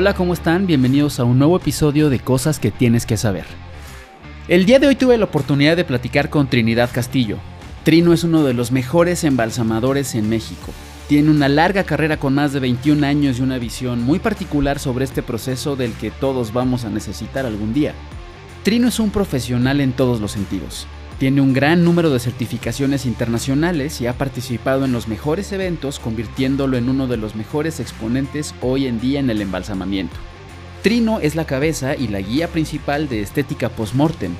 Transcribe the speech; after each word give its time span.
Hola, 0.00 0.14
¿cómo 0.14 0.32
están? 0.32 0.66
Bienvenidos 0.66 1.20
a 1.20 1.24
un 1.24 1.38
nuevo 1.38 1.58
episodio 1.58 2.08
de 2.08 2.20
Cosas 2.20 2.58
que 2.58 2.70
tienes 2.70 3.04
que 3.04 3.18
saber. 3.18 3.44
El 4.48 4.64
día 4.64 4.78
de 4.78 4.86
hoy 4.86 4.96
tuve 4.96 5.18
la 5.18 5.26
oportunidad 5.26 5.76
de 5.76 5.84
platicar 5.84 6.30
con 6.30 6.48
Trinidad 6.48 6.88
Castillo. 6.90 7.36
Trino 7.84 8.14
es 8.14 8.24
uno 8.24 8.42
de 8.42 8.54
los 8.54 8.72
mejores 8.72 9.24
embalsamadores 9.24 10.14
en 10.14 10.30
México. 10.30 10.72
Tiene 11.06 11.30
una 11.30 11.50
larga 11.50 11.84
carrera 11.84 12.16
con 12.16 12.32
más 12.32 12.54
de 12.54 12.60
21 12.60 13.06
años 13.06 13.38
y 13.38 13.42
una 13.42 13.58
visión 13.58 14.00
muy 14.02 14.18
particular 14.18 14.78
sobre 14.78 15.04
este 15.04 15.22
proceso 15.22 15.76
del 15.76 15.92
que 15.92 16.10
todos 16.10 16.54
vamos 16.54 16.86
a 16.86 16.88
necesitar 16.88 17.44
algún 17.44 17.74
día. 17.74 17.92
Trino 18.62 18.88
es 18.88 19.00
un 19.00 19.10
profesional 19.10 19.82
en 19.82 19.92
todos 19.92 20.18
los 20.18 20.32
sentidos. 20.32 20.86
Tiene 21.20 21.42
un 21.42 21.52
gran 21.52 21.84
número 21.84 22.08
de 22.08 22.18
certificaciones 22.18 23.04
internacionales 23.04 24.00
y 24.00 24.06
ha 24.06 24.14
participado 24.14 24.86
en 24.86 24.92
los 24.92 25.06
mejores 25.06 25.52
eventos, 25.52 25.98
convirtiéndolo 25.98 26.78
en 26.78 26.88
uno 26.88 27.06
de 27.08 27.18
los 27.18 27.36
mejores 27.36 27.78
exponentes 27.78 28.54
hoy 28.62 28.86
en 28.86 28.98
día 29.00 29.20
en 29.20 29.28
el 29.28 29.42
embalsamamiento. 29.42 30.16
Trino 30.82 31.20
es 31.20 31.34
la 31.34 31.44
cabeza 31.44 31.94
y 31.94 32.08
la 32.08 32.22
guía 32.22 32.48
principal 32.48 33.06
de 33.10 33.20
Estética 33.20 33.68
Postmortem, 33.68 34.32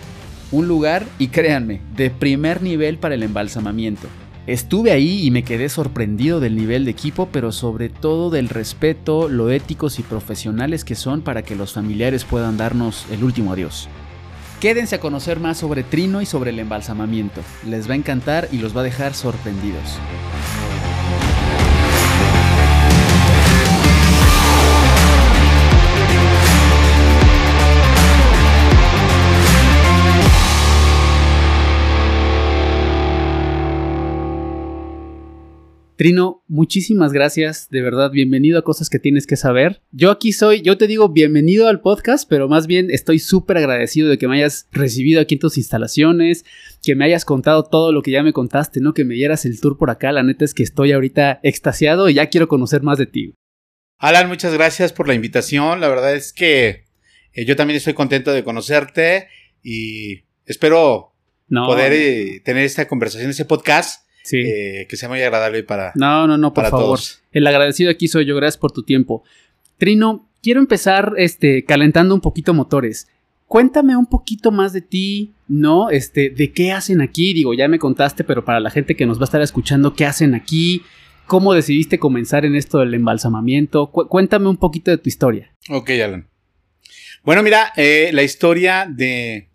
un 0.53 0.69
lugar, 0.69 1.05
y 1.19 1.29
créanme, 1.29 1.83
de 1.97 2.09
primer 2.09 2.63
nivel 2.63 2.97
para 2.97 3.15
el 3.15 3.25
embalsamamiento. 3.25 4.09
Estuve 4.47 4.91
ahí 4.91 5.27
y 5.27 5.31
me 5.31 5.45
quedé 5.45 5.69
sorprendido 5.69 6.41
del 6.41 6.57
nivel 6.57 6.87
de 6.87 6.93
equipo, 6.93 7.29
pero 7.31 7.53
sobre 7.53 7.91
todo 7.91 8.31
del 8.31 8.49
respeto, 8.49 9.29
lo 9.29 9.51
éticos 9.51 9.99
y 9.99 10.03
profesionales 10.03 10.87
que 10.87 10.95
son 10.95 11.21
para 11.21 11.43
que 11.43 11.57
los 11.57 11.75
familiares 11.75 12.25
puedan 12.25 12.57
darnos 12.57 13.05
el 13.13 13.23
último 13.23 13.53
adiós. 13.53 13.87
Quédense 14.61 14.97
a 14.97 15.01
conocer 15.01 15.41
más 15.41 15.57
sobre 15.57 15.83
Trino 15.83 16.21
y 16.21 16.27
sobre 16.27 16.51
el 16.51 16.59
embalsamamiento. 16.59 17.41
Les 17.65 17.89
va 17.89 17.95
a 17.95 17.97
encantar 17.97 18.47
y 18.53 18.59
los 18.59 18.77
va 18.77 18.83
a 18.83 18.85
dejar 18.85 19.15
sorprendidos. 19.15 19.99
Trino, 36.01 36.43
muchísimas 36.49 37.13
gracias, 37.13 37.69
de 37.69 37.83
verdad, 37.83 38.11
bienvenido 38.11 38.59
a 38.59 38.63
Cosas 38.63 38.89
que 38.89 38.99
tienes 38.99 39.27
que 39.27 39.37
saber. 39.37 39.83
Yo 39.93 40.11
aquí 40.11 40.33
soy, 40.33 40.63
yo 40.63 40.79
te 40.79 40.87
digo 40.87 41.11
bienvenido 41.11 41.69
al 41.69 41.83
podcast, 41.83 42.27
pero 42.27 42.49
más 42.49 42.67
bien 42.67 42.91
estoy 42.91 43.19
súper 43.19 43.59
agradecido 43.59 44.09
de 44.09 44.17
que 44.17 44.27
me 44.27 44.37
hayas 44.37 44.67
recibido 44.73 45.21
aquí 45.21 45.35
en 45.35 45.41
tus 45.41 45.59
instalaciones, 45.59 46.47
que 46.83 46.95
me 46.95 47.05
hayas 47.05 47.27
contado 47.27 47.65
todo 47.65 47.93
lo 47.93 48.01
que 48.01 48.13
ya 48.13 48.23
me 48.23 48.33
contaste, 48.33 48.81
¿no? 48.81 48.95
Que 48.95 49.05
me 49.05 49.13
dieras 49.13 49.45
el 49.45 49.61
tour 49.61 49.77
por 49.77 49.91
acá, 49.91 50.11
la 50.11 50.23
neta 50.23 50.47
es 50.47 50.55
que 50.55 50.63
estoy 50.63 50.93
ahorita 50.93 51.39
extasiado 51.43 52.09
y 52.09 52.15
ya 52.15 52.31
quiero 52.31 52.49
conocer 52.49 52.81
más 52.81 52.97
de 52.97 53.05
ti. 53.05 53.35
Alan, 53.99 54.27
muchas 54.27 54.55
gracias 54.55 54.95
por 54.95 55.07
la 55.07 55.13
invitación, 55.13 55.83
la 55.83 55.89
verdad 55.89 56.15
es 56.15 56.33
que 56.33 56.87
eh, 57.35 57.45
yo 57.45 57.57
también 57.57 57.77
estoy 57.77 57.93
contento 57.93 58.33
de 58.33 58.43
conocerte 58.43 59.29
y 59.63 60.25
espero 60.47 61.13
poder 61.51 61.93
eh, 61.93 62.41
tener 62.43 62.65
esta 62.65 62.89
conversación, 62.89 63.29
este 63.29 63.45
podcast 63.45 64.09
Sí. 64.23 64.39
Eh, 64.39 64.87
que 64.89 64.97
sea 64.97 65.09
muy 65.09 65.21
agradable 65.23 65.63
para. 65.63 65.93
No, 65.95 66.27
no, 66.27 66.37
no, 66.37 66.53
por 66.53 66.67
favor. 66.67 66.99
El 67.33 67.47
agradecido 67.47 67.91
aquí 67.91 68.09
soy 68.09 68.27
yo. 68.27 68.37
Gracias 68.37 68.59
por 68.59 68.73
tu 68.73 68.83
tiempo. 68.83 69.25
Trino, 69.79 70.29
quiero 70.43 70.61
empezar 70.61 71.15
este, 71.17 71.65
calentando 71.65 72.15
un 72.15 72.21
poquito 72.21 72.55
motores. 72.55 73.09
Cuéntame 73.47 73.97
un 73.97 74.07
poquito 74.07 74.53
más 74.53 74.73
de 74.73 74.81
ti, 74.81 75.33
¿no? 75.49 75.91
Este, 75.91 76.31
de 76.31 76.53
qué 76.53 76.71
hacen 76.73 77.01
aquí. 77.01 77.35
Digo, 77.35 77.53
ya 77.55 77.67
me 77.67 77.79
contaste, 77.81 78.23
pero 78.23 78.45
para 78.45 78.61
la 78.61 78.71
gente 78.71 78.95
que 78.95 79.07
nos 79.07 79.19
va 79.19 79.23
a 79.23 79.25
estar 79.25 79.43
escuchando, 79.43 79.95
¿qué 79.95 80.07
hacen 80.07 80.35
aquí? 80.35 80.83
¿Cómo 81.27 81.53
decidiste 81.53 81.99
comenzar 81.99 82.45
en 82.45 82.55
esto 82.55 82.79
del 82.79 82.95
embalsamamiento? 82.95 83.91
cuéntame 83.91 84.49
un 84.49 84.57
poquito 84.57 84.91
de 84.91 84.99
tu 84.99 85.09
historia. 85.09 85.53
Ok, 85.69 85.91
Alan. 85.91 86.29
Bueno, 87.23 87.43
mira, 87.43 87.73
eh, 87.77 88.11
la 88.13 88.23
historia 88.23 88.87
de, 88.89 89.49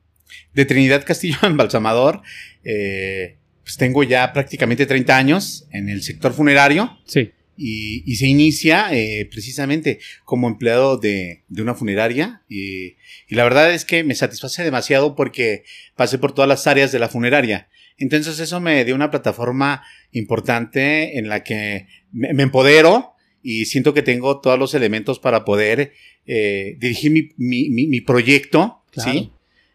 de 0.53 0.66
Trinidad 0.66 1.06
Castillo 1.06 1.38
Embalsamador. 1.44 2.22
Eh, 2.64 3.38
pues 3.66 3.78
tengo 3.78 4.03
ya 4.03 4.31
prácticamente 4.31 4.86
30 4.86 5.18
años 5.18 5.68
en 5.72 5.90
el 5.90 6.03
sector 6.03 6.34
funerario. 6.34 7.00
Sí. 7.06 7.31
Y, 7.58 8.16
se 8.16 8.28
inicia 8.28 8.90
eh, 8.92 9.28
precisamente 9.31 10.00
como 10.24 10.48
empleado 10.48 10.98
de, 10.98 11.44
una 11.58 11.74
funeraria. 11.74 12.44
Y, 12.48 12.96
la 13.30 13.44
verdad 13.44 13.74
es 13.74 13.84
que 13.84 14.03
me 14.03 14.14
satisface 14.14 14.64
demasiado 14.64 15.16
porque 15.16 15.64
pasé 15.96 16.20
por 16.20 16.34
todas 16.34 16.48
las 16.48 16.68
áreas 16.68 16.92
de 16.92 17.00
la 17.00 17.09
funeraria. 17.09 17.68
Entonces 17.98 18.40
eso 18.40 18.59
me 18.59 18.86
dio 18.86 18.94
una 18.94 19.09
plataforma 19.09 19.84
importante 20.12 21.18
en 21.18 21.28
la 21.28 21.44
que 21.44 21.88
me, 22.12 22.44
empodero 22.44 23.14
y 23.42 23.66
siento 23.66 23.96
que 23.96 24.03
tengo 24.03 24.42
todos 24.42 24.59
los 24.59 24.76
elementos 24.76 25.18
para 25.18 25.44
poder 25.44 25.94
eh, 26.28 26.76
dirigir 26.78 27.34
mi, 27.38 28.02
proyecto. 28.02 28.84
¿sí? 28.92 29.32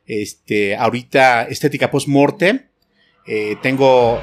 Este, 0.06 0.76
ahorita 0.76 1.44
estética 1.44 1.90
post-mortem 1.90 2.69
eh, 3.26 3.56
tengo 3.62 4.20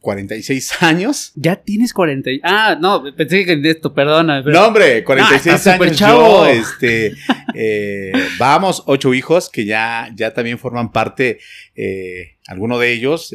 46 0.00 0.70
eh, 0.70 0.74
años. 0.80 1.32
Ya 1.34 1.56
tienes 1.56 1.92
40. 1.92 2.30
Ah, 2.42 2.76
no, 2.80 3.02
pensé 3.16 3.44
que 3.44 3.56
de 3.56 3.70
esto, 3.70 3.94
perdona. 3.94 4.42
No, 4.42 4.66
hombre, 4.66 5.04
46 5.04 5.66
ah, 5.66 5.72
años. 5.72 5.96
Chavo. 5.96 6.46
Yo, 6.46 6.46
este, 6.46 7.14
eh, 7.54 8.12
vamos, 8.38 8.82
ocho 8.86 9.14
hijos 9.14 9.48
que 9.48 9.64
ya, 9.64 10.10
ya 10.14 10.34
también 10.34 10.58
forman 10.58 10.92
parte, 10.92 11.38
alguno 12.46 12.78
de 12.78 12.92
ellos, 12.92 13.34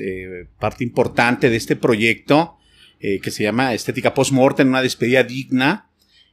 parte 0.59 0.83
importante 0.83 1.49
de 1.49 1.57
este 1.57 1.75
proyecto 1.75 2.57
que 2.99 3.31
se 3.31 3.43
llama 3.43 3.73
Estética 3.73 4.13
Postmortem, 4.13 4.67
una 4.67 4.81
despedida 4.81 5.23
digna. 5.23 5.89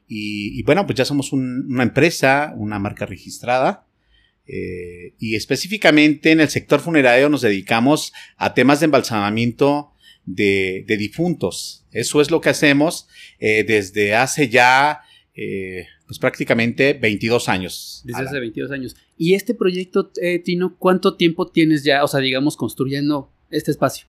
Y, 0.06 0.62
bueno, 0.64 0.86
pues 0.86 0.96
ya 0.96 1.04
somos 1.04 1.32
una 1.32 1.82
empresa, 1.82 2.52
una 2.56 2.78
marca 2.78 3.06
registrada. 3.06 3.86
Eh, 4.46 5.14
y 5.18 5.36
específicamente 5.36 6.30
en 6.30 6.40
el 6.40 6.50
sector 6.50 6.80
funerario 6.80 7.30
nos 7.30 7.40
dedicamos 7.40 8.12
a 8.36 8.52
temas 8.52 8.80
de 8.80 8.84
embalsamamiento 8.84 9.92
de, 10.26 10.84
difuntos. 10.98 11.86
Eso 11.92 12.20
es 12.20 12.30
lo 12.30 12.40
que 12.40 12.50
hacemos 12.50 13.08
eh, 13.38 13.64
desde 13.64 14.14
hace 14.14 14.48
ya 14.48 15.00
eh, 15.34 15.86
pues 16.06 16.18
prácticamente 16.18 16.92
22 16.92 17.48
años. 17.48 18.02
Desde 18.04 18.22
hace 18.22 18.40
22 18.40 18.70
años. 18.70 18.96
¿Y 19.16 19.34
este 19.34 19.54
proyecto, 19.54 20.12
Tino, 20.44 20.76
cuánto 20.78 21.16
tiempo 21.16 21.50
tienes 21.50 21.84
ya, 21.84 22.04
o 22.04 22.08
sea, 22.08 22.20
digamos, 22.20 22.56
construyendo 22.56 23.32
este 23.50 23.70
espacio? 23.70 24.06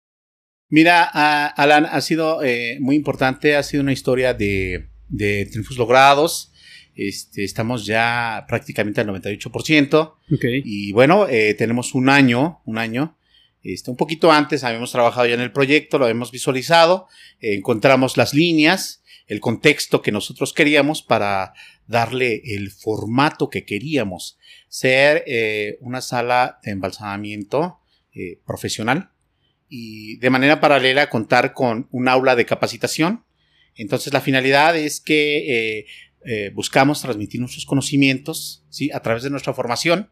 Mira, 0.67 1.03
Alan, 1.03 1.85
ha 1.85 2.01
sido 2.01 2.41
muy 2.79 2.95
importante, 2.95 3.55
ha 3.55 3.63
sido 3.63 3.83
una 3.83 3.93
historia 3.93 4.33
de, 4.33 4.89
de 5.07 5.45
triunfos 5.45 5.77
logrados. 5.77 6.51
Este, 6.95 7.43
estamos 7.43 7.85
ya 7.85 8.45
prácticamente 8.47 9.01
al 9.01 9.07
98%. 9.07 10.15
Y 10.63 10.93
bueno, 10.93 11.27
eh, 11.27 11.53
tenemos 11.53 11.93
un 11.93 12.09
año, 12.09 12.61
un 12.65 12.77
año. 12.77 13.17
Este, 13.63 13.91
un 13.91 13.97
poquito 13.97 14.31
antes 14.31 14.63
habíamos 14.63 14.91
trabajado 14.91 15.27
ya 15.27 15.33
en 15.33 15.41
el 15.41 15.51
proyecto, 15.51 15.97
lo 15.97 16.05
habíamos 16.05 16.31
visualizado, 16.31 17.07
eh, 17.41 17.55
encontramos 17.55 18.15
las 18.15 18.33
líneas, 18.33 19.03
el 19.27 19.39
contexto 19.39 20.01
que 20.01 20.11
nosotros 20.11 20.53
queríamos 20.53 21.01
para 21.01 21.53
darle 21.87 22.41
el 22.45 22.69
formato 22.71 23.49
que 23.49 23.65
queríamos, 23.65 24.37
ser 24.69 25.23
eh, 25.25 25.77
una 25.81 26.01
sala 26.01 26.59
de 26.63 26.71
embalsamamiento 26.71 27.79
profesional 28.45 29.09
y 29.67 30.15
de 30.19 30.29
manera 30.29 30.61
paralela 30.61 31.09
contar 31.09 31.51
con 31.51 31.89
un 31.91 32.07
aula 32.07 32.37
de 32.37 32.45
capacitación. 32.45 33.25
Entonces 33.75 34.13
la 34.13 34.21
finalidad 34.21 34.77
es 34.77 35.01
que 35.01 35.85
eh, 36.27 36.49
buscamos 36.51 37.03
transmitir 37.03 37.39
nuestros 37.39 37.67
conocimientos 37.67 38.63
¿sí? 38.69 38.89
a 38.91 38.99
través 39.01 39.21
de 39.21 39.29
nuestra 39.29 39.53
formación 39.53 40.09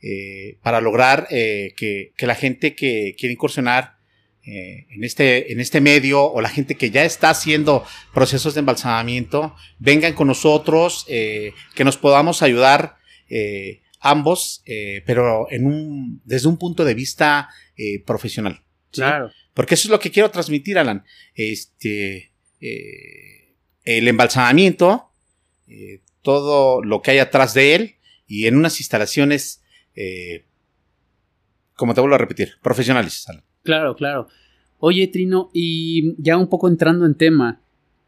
eh, 0.00 0.56
para 0.62 0.80
lograr 0.80 1.26
eh, 1.30 1.74
que, 1.76 2.14
la 2.20 2.34
gente 2.34 2.74
que 2.74 3.14
quiere 3.18 3.34
incursionar 3.34 3.98
en, 4.44 5.04
este, 5.04 5.52
en 5.52 5.60
este 5.60 5.80
medio 5.80 6.24
o 6.24 6.40
la 6.40 6.48
gente 6.48 6.74
que 6.74 6.90
ya 6.90 7.04
está 7.04 7.30
haciendo 7.30 7.84
procesos 8.12 8.54
de 8.54 8.60
embalsamamiento 8.60 9.54
vengan 9.78 10.14
con 10.14 10.26
nosotros, 10.26 11.06
que 11.06 11.84
nos 11.84 11.96
podamos 11.96 12.42
ayudar 12.42 12.96
ambos, 14.00 14.64
pero 15.06 15.46
en 15.48 15.64
un, 15.64 16.22
desde 16.24 16.48
un 16.48 16.56
punto 16.56 16.84
de 16.84 16.94
vista 16.94 17.50
profesional. 18.04 18.64
Claro. 18.90 19.30
Porque 19.54 19.74
eso 19.74 19.86
es 19.86 19.92
lo 19.92 20.00
que 20.00 20.10
quiero 20.10 20.32
transmitir, 20.32 20.76
Alan. 20.76 21.04
Este, 21.36 22.32
el 22.58 24.08
embalsamamiento 24.08 25.11
eh, 25.72 26.02
todo 26.20 26.82
lo 26.82 27.00
que 27.00 27.12
hay 27.12 27.18
atrás 27.18 27.54
de 27.54 27.74
él 27.74 27.94
y 28.26 28.46
en 28.46 28.56
unas 28.56 28.78
instalaciones, 28.78 29.62
eh, 29.94 30.44
como 31.76 31.94
te 31.94 32.00
vuelvo 32.00 32.16
a 32.16 32.18
repetir, 32.18 32.58
profesionales. 32.62 33.26
Claro, 33.62 33.96
claro. 33.96 34.28
Oye, 34.78 35.06
Trino, 35.08 35.50
y 35.54 36.14
ya 36.22 36.36
un 36.36 36.48
poco 36.48 36.68
entrando 36.68 37.06
en 37.06 37.14
tema, 37.14 37.62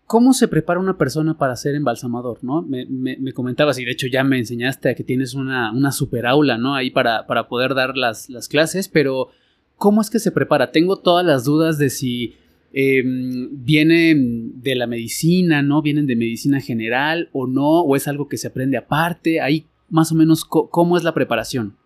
¿cómo 0.06 0.34
se 0.34 0.46
prepara 0.46 0.78
una 0.78 0.98
persona 0.98 1.38
para 1.38 1.56
ser 1.56 1.74
embalsamador? 1.74 2.38
¿no? 2.42 2.62
Me, 2.62 3.32
comentabas, 3.32 3.78
y 3.78 3.84
de 3.84 3.92
hecho 3.92 4.08
ya 4.08 4.24
me 4.24 4.38
enseñaste 4.38 4.90
a 4.90 4.94
que 4.94 5.04
tienes 5.04 5.34
una, 5.34 5.72
una 5.72 5.90
super 5.90 6.26
aula, 6.26 6.58
¿no? 6.58 6.74
Ahí 6.74 6.90
para, 6.90 7.26
para 7.26 7.48
poder 7.48 7.74
dar 7.74 7.96
las, 7.96 8.28
las 8.28 8.48
clases, 8.48 8.88
pero 8.88 9.30
¿cómo 9.76 10.02
es 10.02 10.10
que 10.10 10.18
se 10.18 10.32
prepara? 10.32 10.70
Tengo 10.70 10.98
todas 10.98 11.24
las 11.24 11.44
dudas 11.44 11.78
de 11.78 11.90
si 11.90 12.36
em, 12.74 13.48
vienen 13.64 14.60
de 14.60 14.74
la 14.74 14.86
medicina, 14.86 15.62
¿no? 15.62 15.80
Vienen 15.80 16.06
de 16.06 16.16
medicina 16.16 16.60
general 16.60 17.30
o 17.32 17.46
no, 17.46 17.82
o 17.82 17.96
es 17.96 18.08
algo 18.08 18.28
que 18.28 18.36
se 18.36 18.48
aprende 18.48 18.76
aparte. 18.76 19.40
Ahí 19.40 19.66
más 19.88 20.10
o 20.12 20.16
menos 20.16 20.44
cómo 20.44 20.96
es 20.96 21.04
la 21.04 21.14
preparación. 21.14 21.76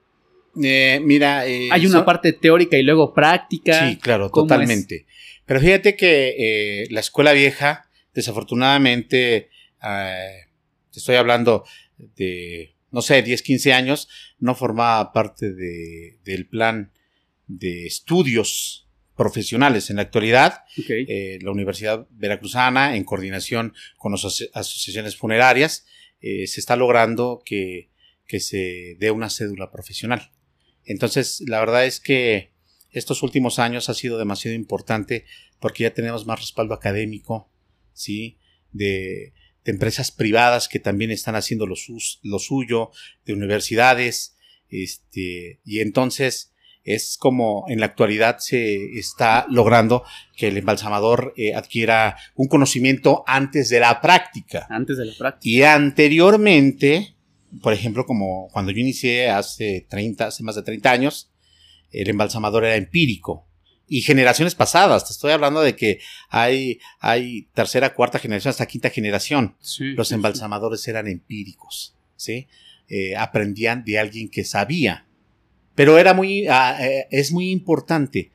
Eh, 0.63 1.01
mira, 1.05 1.47
eh, 1.47 1.69
hay 1.71 1.87
una 1.87 2.05
parte 2.05 2.33
teórica 2.33 2.77
y 2.79 2.83
luego 2.83 3.15
práctica. 3.15 3.89
Sí, 3.89 3.97
claro, 3.97 4.31
totalmente. 4.31 5.07
Pero 5.45 5.61
fíjate 5.61 5.95
que 5.97 6.35
eh, 6.39 6.89
la 6.91 7.01
escuela 7.01 7.33
vieja, 7.33 7.87
desafortunadamente, 8.15 9.51
te 9.81 10.99
estoy 10.99 11.17
hablando 11.17 11.65
de, 12.17 12.75
no 12.91 13.03
sé, 13.03 13.23
10, 13.23 13.43
15 13.43 13.73
años, 13.73 14.09
no 14.39 14.55
formaba 14.55 15.13
parte 15.13 15.53
de, 15.53 16.19
del 16.25 16.47
plan 16.47 16.93
de 17.47 17.87
estudios 17.87 18.88
profesionales. 19.19 19.91
En 19.91 19.97
la 19.97 20.03
actualidad, 20.03 20.65
la 20.89 21.51
Universidad 21.51 22.07
Veracruzana, 22.11 22.97
en 22.97 23.05
coordinación 23.05 23.75
con 23.99 24.13
las 24.13 24.25
asociaciones 24.55 25.17
funerarias, 25.17 25.85
se 26.21 26.45
está 26.45 26.77
logrando 26.77 27.43
que, 27.45 27.91
que 28.27 28.41
se 28.41 28.97
dé 28.99 29.11
una 29.11 29.29
cédula 29.29 29.71
profesional. 29.71 30.31
Entonces, 30.85 31.43
la 31.47 31.61
verdad 31.61 31.85
es 31.85 32.01
que 32.01 32.53
estos 32.91 33.23
últimos 33.23 33.59
años 33.59 33.89
ha 33.89 33.95
sido 33.95 34.19
demasiado 34.19 34.55
importante 34.55 35.27
porque 35.61 35.83
ya 35.83 35.93
tenemos 35.93 36.27
más 36.27 36.41
respaldo 36.41 36.75
académico, 36.75 37.51
¿sí? 37.93 38.39
De, 38.73 39.35
empresas 39.65 40.11
privadas 40.11 40.67
que 40.67 40.79
también 40.79 41.11
están 41.11 41.37
haciendo 41.37 41.67
lo, 41.67 41.75
lo, 42.23 42.39
suyo, 42.39 42.91
de 43.27 43.35
universidades, 43.35 44.35
este, 44.71 45.61
y 45.63 45.81
entonces 45.81 46.55
es 46.85 47.17
como 47.19 47.67
en 47.69 47.81
la 47.81 47.87
actualidad 47.87 48.39
se 48.39 48.99
está 48.99 49.47
logrando 49.51 50.05
que 50.37 50.49
el 50.49 50.57
embalsamador 50.57 51.35
eh, 51.37 51.55
adquiera 51.55 52.17
un 52.35 52.49
conocimiento 52.49 53.25
antes 53.27 53.69
de 53.69 53.81
la 53.81 54.01
práctica. 54.01 54.67
Antes 54.71 54.97
de 54.97 55.05
la 55.07 55.13
práctica. 55.17 55.49
Y 55.49 55.63
anteriormente, 55.63 57.15
por 57.63 57.73
ejemplo, 57.73 58.07
como 58.07 58.49
cuando 58.53 58.73
yo 58.73 58.79
inicié 58.79 59.29
hace 59.29 59.87
30, 59.89 60.29
hace 60.29 60.43
más 60.43 60.55
de 60.55 60.63
30 60.63 60.91
años, 60.91 61.31
el 61.91 62.09
embalsamador 62.09 62.65
era 62.65 62.77
empírico. 62.77 63.47
Y 63.91 64.03
generaciones 64.03 64.55
pasadas, 64.55 65.07
te 65.07 65.13
estoy 65.13 65.33
hablando 65.33 65.63
de 65.63 65.75
que 65.75 66.01
hay, 66.29 66.79
hay 67.01 67.49
tercera, 67.55 67.95
cuarta 67.95 68.19
generación, 68.19 68.51
hasta 68.51 68.67
quinta 68.67 68.91
generación. 68.91 69.57
Los 69.79 70.13
embalsamadores 70.13 70.87
eran 70.89 71.07
empíricos, 71.07 71.97
¿sí? 72.15 72.49
Eh, 72.89 73.17
aprendían 73.17 73.85
de 73.85 73.99
alguien 73.99 74.29
que 74.29 74.45
sabía. 74.45 75.08
Pero 75.79 75.97
era 75.97 76.13
muy, 76.13 76.49
ah, 76.49 76.77
eh, 76.81 77.07
es 77.13 77.31
muy 77.31 77.53
importante 77.53 78.33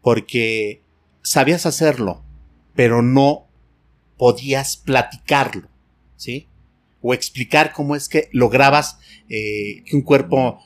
porque 0.00 0.80
sabías 1.20 1.66
hacerlo, 1.66 2.24
pero 2.74 3.02
no 3.02 3.48
podías 4.16 4.78
platicarlo, 4.78 5.68
¿sí? 6.16 6.48
o 7.02 7.12
explicar 7.12 7.74
cómo 7.74 7.96
es 7.96 8.08
que 8.08 8.30
lograbas 8.32 8.98
eh, 9.28 9.82
que 9.84 9.94
un 9.94 10.00
cuerpo 10.00 10.58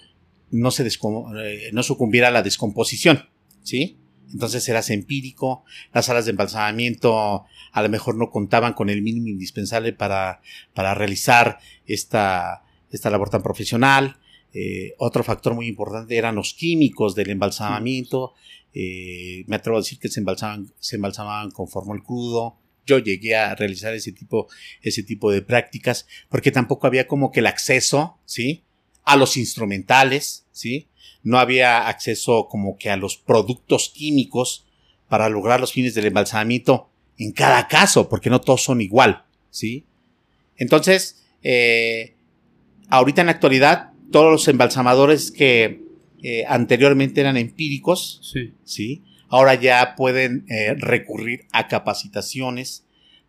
no, 0.52 0.70
se 0.70 0.86
eh, 0.86 1.70
no 1.72 1.82
sucumbiera 1.82 2.28
a 2.28 2.30
la 2.30 2.44
descomposición, 2.44 3.28
¿sí? 3.64 3.98
Entonces 4.32 4.68
eras 4.68 4.90
empírico, 4.90 5.64
las 5.92 6.06
salas 6.06 6.26
de 6.26 6.30
embalsamamiento 6.30 7.44
a 7.72 7.82
lo 7.82 7.88
mejor 7.88 8.14
no 8.14 8.30
contaban 8.30 8.74
con 8.74 8.88
el 8.88 9.02
mínimo 9.02 9.26
indispensable 9.26 9.92
para, 9.92 10.42
para 10.74 10.94
realizar 10.94 11.58
esta, 11.86 12.62
esta 12.92 13.10
labor 13.10 13.30
tan 13.30 13.42
profesional. 13.42 14.19
Eh, 14.52 14.94
otro 14.99 15.23
factor 15.23 15.55
muy 15.55 15.67
importante 15.67 16.17
eran 16.17 16.35
los 16.35 16.55
químicos 16.55 17.14
del 17.14 17.31
embalsamamiento. 17.31 18.35
me 18.73 19.56
atrevo 19.56 19.79
a 19.79 19.81
decir 19.81 19.99
que 19.99 20.08
se 20.08 20.20
embalsamaban, 20.20 20.73
se 20.79 20.97
embalsamaban 20.97 21.50
con 21.50 21.69
formol 21.69 22.02
crudo, 22.05 22.58
yo 22.87 22.99
llegué 22.99 23.37
a 23.37 23.55
realizar 23.55 23.94
ese 23.94 24.12
tipo, 24.12 24.49
ese 24.82 25.02
tipo 25.02 25.31
de 25.31 25.43
prácticas, 25.43 26.06
porque 26.29 26.50
tampoco 26.50 26.87
había 26.87 27.06
como 27.06 27.31
que 27.31 27.41
el 27.41 27.47
acceso, 27.47 28.19
¿sí? 28.25 28.64
A 29.05 29.17
los 29.17 29.37
instrumentales, 29.37 30.47
¿sí? 30.50 30.88
No 31.23 31.38
había 31.38 31.88
acceso 31.88 32.49
como 32.50 32.76
que 32.76 32.91
a 32.91 32.97
los 32.97 33.17
productos 33.17 33.91
químicos 33.91 34.67
para 35.08 35.29
lograr 35.29 35.61
los 35.61 35.73
fines 35.73 35.94
del 35.94 36.06
embalsamamiento 36.06 36.91
en 37.19 37.32
cada 37.32 37.69
caso, 37.69 38.08
porque 38.08 38.31
no 38.31 38.41
todos 38.41 38.62
son 38.62 38.81
igual, 38.81 39.25
¿sí? 39.50 39.85
Entonces, 40.56 41.25
eh, 41.43 42.17
ahorita 42.88 43.20
en 43.20 43.26
la 43.26 43.32
actualidad, 43.32 43.89
todos 44.10 44.30
los 44.30 44.48
embalsamadores 44.48 45.30
que 45.30 45.82
eh, 46.22 46.44
anteriormente 46.48 47.20
eran 47.20 47.36
empíricos, 47.36 48.20
sí. 48.22 48.52
¿sí? 48.64 49.02
Ahora 49.28 49.54
ya 49.54 49.94
pueden 49.96 50.44
eh, 50.48 50.74
recurrir 50.74 51.46
a 51.52 51.68
capacitaciones, 51.68 52.84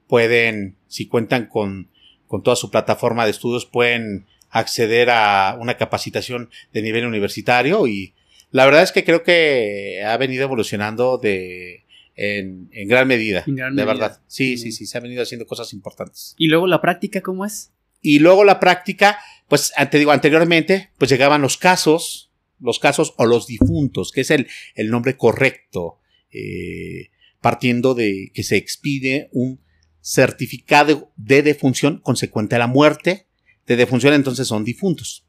pueden, 0.08 0.76
si 0.88 1.08
cuentan 1.08 1.46
con, 1.46 1.90
con 2.28 2.44
toda 2.44 2.56
su 2.56 2.72
plataforma 2.72 3.26
de 3.26 3.32
estudios, 3.32 3.66
pueden 3.66 4.26
acceder 4.50 5.10
a 5.10 5.58
una 5.60 5.78
capacitación 5.78 6.50
de 6.74 6.82
nivel 6.82 7.06
universitario 7.06 7.88
y 7.88 8.14
la 8.52 8.66
verdad 8.66 8.84
es 8.84 8.92
que 8.92 9.06
creo 9.06 9.24
que 9.24 10.04
ha 10.06 10.18
venido 10.18 10.44
evolucionando 10.44 11.18
de, 11.18 11.86
en, 12.16 12.70
en, 12.74 12.88
gran 12.88 13.08
medida, 13.08 13.46
de 13.48 13.86
verdad. 13.86 14.20
Sí, 14.28 14.58
sí, 14.58 14.74
sí, 14.74 14.86
se 14.86 14.98
ha 14.98 15.02
venido 15.02 15.24
haciendo 15.24 15.46
cosas 15.46 15.72
importantes. 15.72 16.36
¿Y 16.38 16.48
luego 16.48 16.68
la 16.68 16.82
práctica 16.82 17.22
cómo 17.22 17.46
es? 17.46 17.72
Y 18.02 18.20
luego 18.20 18.44
la 18.44 18.60
práctica, 18.60 19.20
pues 19.52 19.74
te 19.92 19.98
digo, 19.98 20.12
anteriormente, 20.12 20.92
pues 20.98 21.12
llegaban 21.12 21.42
los 21.42 21.58
casos, 21.58 22.32
los 22.62 22.80
casos 22.80 23.14
o 23.18 23.26
los 23.26 23.48
difuntos, 23.48 24.14
que 24.14 24.22
es 24.22 24.32
el, 24.32 24.48
el 24.76 24.90
nombre 24.90 25.18
correcto, 25.18 26.00
eh, 26.32 27.10
partiendo 27.42 27.94
de 27.94 28.32
que 28.34 28.44
se 28.44 28.56
expide 28.56 29.28
un 29.34 29.60
certificado 30.00 31.12
de 31.18 31.44
defunción 31.44 32.00
consecuente 32.00 32.56
a 32.56 32.60
la 32.60 32.68
muerte 32.68 33.28
de 33.68 33.76
defunción, 33.76 34.14
entonces 34.14 34.48
son 34.48 34.64
difuntos. 34.64 35.26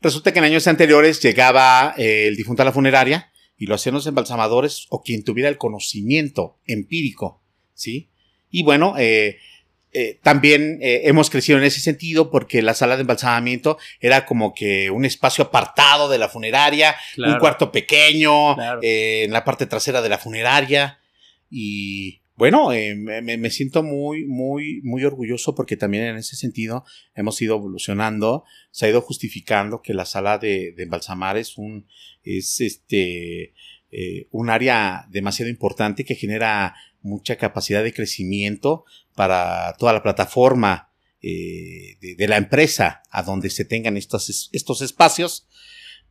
Resulta 0.00 0.32
que 0.32 0.40
en 0.40 0.46
años 0.46 0.66
anteriores 0.66 1.22
llegaba 1.22 1.94
eh, 1.96 2.26
el 2.26 2.34
difunto 2.34 2.62
a 2.62 2.64
la 2.64 2.72
funeraria 2.72 3.30
y 3.56 3.66
lo 3.66 3.76
hacían 3.76 3.94
los 3.94 4.08
embalsamadores 4.08 4.86
o 4.88 5.04
quien 5.04 5.22
tuviera 5.22 5.48
el 5.48 5.56
conocimiento 5.56 6.58
empírico, 6.66 7.44
¿sí? 7.74 8.10
Y 8.50 8.64
bueno, 8.64 8.96
eh, 8.98 9.38
eh, 9.94 10.18
también 10.22 10.78
eh, 10.80 11.02
hemos 11.04 11.28
crecido 11.28 11.58
en 11.58 11.64
ese 11.64 11.80
sentido 11.80 12.30
porque 12.30 12.62
la 12.62 12.72
sala 12.72 12.96
de 12.96 13.02
embalsamamiento 13.02 13.76
era 14.00 14.24
como 14.24 14.54
que 14.54 14.90
un 14.90 15.04
espacio 15.04 15.44
apartado 15.44 16.08
de 16.08 16.16
la 16.16 16.30
funeraria, 16.30 16.96
un 17.18 17.38
cuarto 17.38 17.70
pequeño 17.70 18.56
eh, 18.80 19.24
en 19.24 19.32
la 19.32 19.44
parte 19.44 19.66
trasera 19.66 20.00
de 20.00 20.08
la 20.08 20.16
funeraria. 20.16 20.98
Y 21.50 22.22
bueno, 22.36 22.70
me, 22.70 23.50
siento 23.50 23.82
muy, 23.82 24.24
muy, 24.24 24.80
muy 24.82 25.04
orgulloso 25.04 25.54
porque 25.54 25.76
también 25.76 26.04
en 26.04 26.16
ese 26.16 26.36
sentido 26.36 26.86
hemos 27.14 27.40
ido 27.42 27.56
evolucionando, 27.56 28.44
se 28.70 28.86
ha 28.86 28.88
ido 28.88 29.02
justificando 29.02 29.82
que 29.82 29.92
la 29.92 30.06
sala 30.06 30.38
de, 30.38 30.72
de 30.72 30.84
embalsamar 30.84 31.36
es 31.36 31.58
un, 31.58 31.86
es 32.24 32.62
este, 32.62 33.52
un 34.30 34.48
área 34.48 35.04
demasiado 35.10 35.50
importante 35.50 36.06
que 36.06 36.14
genera 36.14 36.74
mucha 37.02 37.36
capacidad 37.36 37.82
de 37.82 37.92
crecimiento 37.92 38.84
para 39.14 39.74
toda 39.78 39.92
la 39.92 40.02
plataforma 40.02 40.90
eh, 41.20 41.98
de, 42.00 42.28
la 42.28 42.36
empresa 42.36 43.02
a 43.10 43.22
donde 43.22 43.50
se 43.50 43.64
tengan 43.64 43.96
estos, 43.96 44.50
estos 44.52 44.82
espacios, 44.82 45.46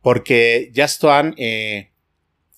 porque 0.00 0.70
ya 0.72 0.84
están 0.84 1.34
eh, 1.36 1.92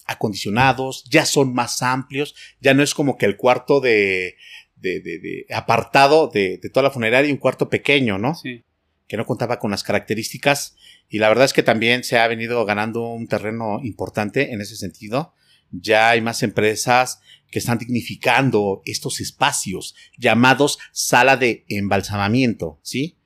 acondicionados, 0.07 1.05
ya 1.11 1.27
son 1.27 1.53
más 1.53 1.83
amplios, 1.83 2.35
ya 2.61 2.75
no 2.75 2.83
es 2.83 2.95
como 2.95 3.19
que 3.19 3.27
el 3.27 3.37
cuarto 3.37 3.81
de, 3.81 4.37
de, 4.77 5.01
de 5.01 5.47
apartado 5.53 6.29
de, 6.29 6.61
toda 6.73 6.85
la 6.85 6.91
funeraria 6.91 7.29
y 7.29 7.33
un 7.33 7.39
cuarto 7.39 7.69
pequeño, 7.69 8.19
¿no? 8.19 8.35
Sí. 8.35 8.63
Que 9.09 9.17
no 9.17 9.27
contaba 9.27 9.59
con 9.59 9.71
las 9.71 9.83
características 9.83 10.77
y 11.09 11.19
la 11.19 11.29
verdad 11.29 11.45
es 11.45 11.53
que 11.53 11.63
también 11.63 12.05
se 12.05 12.19
ha 12.19 12.29
venido 12.29 12.65
ganando 12.65 13.09
un 13.09 13.27
terreno 13.27 13.81
importante 13.83 14.53
en 14.53 14.61
ese 14.61 14.77
sentido. 14.77 15.35
Ya 15.81 16.11
hay 16.11 16.21
más 16.21 16.43
empresas 16.43 17.21
que 17.51 17.59
están 17.59 17.79
dignificando 17.79 18.83
estos 18.85 19.21
espacios 19.21 19.95
llamados 20.19 20.79
sala 20.93 21.37
de 21.37 21.65
embalsamamiento, 21.69 22.79
¿sí? 22.83 23.17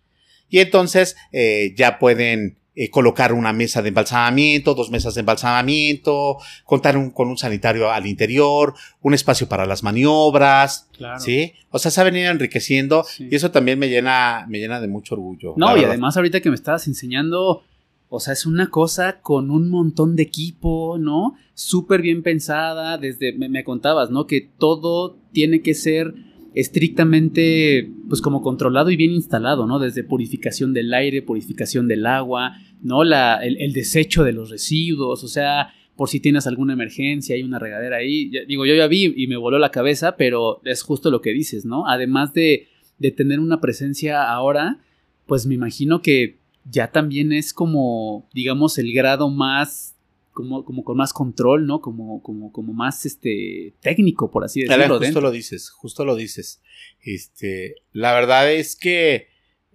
Y 0.51 0.59
entonces 0.61 1.17
eh, 1.33 1.75
ya 1.77 1.99
pueden 1.99 2.59
eh, 2.81 2.91
colocar 2.91 3.33
una 3.33 3.53
mesa 3.53 3.83
de 3.83 3.89
embalsamamiento, 3.89 4.73
dos 4.73 4.91
mesas 4.91 5.15
de 5.15 5.21
embalsamamiento, 5.21 6.37
contar 6.65 6.95
con 7.13 7.29
un 7.29 7.37
sanitario 7.37 7.91
al 7.91 8.07
interior, 8.07 8.75
un 9.01 9.15
espacio 9.15 9.49
para 9.49 9.67
las 9.67 9.83
maniobras, 9.83 10.89
¿sí? 11.19 11.55
O 11.71 11.81
sea, 11.81 11.91
se 11.91 12.01
ha 12.01 12.05
venido 12.05 12.31
enriqueciendo 12.31 13.05
y 13.19 13.35
eso 13.35 13.51
también 13.51 13.81
me 13.81 13.89
llena, 13.89 14.47
me 14.49 14.59
llena 14.59 14.81
de 14.81 14.87
mucho 14.87 15.17
orgullo. 15.17 15.55
No, 15.57 15.77
y 15.77 15.83
además 15.83 16.17
ahorita 16.17 16.41
que 16.41 16.51
me 16.51 16.55
estabas 16.55 16.87
enseñando 16.87 17.65
o 18.11 18.21
sea, 18.21 18.33
es 18.33 18.47
una 18.47 18.71
cosa 18.71 19.21
con 19.21 19.51
un 19.51 19.69
montón 19.69 20.17
de 20.17 20.23
equipo, 20.23 20.97
¿no? 20.99 21.35
Súper 21.55 22.01
bien 22.01 22.23
pensada, 22.23 22.97
desde, 22.97 23.35
me, 23.35 23.65
contabas, 23.65 24.11
¿no? 24.11 24.27
Que 24.27 24.49
todo 24.59 25.19
tiene 25.33 25.61
que 25.61 25.75
ser 25.75 26.15
estrictamente, 26.55 27.91
pues 28.09 28.23
como 28.23 28.41
controlado 28.41 28.91
y 28.91 28.97
bien 28.97 29.11
instalado, 29.11 29.67
¿no? 29.67 29.79
Desde 29.79 30.05
purificación 30.05 30.73
del 30.73 30.95
aire, 30.95 31.21
purificación 31.21 31.87
del 31.87 32.07
agua, 32.07 32.57
¿no? 32.83 33.05
La, 33.05 33.37
el, 33.45 33.73
desecho 33.75 34.25
de 34.25 34.33
los 34.33 34.49
residuos, 34.49 35.23
o 35.23 35.29
sea, 35.29 35.75
por 35.95 36.09
si 36.09 36.19
tienes 36.19 36.47
alguna 36.47 36.73
emergencia, 36.73 37.35
hay 37.35 37.43
una 37.43 37.59
regadera 37.59 37.99
ahí. 37.99 38.31
digo, 38.47 38.65
yo 38.65 38.75
ya 38.75 38.87
vi 38.87 39.13
y 39.15 39.27
me 39.27 39.37
voló 39.37 39.59
la 39.59 39.71
cabeza, 39.71 40.17
pero 40.17 40.63
es 40.65 40.83
justo 40.83 41.11
lo 41.11 41.21
que 41.21 41.33
dices, 41.33 41.67
¿no? 41.67 41.87
Además 41.87 42.33
de, 42.33 42.69
de 42.99 43.11
tener 43.11 43.39
una 43.39 43.61
presencia 43.61 44.31
ahora, 44.31 44.79
pues 45.27 45.45
me 45.45 45.55
imagino 45.55 46.01
que 46.01 46.39
ya 46.71 46.91
también 46.91 47.33
es 47.33 47.53
como, 47.53 48.29
digamos, 48.33 48.79
el 48.79 48.93
grado 48.93 49.31
más 49.31 49.95
como, 50.39 50.65
como 50.65 50.85
con 50.85 50.97
más 50.97 51.13
control, 51.13 51.67
¿no? 51.67 51.81
Como, 51.81 52.23
como, 52.23 52.53
como 52.53 52.73
más 52.73 53.05
este 53.05 53.75
técnico, 53.81 54.31
por 54.31 54.45
así 54.45 54.63
decirlo. 54.63 54.99
justo 54.99 55.21
lo 55.21 55.33
dices, 55.33 55.71
justo 55.71 56.05
lo 56.05 56.15
dices. 56.15 56.63
Este, 57.03 57.75
la 57.93 58.13
verdad 58.13 58.53
es 58.53 58.77
que 58.77 59.27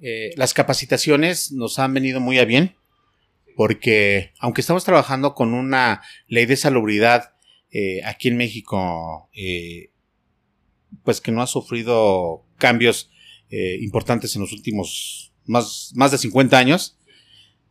eh, 0.02 0.32
las 0.38 0.54
capacitaciones 0.54 1.52
nos 1.52 1.80
han 1.80 1.94
venido 1.94 2.22
muy 2.22 2.40
a 2.40 2.46
bien, 2.46 2.76
porque 3.58 4.32
aunque 4.40 4.62
estamos 4.62 4.86
trabajando 4.86 5.34
con 5.34 5.54
una 5.54 6.02
ley 6.28 6.46
de 6.46 6.56
salubridad 6.56 7.34
eh, 7.72 8.02
aquí 8.06 8.30
en 8.30 8.38
México, 8.38 9.30
eh, 9.34 9.92
pues 11.04 11.20
que 11.20 11.34
no 11.34 11.42
ha 11.42 11.48
sufrido 11.48 12.46
cambios 12.58 13.10
importantes 13.82 14.36
en 14.36 14.42
los 14.42 14.52
últimos 14.52 15.33
más, 15.46 15.92
más 15.96 16.12
de 16.12 16.18
50 16.18 16.58
años, 16.58 16.98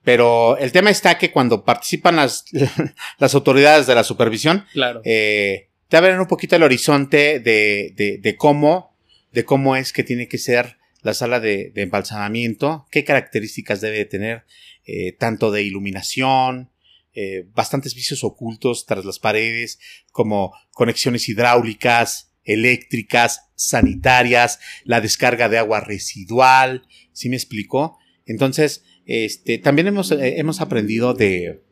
pero 0.02 0.56
el 0.58 0.72
tema 0.72 0.90
está 0.90 1.18
que 1.18 1.30
cuando 1.30 1.64
participan 1.64 2.16
las, 2.16 2.44
las 3.18 3.34
autoridades 3.34 3.86
de 3.86 3.94
la 3.94 4.04
supervisión, 4.04 4.64
claro. 4.72 5.00
eh, 5.04 5.68
te 5.88 5.96
abren 5.96 6.18
un 6.18 6.26
poquito 6.26 6.56
el 6.56 6.62
horizonte 6.62 7.40
de, 7.40 7.92
de, 7.96 8.18
de, 8.18 8.36
cómo, 8.36 8.96
de 9.32 9.44
cómo 9.44 9.76
es 9.76 9.92
que 9.92 10.02
tiene 10.02 10.28
que 10.28 10.38
ser 10.38 10.78
la 11.02 11.14
sala 11.14 11.40
de, 11.40 11.70
de 11.74 11.82
embalsamamiento, 11.82 12.86
qué 12.90 13.04
características 13.04 13.80
debe 13.80 14.04
tener, 14.04 14.44
eh, 14.86 15.12
tanto 15.12 15.50
de 15.50 15.62
iluminación, 15.62 16.70
eh, 17.14 17.44
bastantes 17.54 17.94
vicios 17.94 18.24
ocultos 18.24 18.86
tras 18.86 19.04
las 19.04 19.18
paredes, 19.18 19.78
como 20.12 20.54
conexiones 20.72 21.28
hidráulicas, 21.28 22.31
eléctricas, 22.44 23.50
sanitarias, 23.54 24.58
la 24.84 25.00
descarga 25.00 25.48
de 25.48 25.58
agua 25.58 25.80
residual, 25.80 26.82
¿sí 27.12 27.28
me 27.28 27.36
explicó? 27.36 27.98
Entonces, 28.26 28.84
este, 29.06 29.58
también 29.58 29.88
hemos, 29.88 30.10
eh, 30.12 30.38
hemos 30.38 30.60
aprendido 30.60 31.14
de, 31.14 31.62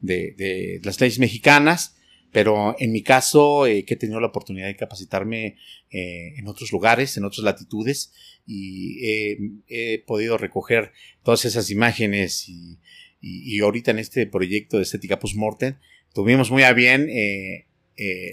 de, 0.00 0.80
las 0.82 1.00
leyes 1.00 1.18
mexicanas, 1.18 1.96
pero 2.32 2.74
en 2.78 2.92
mi 2.92 3.02
caso, 3.02 3.66
eh, 3.66 3.84
que 3.84 3.94
he 3.94 3.96
tenido 3.96 4.20
la 4.20 4.26
oportunidad 4.28 4.66
de 4.66 4.76
capacitarme 4.76 5.56
eh, 5.90 6.34
en 6.36 6.48
otros 6.48 6.72
lugares, 6.72 7.16
en 7.16 7.24
otras 7.24 7.44
latitudes, 7.44 8.12
y 8.46 8.98
he 9.68 9.98
podido 10.06 10.36
recoger 10.36 10.92
todas 11.22 11.46
esas 11.46 11.70
imágenes 11.70 12.46
y, 12.48 12.78
y, 13.20 13.60
ahorita 13.60 13.92
en 13.92 13.98
este 13.98 14.26
proyecto 14.26 14.76
de 14.76 14.82
estética 14.82 15.18
post-mortem, 15.18 15.76
tuvimos 16.12 16.50
muy 16.50 16.62
a 16.64 16.74
bien 16.74 17.08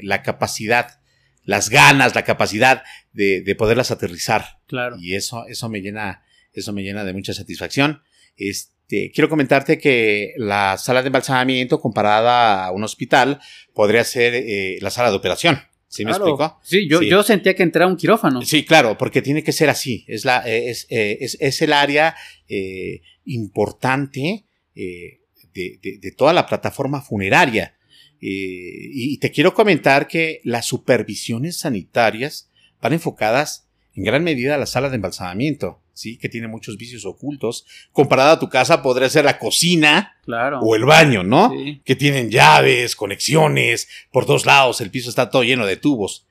la 0.02 0.22
capacidad, 0.22 1.01
las 1.44 1.70
ganas, 1.70 2.16
la 2.16 2.24
capacidad 2.24 2.84
de, 3.14 3.42
de 3.42 3.56
poderlas 3.56 3.92
aterrizar. 3.92 4.60
Claro. 4.68 4.98
Y 5.00 5.16
eso, 5.16 5.46
eso 5.48 5.70
me 5.70 5.82
llena, 5.82 6.24
eso 6.54 6.74
me 6.74 6.84
llena 6.84 7.04
de 7.04 7.14
mucha 7.14 7.34
satisfacción. 7.34 8.02
Este, 8.38 9.12
quiero 9.14 9.30
comentarte 9.30 9.78
que 9.78 10.34
la 10.38 10.78
sala 10.78 11.02
de 11.02 11.08
embalsamamiento 11.08 11.80
comparada 11.80 12.66
a 12.66 12.72
un 12.72 12.84
hospital 12.84 13.40
podría 13.74 14.04
ser 14.04 14.34
eh, 14.36 14.78
la 14.82 14.90
sala 14.90 15.10
de 15.10 15.18
operación. 15.18 15.60
¿Sí 15.88 16.06
me 16.06 16.12
explico? 16.12 16.58
Sí 16.64 16.88
yo, 16.88 17.02
yo 17.02 17.22
sentía 17.22 17.54
que 17.54 17.64
entraba 17.64 17.92
un 17.92 17.98
quirófano. 17.98 18.42
Sí, 18.44 18.64
claro, 18.64 18.98
porque 18.98 19.22
tiene 19.22 19.44
que 19.44 19.52
ser 19.52 19.70
así. 19.70 20.06
Es, 20.08 20.24
la, 20.24 20.38
es, 20.48 20.88
eh, 20.90 21.18
es, 21.20 21.36
es 21.42 21.62
el 21.62 21.74
área 21.74 22.16
eh, 22.48 23.02
importante 23.26 24.46
de, 24.74 25.20
de, 25.54 26.00
de, 26.00 26.12
toda 26.14 26.32
la 26.32 26.46
plataforma 26.46 27.02
funeraria. 27.02 27.76
Y 28.24 29.18
te 29.18 29.32
quiero 29.32 29.54
comentar 29.56 30.08
que 30.08 30.42
las 30.44 30.68
supervisiones 30.68 31.60
sanitarias 31.60 32.52
van 32.80 32.94
enfocadas 32.94 33.68
en 33.96 34.04
gran 34.04 34.24
medida 34.24 34.56
a 34.56 34.58
la 34.60 34.68
sala 34.68 34.90
de 34.90 34.96
embalsamamiento. 34.96 35.82
¿sí? 35.94 36.18
Que 36.18 36.30
tiene 36.30 36.48
muchos 36.48 36.78
vicios 36.78 37.06
ocultos. 37.06 37.66
Comparada 37.92 38.34
a 38.34 38.40
tu 38.40 38.50
casa, 38.50 38.82
podría 38.82 39.10
ser 39.10 39.26
la 39.26 39.40
cocina 39.40 40.16
claro. 40.26 40.60
o 40.60 40.76
el 40.76 40.86
baño, 40.86 41.24
¿no? 41.24 41.52
Que 41.84 41.96
tienen 41.96 42.30
llaves, 42.30 42.96
conexiones, 42.96 43.88
por 44.12 44.26
dos 44.26 44.46
lados, 44.46 44.82
el 44.82 44.92
piso 44.92 45.10
está 45.10 45.30
todo 45.30 45.44
lleno 45.44 45.66
de 45.66 45.78
tubos. 45.78 46.26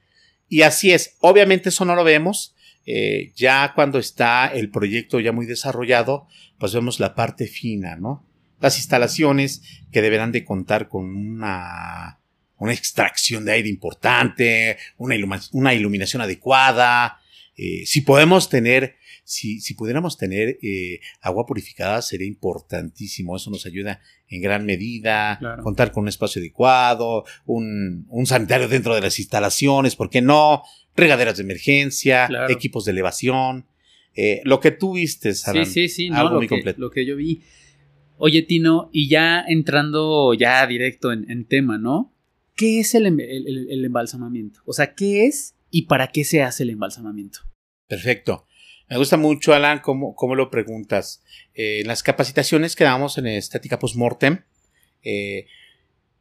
Y 0.49 0.63
así 0.63 0.93
es. 0.93 1.17
Obviamente 1.21 1.69
eso 1.69 1.85
no 1.85 1.95
lo 1.95 2.05
vemos. 2.05 2.55
Eh, 2.87 3.33
ya 3.37 3.73
cuando 3.75 3.99
está 3.99 4.49
el 4.49 4.71
proyecto 4.71 5.21
ya 5.21 5.33
muy 5.33 5.47
desarrollado, 5.47 6.27
pues 6.59 6.75
vemos 6.75 6.99
la 6.99 7.15
parte 7.15 7.47
fina, 7.47 7.97
¿no? 7.97 8.25
Las 8.61 8.76
instalaciones 8.76 9.62
que 9.90 10.02
deberán 10.02 10.33
de 10.33 10.45
contar 10.45 10.88
con 10.88 11.17
una, 11.17 12.21
una 12.59 12.73
extracción 12.73 13.45
de 13.45 13.52
aire 13.52 13.69
importante, 13.69 14.76
una, 14.97 15.17
una 15.52 15.75
iluminación 15.75 16.23
adecuada. 16.23 17.21
Eh, 17.57 17.85
si 17.87 18.02
podemos 18.02 18.49
tener 18.49 18.97
si, 19.31 19.61
si 19.61 19.75
pudiéramos 19.75 20.19
tener 20.19 20.59
eh, 20.61 20.99
agua 21.21 21.47
purificada 21.47 22.02
sería 22.02 22.26
importantísimo. 22.26 23.37
Eso 23.37 23.49
nos 23.50 23.64
ayuda 23.64 24.00
en 24.29 24.43
gran 24.43 24.67
medida. 24.67 25.38
Contar 25.62 25.93
con 25.93 26.02
un 26.02 26.09
espacio 26.09 26.40
adecuado, 26.40 27.25
un, 27.47 28.07
un, 28.09 28.26
sanitario 28.26 28.67
dentro 28.67 28.93
de 28.93 29.00
las 29.00 29.21
instalaciones, 29.21 29.95
¿por 29.95 30.11
qué 30.11 30.21
no? 30.21 30.64
Regaderas 30.97 31.37
de 31.37 31.45
emergencia, 31.45 32.29
equipos 32.49 32.85
de 32.85 32.90
elevación. 32.90 33.67
Eh, 34.17 34.40
lo 34.43 34.59
que 34.59 34.73
tú 34.73 34.95
viste. 34.95 35.33
Sí, 35.33 35.64
sí, 35.64 35.88
sí, 35.88 36.11
algo 36.12 36.38
muy 36.38 36.49
completo. 36.49 36.81
Lo 36.81 36.90
que 36.90 37.07
yo 37.07 37.14
vi. 37.14 37.43
Oye, 38.23 38.43
Tino, 38.43 38.91
y 38.93 39.09
ya 39.09 39.43
entrando 39.49 40.35
ya 40.35 40.67
directo 40.67 41.11
en, 41.11 41.47
tema, 41.47 41.79
¿no? 41.79 42.15
¿Qué 42.55 42.81
es 42.81 42.95
el, 42.95 43.07
embalsamamiento? 43.07 44.61
O 44.67 44.75
sea, 44.75 44.95
¿qué 44.95 45.25
es 45.25 45.55
y 45.71 45.87
para 45.87 46.09
qué 46.09 46.25
se 46.25 46.43
hace 46.43 46.65
el 46.65 46.71
embalsamamiento? 46.71 47.39
Perfecto. 47.89 48.47
Me 48.91 48.99
gusta 48.99 49.17
mucho, 49.17 49.55
Alan, 49.55 49.79
cómo, 49.79 50.15
cómo 50.15 50.35
lo 50.35 50.50
preguntas. 50.50 51.23
Eh, 51.55 51.81
en 51.81 51.87
las 51.87 52.03
capacitaciones 52.03 52.77
que 52.77 52.85
damos 52.85 53.17
en 53.17 53.27
estética 53.27 53.79
postmortem, 53.79 54.45
eh, 55.03 55.47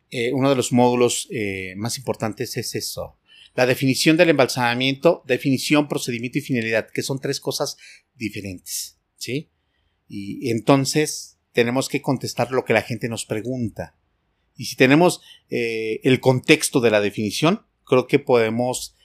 eh, 0.10 0.32
uno 0.32 0.50
de 0.50 0.56
los 0.56 0.72
módulos 0.72 1.28
más 1.76 1.98
importantes 1.98 2.56
es 2.56 2.76
eso. 2.76 3.18
La 3.56 3.66
definición 3.66 4.16
del 4.16 4.30
embalsamamiento, 4.30 5.22
definición, 5.28 5.90
procedimiento 5.90 6.38
y 6.38 6.44
finalidad, 6.44 6.88
que 6.94 7.02
son 7.02 7.20
tres 7.20 7.42
cosas 7.42 7.76
diferentes. 8.16 9.02
¿Sí? 9.18 9.50
Y 10.08 10.50
entonces 10.50 11.29
tenemos 11.52 11.90
que 11.90 12.02
contestar 12.02 12.52
lo 12.52 12.66
que 12.66 12.74
la 12.74 12.82
gente 12.82 13.10
nos 13.10 13.26
pregunta. 13.26 13.96
Y 14.56 14.66
si 14.66 14.76
tenemos 14.76 15.22
el 15.50 16.20
contexto 16.20 16.80
de 16.80 16.92
la 16.92 17.02
definición, 17.02 17.66
creo 17.86 18.08
que 18.08 18.20
podemos 18.20 18.96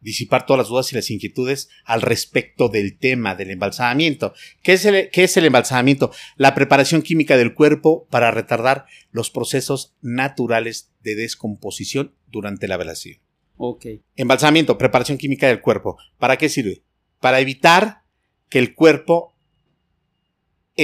disipar 0.00 0.46
todas 0.46 0.58
las 0.58 0.68
dudas 0.68 0.90
y 0.90 0.96
las 0.96 1.10
inquietudes 1.10 1.68
al 1.84 2.00
respecto 2.00 2.70
del 2.70 2.96
tema 2.96 3.34
del 3.34 3.50
embalsamamiento. 3.50 4.32
¿Qué 4.62 4.72
es 4.72 4.86
el, 4.86 5.10
qué 5.10 5.24
es 5.24 5.36
el 5.36 5.44
embalsamamiento? 5.44 6.10
La 6.36 6.54
preparación 6.54 7.02
química 7.02 7.36
del 7.36 7.52
cuerpo 7.52 8.06
para 8.08 8.30
retardar 8.30 8.86
los 9.12 9.30
procesos 9.30 9.94
naturales 10.00 10.90
de 11.02 11.16
descomposición 11.16 12.14
durante 12.28 12.66
la 12.66 12.78
velación. 12.78 13.18
Ok. 13.58 13.86
Embalsamamiento, 14.16 14.78
preparación 14.78 15.18
química 15.18 15.48
del 15.48 15.60
cuerpo. 15.60 15.98
¿Para 16.18 16.38
qué 16.38 16.48
sirve? 16.48 16.82
Para 17.20 17.40
evitar 17.40 18.04
que 18.48 18.58
el 18.58 18.74
cuerpo 18.74 19.36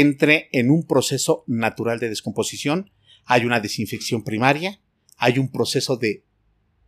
entre 0.00 0.48
en 0.52 0.70
un 0.70 0.86
proceso 0.86 1.44
natural 1.46 1.98
de 1.98 2.08
descomposición. 2.08 2.90
Hay 3.24 3.44
una 3.44 3.60
desinfección 3.60 4.24
primaria, 4.24 4.80
hay 5.16 5.38
un 5.38 5.50
proceso 5.50 5.96
de, 5.96 6.24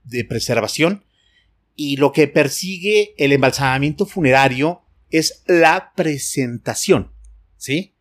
de 0.04 0.24
preservación 0.24 1.04
y 1.74 1.96
lo 1.96 2.12
que 2.12 2.28
persigue 2.28 3.14
el 3.18 3.32
embalsamamiento 3.32 4.04
funerario 4.04 4.82
es 5.10 5.42
la 5.46 5.92
presentación, 5.94 7.12
¿sí? 7.56 7.94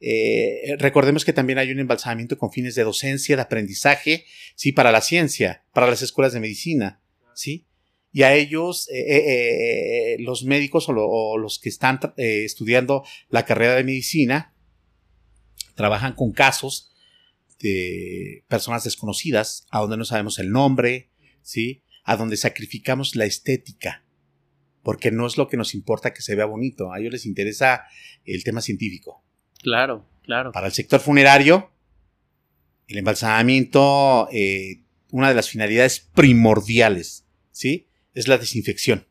Eh, 0.00 0.76
recordemos 0.78 1.24
que 1.24 1.32
también 1.32 1.58
hay 1.58 1.72
un 1.72 1.80
embalsamamiento 1.80 2.38
con 2.38 2.52
fines 2.52 2.74
de 2.74 2.84
docencia, 2.84 3.34
de 3.34 3.42
aprendizaje, 3.42 4.24
sí, 4.54 4.72
para 4.72 4.92
la 4.92 5.00
ciencia, 5.00 5.64
para 5.72 5.88
las 5.88 6.02
escuelas 6.02 6.32
de 6.32 6.40
medicina, 6.40 7.00
sí. 7.34 7.66
Y 8.12 8.22
a 8.22 8.34
ellos, 8.34 8.88
eh, 8.90 10.14
eh, 10.14 10.16
los 10.20 10.44
médicos 10.44 10.88
o, 10.88 11.38
los 11.38 11.58
que 11.58 11.68
están 11.68 12.00
estudiando 12.16 13.04
la 13.28 13.44
carrera 13.44 13.74
de 13.74 13.84
medicina, 13.84 14.54
trabajan 15.74 16.14
con 16.14 16.32
casos 16.32 16.92
de 17.60 18.44
personas 18.48 18.84
desconocidas, 18.84 19.66
a 19.70 19.80
donde 19.80 19.96
no 19.96 20.04
sabemos 20.04 20.38
el 20.38 20.50
nombre, 20.50 21.10
sí, 21.42 21.82
a 22.04 22.16
donde 22.16 22.36
sacrificamos 22.36 23.16
la 23.16 23.26
estética, 23.26 24.04
porque 24.82 25.10
no 25.10 25.26
es 25.26 25.36
lo 25.36 25.48
que 25.48 25.56
nos 25.56 25.74
importa 25.74 26.12
que 26.12 26.22
se 26.22 26.34
vea 26.34 26.46
bonito, 26.46 26.92
a 26.92 26.98
ellos 26.98 27.12
les 27.12 27.26
interesa 27.26 27.84
el 28.24 28.44
tema 28.44 28.60
científico. 28.60 29.24
Claro, 29.62 30.08
claro. 30.22 30.52
Para 30.52 30.68
el 30.68 30.72
sector 30.72 31.00
funerario, 31.00 31.70
el 32.86 32.98
embalsamamiento, 32.98 34.28
eh, 34.32 34.82
una 35.10 35.28
de 35.28 35.34
las 35.34 35.50
finalidades 35.50 36.00
primordiales, 36.14 37.26
¿sí? 37.50 37.87
Es 38.18 38.26
la 38.26 38.36
desinfección. 38.36 39.06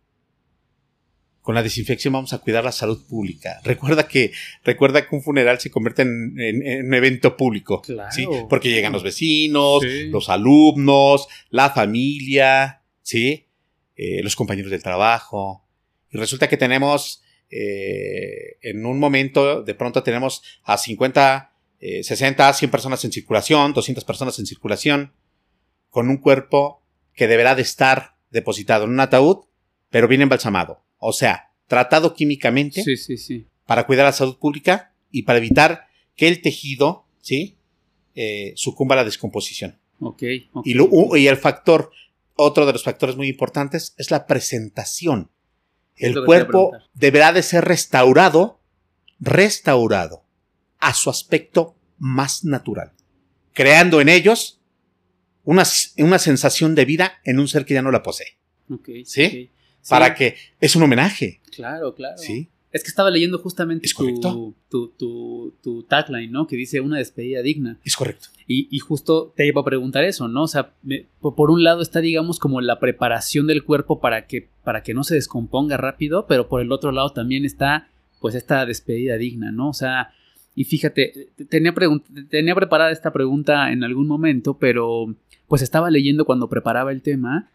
con 1.42 1.56
la 1.56 1.64
desinfección 1.64 2.12
vamos 2.12 2.34
a 2.34 2.40
cuidar 2.40 2.66
la 2.66 2.74
salud 2.74 3.08
pública. 3.08 3.62
Recuerda 3.64 4.06
que, 4.06 4.34
recuerda 4.66 5.08
que 5.08 5.16
un 5.16 5.24
funeral 5.24 5.62
se 5.62 5.72
convierte 5.72 6.02
en, 6.02 6.86
un 6.86 6.94
evento 6.94 7.38
público. 7.38 7.82
Claro. 7.84 8.12
¿sí? 8.12 8.28
Porque 8.50 8.70
llegan 8.70 8.92
los 8.92 9.04
vecinos, 9.04 9.82
los 10.10 10.28
alumnos, 10.28 11.30
la 11.50 11.70
familia, 11.70 12.82
¿sí? 13.02 13.46
Eh, 13.96 14.22
los 14.24 14.36
compañeros 14.36 14.72
del 14.72 14.84
trabajo. 14.84 15.66
Y 16.10 16.18
resulta 16.18 16.50
que 16.50 16.58
tenemos, 16.58 17.24
eh, 17.50 18.58
en 18.62 18.86
un 18.86 19.00
momento, 19.00 19.64
de 19.64 19.74
pronto 19.74 20.04
tenemos 20.04 20.44
a 20.64 20.78
50, 20.78 21.54
60, 21.80 22.54
100 22.54 22.70
personas 22.70 23.06
en 23.06 23.14
circulación, 23.14 23.72
200 23.72 24.04
personas 24.04 24.38
en 24.40 24.46
circulación, 24.46 25.14
con 25.90 26.10
un 26.10 26.18
cuerpo 26.18 26.84
que 27.14 27.30
deberá 27.30 27.56
de 27.56 27.62
estar 27.62 28.17
depositado 28.30 28.86
en 28.86 28.92
un 28.92 29.00
ataúd, 29.00 29.46
pero 29.90 30.08
bien 30.08 30.22
embalsamado. 30.22 30.84
O 30.98 31.14
sea, 31.14 31.52
tratado 31.68 32.14
químicamente 32.14 32.84
para 33.66 33.86
cuidar 33.86 34.06
la 34.06 34.14
salud 34.14 34.38
pública 34.38 34.94
y 35.12 35.24
para 35.24 35.40
evitar 35.40 35.88
que 36.16 36.28
el 36.28 36.42
tejido, 36.42 37.06
¿sí? 37.22 37.58
Eh, 38.16 38.54
sucumba 38.56 38.96
a 38.96 38.98
la 38.98 39.04
descomposición. 39.04 39.80
Okay, 40.00 40.50
Y, 40.64 40.76
y 41.18 41.28
el 41.28 41.38
factor, 41.38 41.92
otro 42.36 42.66
de 42.66 42.74
los 42.74 42.84
factores 42.84 43.16
muy 43.16 43.28
importantes 43.28 43.94
es 43.98 44.12
la 44.12 44.26
presentación. 44.26 45.32
El 45.96 46.24
cuerpo 46.26 46.72
deberá 46.94 47.34
de 47.34 47.42
ser 47.42 47.66
restaurado, 47.66 48.60
restaurado 49.20 50.24
a 50.80 50.94
su 50.94 51.10
aspecto 51.10 51.76
más 51.98 52.44
natural, 52.44 52.94
creando 53.54 54.00
en 54.02 54.10
ellos 54.10 54.57
una, 55.48 55.64
una 56.00 56.20
sensación 56.20 56.76
de 56.76 56.84
vida 56.84 57.14
en 57.24 57.40
un 57.40 57.48
ser 57.48 57.64
que 57.64 57.74
ya 57.74 57.82
no 57.82 57.90
la 57.90 58.04
posee. 58.04 58.38
¿Sí? 59.06 59.50
Para 59.90 60.14
que 60.14 60.36
es 60.60 60.76
un 60.76 60.84
homenaje. 60.84 61.40
Claro, 61.56 61.96
claro. 61.96 62.18
Sí. 62.18 62.50
Es 62.74 62.84
que 62.84 62.90
estaba 62.90 63.10
leyendo 63.10 63.40
justamente 63.40 63.88
tu, 63.90 64.54
tu, 64.70 65.54
tu, 65.64 65.84
tagline, 65.84 66.30
¿no? 66.30 66.48
Que 66.48 66.58
dice 66.58 66.82
una 66.82 66.98
despedida 66.98 67.42
digna. 67.42 67.80
Es 67.86 67.96
correcto. 67.96 68.28
Y, 68.46 68.78
justo 68.80 69.34
te 69.38 69.48
iba 69.48 69.62
a 69.62 69.64
preguntar 69.64 70.04
eso, 70.04 70.28
¿no? 70.28 70.44
O 70.44 70.48
sea, 70.48 70.74
por 71.22 71.50
un 71.50 71.64
lado 71.64 71.82
está, 71.82 72.02
digamos, 72.02 72.40
como 72.40 72.60
la 72.60 72.80
preparación 72.80 73.48
del 73.48 73.64
cuerpo 73.64 74.02
para 74.02 74.28
que, 74.28 74.50
para 74.66 74.84
que 74.84 74.94
no 74.94 75.06
se 75.06 75.16
descomponga 75.16 75.78
rápido, 75.78 76.28
pero 76.28 76.50
por 76.50 76.60
el 76.60 76.74
otro 76.74 76.92
lado 76.92 77.12
también 77.12 77.46
está, 77.46 77.90
pues, 78.20 78.36
esta 78.36 78.66
despedida 78.66 79.16
digna, 79.16 79.52
¿no? 79.54 79.70
O 79.70 79.74
sea, 79.74 80.14
y 80.56 80.66
fíjate, 80.66 81.30
tenía, 81.50 81.74
tenía 82.30 82.54
preparada 82.54 82.92
esta 82.92 83.14
pregunta 83.14 83.72
en 83.72 83.86
algún 83.86 84.08
momento, 84.08 84.58
pero 84.58 85.16
pues 85.48 85.62
estaba 85.62 85.90
leyendo 85.90 86.26
cuando 86.26 86.50
preparaba 86.50 86.92
el 86.92 87.02
tema 87.02 87.50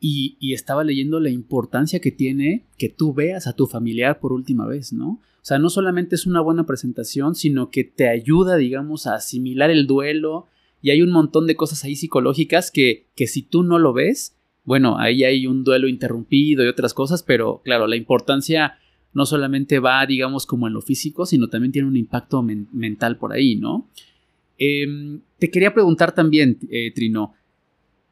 y, 0.00 0.36
estaba 0.52 0.84
leyendo 0.84 1.20
la 1.20 1.30
importancia 1.30 2.00
que 2.00 2.12
tiene 2.12 2.66
que 2.78 2.88
tú 2.88 3.14
veas 3.14 3.46
a 3.46 3.54
tu 3.54 3.66
familiar 3.66 4.20
por 4.20 4.32
última 4.32 4.66
vez, 4.66 4.92
¿no? 4.92 5.08
O 5.08 5.46
sea, 5.46 5.58
no 5.58 5.70
solamente 5.70 6.14
es 6.16 6.26
una 6.26 6.40
buena 6.40 6.66
presentación, 6.66 7.34
sino 7.34 7.70
que 7.70 7.84
te 7.84 8.08
ayuda, 8.08 8.56
digamos, 8.56 9.06
a 9.06 9.14
asimilar 9.14 9.70
el 9.70 9.86
duelo 9.86 10.46
y 10.82 10.90
hay 10.90 11.02
un 11.02 11.10
montón 11.10 11.46
de 11.46 11.56
cosas 11.56 11.84
ahí 11.84 11.96
psicológicas 11.96 12.70
que, 12.70 13.06
que 13.14 13.26
si 13.26 13.42
tú 13.42 13.62
no 13.62 13.78
lo 13.78 13.92
ves, 13.92 14.36
bueno, 14.64 14.98
ahí 14.98 15.22
hay 15.24 15.46
un 15.46 15.62
duelo 15.62 15.88
interrumpido 15.88 16.64
y 16.64 16.68
otras 16.68 16.94
cosas, 16.94 17.22
pero 17.22 17.62
claro, 17.64 17.86
la 17.86 17.96
importancia 17.96 18.78
no 19.14 19.24
solamente 19.24 19.78
va, 19.78 20.04
digamos, 20.04 20.44
como 20.44 20.66
en 20.66 20.74
lo 20.74 20.82
físico, 20.82 21.24
sino 21.24 21.48
también 21.48 21.72
tiene 21.72 21.88
un 21.88 21.96
impacto 21.96 22.42
mental 22.42 23.16
por 23.16 23.32
ahí, 23.32 23.56
¿no? 23.56 23.88
Em, 24.58 25.20
te 25.38 25.50
quería 25.50 25.74
preguntar 25.74 26.12
también, 26.12 26.58
eh, 26.70 26.92
Trino, 26.94 27.34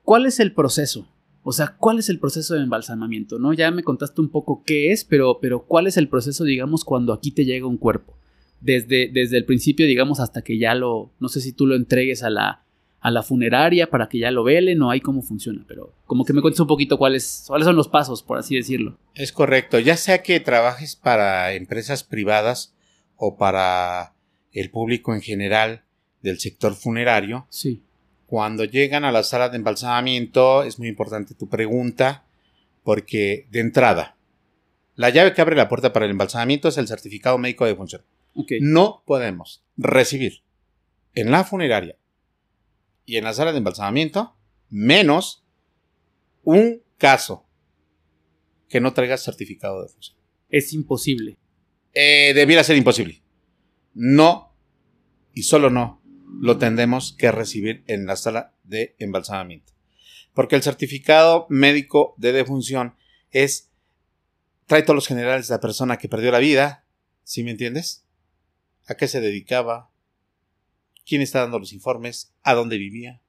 ¿cuál 0.03 0.27
es 0.27 0.41
el 0.41 0.53
proceso? 0.53 1.09
O 1.43 1.53
sea, 1.53 1.77
¿cuál 1.79 1.99
es 1.99 2.09
el 2.09 2.19
proceso 2.19 2.55
de 2.55 2.63
embalsamamiento? 2.63 3.39
¿No? 3.39 3.53
Ya 3.53 3.71
me 3.71 3.83
contaste 3.83 4.21
un 4.21 4.31
poco 4.31 4.63
qué 4.65 4.93
es, 4.93 5.05
pero, 5.05 5.39
pero 5.41 5.65
¿cuál 5.65 5.87
es 5.87 5.97
el 5.97 6.09
proceso, 6.09 6.45
digamos, 6.45 6.85
cuando 6.85 7.13
aquí 7.13 7.31
te 7.31 7.45
llega 7.45 7.67
un 7.67 7.77
cuerpo? 7.77 8.17
Desde, 8.61 9.11
desde 9.13 9.37
el 9.37 9.45
principio, 9.45 9.87
digamos, 9.87 10.21
hasta 10.21 10.41
que 10.41 10.57
ya 10.59 10.75
lo, 10.75 11.13
no 11.21 11.29
sé 11.29 11.43
si 11.43 11.53
tú 11.53 11.67
lo 11.67 11.77
entregues 11.77 12.23
a 12.23 12.31
la, 12.31 12.65
a 13.05 13.11
la 13.11 13.23
funeraria 13.23 13.91
para 13.91 14.09
que 14.09 14.19
ya 14.19 14.31
lo 14.31 14.43
velen 14.43 14.81
o 14.81 14.91
hay 14.91 15.03
cómo 15.03 15.21
funciona, 15.21 15.63
pero 15.69 15.93
como 16.07 16.25
que 16.25 16.33
me 16.33 16.41
cuentes 16.41 16.61
un 16.61 16.67
poquito 16.67 16.97
cuáles, 16.97 17.45
cuáles 17.47 17.67
son 17.67 17.77
los 17.77 17.89
pasos, 17.89 18.23
por 18.23 18.39
así 18.39 18.57
decirlo. 18.57 18.97
Es 19.15 19.31
correcto, 19.31 19.79
ya 19.79 19.99
sea 19.99 20.23
que 20.23 20.41
trabajes 20.41 20.97
para 20.97 21.53
empresas 21.53 22.03
privadas 22.03 22.75
o 23.17 23.37
para 23.37 24.15
el 24.53 24.71
público 24.71 25.15
en 25.15 25.21
general 25.21 25.85
del 26.25 26.41
sector 26.41 26.75
funerario. 26.75 27.47
Sí. 27.51 27.83
Cuando 28.27 28.65
llegan 28.65 29.05
a 29.05 29.13
la 29.13 29.23
sala 29.23 29.51
de 29.51 29.57
embalsamamiento, 29.57 30.65
es 30.65 30.79
muy 30.79 30.89
importante 30.89 31.35
tu 31.35 31.49
pregunta, 31.49 32.25
porque 32.83 33.47
de 33.51 33.61
entrada, 33.61 34.17
la 34.97 35.11
llave 35.11 35.35
que 35.35 35.43
abre 35.43 35.55
la 35.55 35.69
puerta 35.69 35.93
para 35.93 36.07
el 36.07 36.13
embalsamamiento 36.13 36.69
es 36.69 36.79
el 36.79 36.89
certificado 36.89 37.37
médico 37.39 37.67
de 37.67 37.77
función. 37.77 38.03
No 38.61 39.03
podemos 39.07 39.63
recibir 39.77 40.43
en 41.15 41.31
la 41.31 41.45
funeraria 41.45 41.97
y 43.05 43.17
en 43.17 43.25
la 43.25 43.35
sala 43.35 43.53
de 43.53 43.59
embalsamamiento 43.59 44.35
menos 44.71 45.45
un 46.43 46.83
caso 46.97 47.47
que 48.69 48.81
no 48.81 48.93
traiga 48.95 49.19
certificado 49.19 49.83
de 49.83 49.89
función. 49.89 50.17
Es 50.49 50.73
imposible. 50.73 51.37
Eh, 51.93 52.33
debiera 52.35 52.65
ser 52.65 52.77
imposible. 52.77 53.23
No 53.93 54.55
y 55.35 55.43
solo 55.43 55.69
no 55.69 56.04
lo 56.41 56.59
tendremos 56.59 57.15
que 57.19 57.33
recibir 57.33 57.85
en 57.87 58.07
la 58.07 58.17
sala 58.17 58.55
de 58.65 58.95
embalsamamiento. 58.99 59.73
Porque 60.33 60.57
el 60.57 60.63
certificado 60.63 61.47
médico 61.49 62.15
de 62.19 62.33
defunción 62.33 62.97
es, 63.31 63.71
trae 64.67 64.83
todos 64.83 64.97
los 64.97 65.07
generales 65.07 65.49
de 65.49 65.55
la 65.55 65.61
persona 65.61 65.97
que 65.97 66.09
perdió 66.09 66.33
la 66.33 66.39
vida, 66.39 66.87
¿sí 67.23 67.43
me 67.45 67.53
entiendes? 67.53 68.05
¿A 68.87 68.97
qué 68.97 69.09
se 69.09 69.21
dedicaba? 69.21 69.91
¿Quién 71.07 71.23
está 71.23 71.41
dando 71.41 71.59
los 71.59 71.73
informes? 71.73 72.35
¿A 72.43 72.55
dónde 72.55 72.79
vivía? 72.79 73.23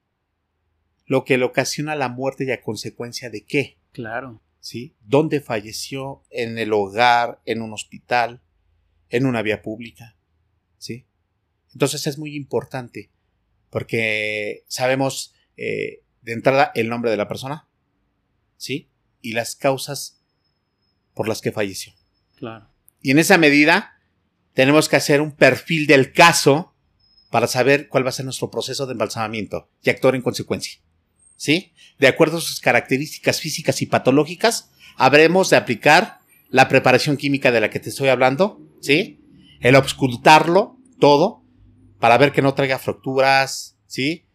Lo 1.06 1.24
que 1.24 1.38
le 1.38 1.46
ocasiona 1.46 1.96
la 1.96 2.10
muerte 2.10 2.46
y 2.46 2.52
a 2.52 2.62
consecuencia 2.62 3.30
de 3.30 3.46
qué. 3.46 3.78
Claro. 3.92 4.42
¿Sí? 4.60 4.96
¿Dónde 5.02 5.42
falleció? 5.42 6.24
¿En 6.32 6.58
el 6.58 6.74
hogar? 6.74 7.42
¿En 7.46 7.62
un 7.62 7.74
hospital? 7.74 8.42
¿En 9.10 9.26
una 9.26 9.44
vía 9.44 9.62
pública? 9.62 10.18
Entonces 11.76 12.08
es 12.08 12.18
muy 12.18 12.36
importante 12.36 13.12
porque 13.70 14.64
sabemos 14.68 15.34
eh, 15.58 16.04
de 16.22 16.34
entrada 16.34 16.72
el 16.74 16.88
nombre 16.88 17.12
de 17.12 17.18
la 17.18 17.28
persona, 17.28 17.68
¿sí? 18.58 18.90
Y 19.22 19.34
las 19.34 19.58
causas 19.58 20.22
por 21.14 21.28
las 21.28 21.42
que 21.42 21.52
falleció. 21.52 21.94
Claro. 22.38 22.70
Y 23.02 23.12
en 23.12 23.20
esa 23.20 23.38
medida 23.38 24.00
tenemos 24.54 24.88
que 24.88 24.96
hacer 24.96 25.20
un 25.20 25.34
perfil 25.34 25.86
del 25.86 26.14
caso 26.14 26.74
para 27.30 27.48
saber 27.48 27.90
cuál 27.90 28.06
va 28.06 28.10
a 28.10 28.14
ser 28.14 28.24
nuestro 28.24 28.50
proceso 28.50 28.86
de 28.86 28.94
embalsamamiento 28.94 29.70
y 29.84 29.90
actuar 29.90 30.16
en 30.16 30.22
consecuencia. 30.22 30.80
¿Sí? 31.36 31.74
De 32.00 32.08
acuerdo 32.08 32.38
a 32.38 32.42
sus 32.42 32.62
características 32.62 33.42
físicas 33.42 33.82
y 33.82 33.88
patológicas, 33.88 34.72
habremos 34.96 35.50
de 35.50 35.58
aplicar 35.58 36.20
la 36.50 36.70
preparación 36.70 37.18
química 37.18 37.52
de 37.52 37.60
la 37.60 37.70
que 37.70 37.82
te 37.82 37.90
estoy 37.90 38.08
hablando, 38.08 38.62
¿sí? 38.80 39.20
El 39.60 39.76
ocultarlo 39.76 40.80
todo 41.00 41.45
para 42.00 42.18
ver 42.18 42.32
que 42.32 42.42
no 42.42 42.54
traiga 42.54 42.80
fracturas, 42.80 43.78
¿sí? 43.88 44.26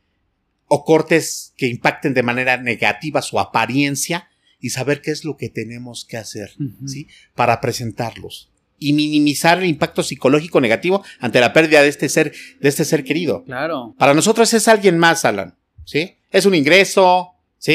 O 0.67 0.85
cortes 0.85 1.53
que 1.57 1.67
impacten 1.67 2.15
de 2.15 2.23
manera 2.23 2.57
negativa 2.57 3.23
su 3.23 3.39
apariencia 3.39 4.29
y 4.61 4.71
saber 4.71 5.01
qué 5.03 5.11
es 5.11 5.25
lo 5.25 5.37
que 5.37 5.49
tenemos 5.49 6.05
que 6.05 6.17
hacer, 6.17 6.53
¿sí? 6.87 7.09
Para 7.35 7.61
presentarlos 7.61 8.51
y 8.79 8.95
minimizar 8.95 9.59
el 9.59 9.69
impacto 9.69 10.03
psicológico 10.03 10.61
negativo 10.61 11.05
ante 11.19 11.41
la 11.41 11.53
pérdida 11.53 11.83
de 11.83 11.89
este 11.89 12.09
ser, 12.09 12.33
de 12.61 12.69
este 12.69 12.85
ser 12.85 13.05
querido. 13.05 13.45
Claro. 13.45 13.95
Para 13.99 14.15
nosotros 14.15 14.53
es 14.55 14.69
alguien 14.69 14.99
más, 14.99 15.25
Alan, 15.25 15.57
¿sí? 15.85 16.17
Es 16.31 16.47
un 16.47 16.55
ingreso, 16.55 17.33
¿sí? 17.59 17.73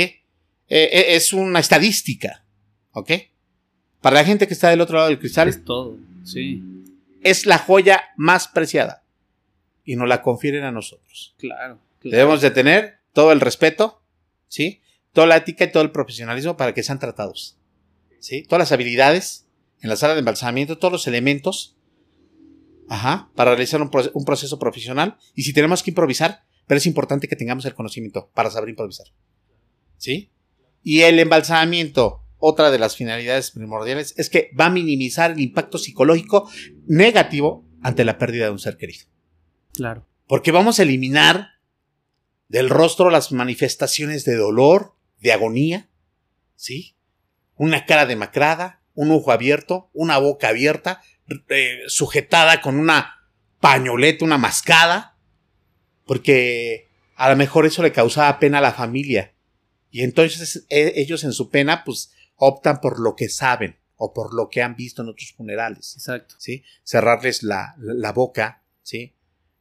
Eh, 0.68 0.90
eh, 0.92 1.06
es 1.10 1.32
una 1.32 1.60
estadística, 1.60 2.44
¿ok? 2.92 3.12
Para 4.02 4.16
la 4.16 4.26
gente 4.26 4.48
que 4.48 4.54
está 4.54 4.70
del 4.70 4.82
otro 4.82 4.98
lado 4.98 5.10
del 5.10 5.20
cristal. 5.20 5.48
Es 5.48 5.64
todo, 5.64 5.98
sí. 6.24 6.64
Es 7.22 7.46
la 7.46 7.60
joya 7.60 8.04
más 8.18 8.48
preciada 8.48 9.05
y 9.86 9.96
nos 9.96 10.08
la 10.08 10.22
confieren 10.22 10.64
a 10.64 10.72
nosotros. 10.72 11.36
Claro, 11.38 11.80
Debemos 12.04 12.42
de 12.42 12.52
tener 12.52 13.00
todo 13.14 13.32
el 13.32 13.40
respeto, 13.40 14.02
¿sí? 14.48 14.82
Toda 15.14 15.28
la 15.28 15.38
ética 15.38 15.64
y 15.64 15.72
todo 15.72 15.84
el 15.84 15.92
profesionalismo 15.92 16.58
para 16.58 16.74
que 16.74 16.84
sean 16.84 17.00
tratados. 17.00 17.58
¿Sí? 18.20 18.44
Todas 18.44 18.60
las 18.60 18.72
habilidades 18.72 19.48
en 19.82 19.90
la 19.90 19.96
sala 19.96 20.14
de 20.14 20.20
embalsamamiento, 20.20 20.78
todos 20.78 20.92
los 20.92 21.08
elementos, 21.08 21.76
ajá, 22.90 23.30
para 23.36 23.52
realizar 23.52 23.82
un, 23.82 23.92
un 24.14 24.26
proceso 24.26 24.60
profesional. 24.60 25.18
Y 25.36 25.44
si 25.44 25.54
tenemos 25.54 25.84
que 25.84 25.92
improvisar, 25.92 26.44
pero 26.68 26.78
es 26.78 26.86
importante 26.86 27.28
que 27.28 27.36
tengamos 27.36 27.66
el 27.66 27.76
conocimiento 27.76 28.30
para 28.34 28.50
saber 28.50 28.70
improvisar. 28.70 29.08
¿Sí? 29.98 30.30
Y 30.84 31.02
el 31.02 31.20
embalsamamiento, 31.20 32.24
otra 32.38 32.72
de 32.72 32.80
las 32.80 32.96
finalidades 32.96 33.52
primordiales, 33.52 34.14
es 34.18 34.30
que 34.30 34.52
va 34.60 34.68
a 34.68 34.72
minimizar 34.72 35.32
el 35.32 35.40
impacto 35.40 35.78
psicológico 35.78 36.50
negativo 36.88 37.66
ante 37.82 38.06
la 38.06 38.18
pérdida 38.18 38.46
de 38.46 38.52
un 38.52 38.60
ser 38.60 38.78
querido. 38.78 39.06
Claro. 39.76 40.08
Porque 40.28 40.52
vamos 40.52 40.80
a 40.80 40.84
eliminar 40.84 41.56
del 42.48 42.70
rostro 42.70 43.10
las 43.10 43.32
manifestaciones 43.32 44.26
de 44.26 44.36
dolor, 44.36 44.96
de 45.20 45.34
agonía, 45.34 45.90
¿sí? 46.56 46.96
Una 47.56 47.86
cara 47.86 48.06
demacrada, 48.06 48.82
un 48.94 49.12
ojo 49.12 49.32
abierto, 49.32 49.90
una 49.94 50.18
boca 50.18 50.50
abierta, 50.50 51.02
eh, 51.50 51.80
sujetada 51.88 52.62
con 52.62 52.80
una 52.80 53.30
pañoleta, 53.60 54.26
una 54.26 54.38
mascada, 54.38 55.18
porque 56.06 56.90
a 57.16 57.30
lo 57.30 57.36
mejor 57.36 57.66
eso 57.66 57.82
le 57.82 57.92
causaba 57.92 58.40
pena 58.40 58.60
a 58.60 58.62
la 58.62 58.74
familia. 58.74 59.34
Y 59.90 60.04
entonces 60.04 60.66
e, 60.70 60.94
ellos 60.98 61.24
en 61.24 61.34
su 61.34 61.50
pena, 61.50 61.84
pues 61.84 62.12
optan 62.36 62.82
por 62.82 63.00
lo 63.00 63.16
que 63.16 63.30
saben 63.30 63.80
o 63.96 64.14
por 64.14 64.34
lo 64.34 64.50
que 64.50 64.62
han 64.62 64.76
visto 64.76 65.02
en 65.02 65.10
otros 65.10 65.34
funerales. 65.34 65.96
Exacto. 65.96 66.36
¿Sí? 66.38 66.64
Cerrarles 66.84 67.44
la, 67.44 67.76
la 67.78 68.12
boca, 68.12 68.64
¿sí? 68.82 69.15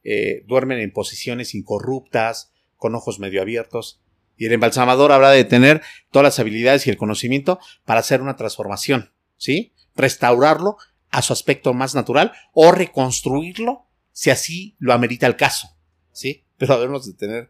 Eh, 0.05 0.43
duermen 0.47 0.79
en 0.79 0.93
posiciones 0.93 1.55
incorruptas, 1.55 2.53
con 2.77 2.93
ojos 2.93 3.19
medio 3.19 3.41
abiertos. 3.41 3.99
Y 4.37 4.45
el 4.45 4.53
embalsamador 4.53 5.11
habrá 5.11 5.31
de 5.31 5.43
tener 5.43 5.81
todas 6.11 6.23
las 6.23 6.39
habilidades 6.39 6.85
y 6.85 6.91
el 6.91 6.97
conocimiento 6.97 7.59
para 7.85 8.01
hacer 8.01 8.21
una 8.21 8.35
transformación, 8.35 9.11
¿sí? 9.37 9.73
Restaurarlo 9.95 10.77
a 11.09 11.21
su 11.21 11.33
aspecto 11.33 11.73
más 11.73 11.95
natural 11.95 12.33
o 12.53 12.71
reconstruirlo 12.71 13.87
si 14.11 14.29
así 14.29 14.75
lo 14.77 14.93
amerita 14.93 15.25
el 15.25 15.37
caso, 15.37 15.69
¿sí? 16.11 16.43
Pero 16.57 16.75
debemos 16.77 17.05
de 17.05 17.13
tener 17.13 17.49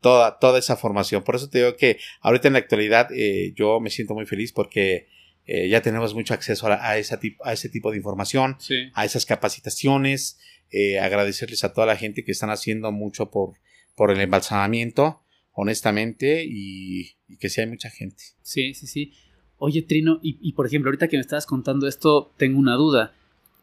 toda, 0.00 0.38
toda 0.38 0.58
esa 0.58 0.76
formación. 0.76 1.22
Por 1.22 1.36
eso 1.36 1.50
te 1.50 1.58
digo 1.58 1.76
que 1.76 1.98
ahorita 2.20 2.48
en 2.48 2.54
la 2.54 2.60
actualidad 2.60 3.08
eh, 3.12 3.52
yo 3.54 3.78
me 3.80 3.90
siento 3.90 4.14
muy 4.14 4.26
feliz 4.26 4.52
porque 4.52 5.08
eh, 5.46 5.68
ya 5.68 5.82
tenemos 5.82 6.14
mucho 6.14 6.32
acceso 6.32 6.66
a, 6.68 6.88
a, 6.88 6.96
esa 6.96 7.20
a 7.44 7.52
ese 7.52 7.68
tipo 7.68 7.90
de 7.90 7.96
información, 7.96 8.56
a 8.94 9.04
esas 9.04 9.26
capacitaciones. 9.26 10.38
Eh, 10.70 10.98
agradecerles 10.98 11.64
a 11.64 11.72
toda 11.72 11.86
la 11.86 11.96
gente 11.96 12.24
que 12.24 12.32
están 12.32 12.50
haciendo 12.50 12.92
mucho 12.92 13.30
por, 13.30 13.54
por 13.94 14.10
el 14.10 14.20
embalsamamiento, 14.20 15.20
honestamente, 15.52 16.44
y, 16.48 17.16
que 17.38 17.48
sí 17.48 17.60
hay 17.60 17.66
mucha 17.66 17.90
gente. 17.90 18.22
Sí, 18.42 18.74
sí, 18.74 18.86
sí. 18.86 19.12
Oye, 19.58 19.82
Trino, 19.82 20.20
y, 20.22 20.38
y 20.40 20.52
por 20.52 20.66
ejemplo, 20.66 20.88
ahorita 20.88 21.08
que 21.08 21.16
me 21.16 21.22
estabas 21.22 21.46
contando 21.46 21.86
esto, 21.86 22.32
tengo 22.36 22.58
una 22.58 22.74
duda 22.74 23.14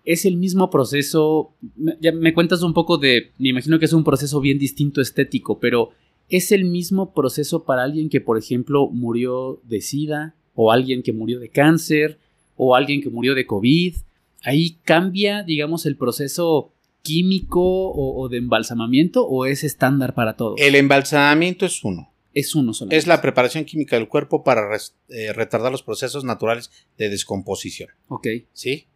es 0.07 0.23
el 0.23 0.37
mismo 0.37 0.69
proceso, 0.69 1.53
ya 1.99 2.13
me 2.13 2.33
cuentas 2.33 2.63
un 2.63 2.73
poco 2.73 2.97
de, 2.97 3.31
me 3.39 3.49
imagino 3.49 3.77
que 3.77 3.83
es 3.83 3.91
un 3.91 4.05
proceso 4.05 4.39
bien 4.39 4.57
distinto 4.57 5.01
estético, 5.01 5.59
pero 5.59 5.89
¿es 6.29 6.53
el 6.53 6.63
mismo 6.63 7.13
proceso 7.13 7.65
para 7.65 7.83
alguien 7.83 8.07
que, 8.07 8.21
por 8.21 8.37
ejemplo, 8.37 8.87
murió 8.87 9.59
de 9.63 9.81
SIDA, 9.81 10.33
o 10.55 10.71
alguien 10.71 11.03
que 11.03 11.11
murió 11.11 11.41
de 11.41 11.49
cáncer, 11.49 12.19
o 12.55 12.73
alguien 12.73 13.01
que 13.01 13.09
murió 13.09 13.35
de 13.35 13.45
COVID? 13.45 13.97
Ahí 14.43 14.77
cambia, 14.85 15.43
digamos, 15.43 15.85
el 15.85 15.97
proceso 15.97 16.71
químico 17.07 17.61
o, 17.61 18.27
de 18.29 18.37
embalsamamiento, 18.37 19.25
o 19.25 19.45
es 19.45 19.63
estándar 19.63 20.13
para 20.13 20.35
todos? 20.35 20.59
El 20.59 20.75
embalsamamiento 20.75 21.65
es 21.65 21.83
uno. 21.83 22.11
Es 22.33 22.53
uno 22.53 22.73
solo. 22.73 22.91
Es 22.91 23.07
la 23.07 23.21
preparación 23.21 23.65
química 23.65 23.95
del 23.95 24.07
cuerpo 24.07 24.43
para 24.43 24.61
eh, 25.09 25.33
retardar 25.33 25.71
los 25.71 25.81
procesos 25.81 26.23
naturales 26.23 26.69
de 26.97 27.09
descomposición. 27.09 27.89
Ok. 28.09 28.27
¿Sí? 28.53 28.87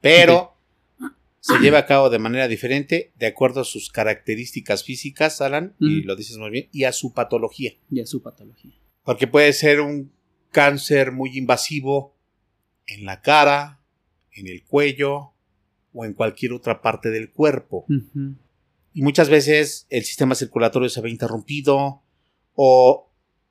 pero 0.00 0.56
se 1.40 1.58
lleva 1.58 1.78
a 1.78 1.86
cabo 1.86 2.10
de 2.10 2.18
manera 2.18 2.48
diferente 2.48 3.12
de 3.16 3.26
acuerdo 3.26 3.60
a 3.60 3.64
sus 3.64 3.90
características 3.90 4.84
físicas, 4.84 5.40
Alan, 5.40 5.74
y 5.78 6.02
lo 6.02 6.16
dices 6.16 6.36
muy 6.38 6.50
bien, 6.50 6.68
y 6.72 6.84
a 6.84 6.92
su 6.92 7.12
patología. 7.12 7.74
Y 7.90 8.00
a 8.00 8.06
su 8.06 8.22
patología. 8.22 8.72
Porque 9.04 9.26
puede 9.26 9.52
ser 9.52 9.80
un 9.80 10.12
cáncer 10.50 11.12
muy 11.12 11.36
invasivo 11.38 12.14
en 12.86 13.04
la 13.04 13.20
cara, 13.22 13.80
en 14.32 14.48
el 14.48 14.64
cuello 14.64 15.32
o 15.92 16.04
en 16.04 16.14
cualquier 16.14 16.52
otra 16.52 16.82
parte 16.82 17.10
del 17.10 17.30
cuerpo. 17.30 17.86
Y 18.92 19.02
muchas 19.02 19.28
veces 19.28 19.86
el 19.90 20.04
sistema 20.04 20.34
circulatorio 20.34 20.88
se 20.88 21.00
ve 21.00 21.10
interrumpido 21.10 22.02
o 22.54 23.10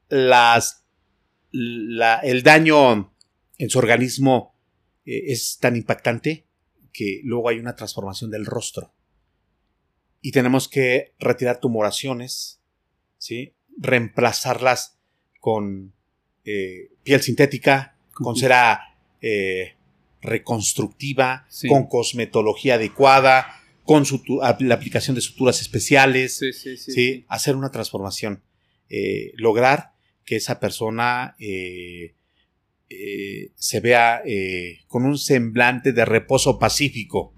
las, 0.09 0.85
el 1.51 2.43
daño 2.43 3.13
en 3.57 3.69
su 3.69 3.79
organismo 3.79 4.55
eh, 5.05 5.31
es 5.31 5.57
tan 5.59 5.75
impactante 5.75 6.45
que 6.91 7.21
luego 7.23 7.49
hay 7.49 7.59
una 7.59 7.75
transformación 7.75 8.31
del 8.31 8.45
rostro. 8.45 8.93
Y 10.21 10.31
tenemos 10.31 10.67
que 10.67 11.13
retirar 11.19 11.59
tumoraciones, 11.59 12.61
¿sí? 13.17 13.53
reemplazarlas 13.77 14.99
con 15.39 15.93
eh, 16.43 16.91
piel 17.03 17.21
sintética, 17.21 17.95
con 18.11 18.35
cera 18.35 18.97
eh, 19.21 19.75
reconstructiva, 20.21 21.47
con 21.67 21.87
cosmetología 21.87 22.75
adecuada, 22.75 23.47
con 23.83 24.03
la 24.59 24.75
aplicación 24.75 25.15
de 25.15 25.21
suturas 25.21 25.61
especiales, 25.61 26.39
sí, 26.77 27.25
hacer 27.27 27.55
una 27.55 27.71
transformación, 27.71 28.43
lograr 29.35 29.93
que 30.25 30.35
esa 30.35 30.59
persona 30.59 31.35
eh, 32.91 33.51
se 33.55 33.79
vea 33.81 34.23
eh, 34.25 34.79
con 34.87 35.05
un 35.05 35.19
semblante 35.19 35.93
de 35.93 36.05
reposo 36.05 36.57
pacífico 36.57 37.35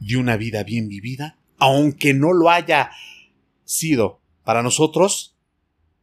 y 0.00 0.14
una 0.14 0.38
vida 0.38 0.62
bien 0.62 0.88
vivida, 0.88 1.38
aunque 1.58 2.14
no 2.14 2.32
lo 2.32 2.50
haya 2.50 2.90
sido. 3.64 4.20
Para 4.44 4.62
nosotros, 4.62 5.36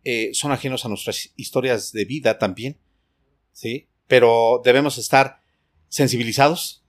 eh, 0.04 0.32
son 0.34 0.52
ajenos 0.52 0.86
a 0.86 0.90
nuestras 0.90 1.32
historias 1.38 1.92
de 1.92 2.06
vida 2.06 2.38
también, 2.38 2.78
¿sí? 3.52 3.88
Pero 4.08 4.62
debemos 4.64 4.98
estar 4.98 5.42
sensibilizados, 5.94 6.84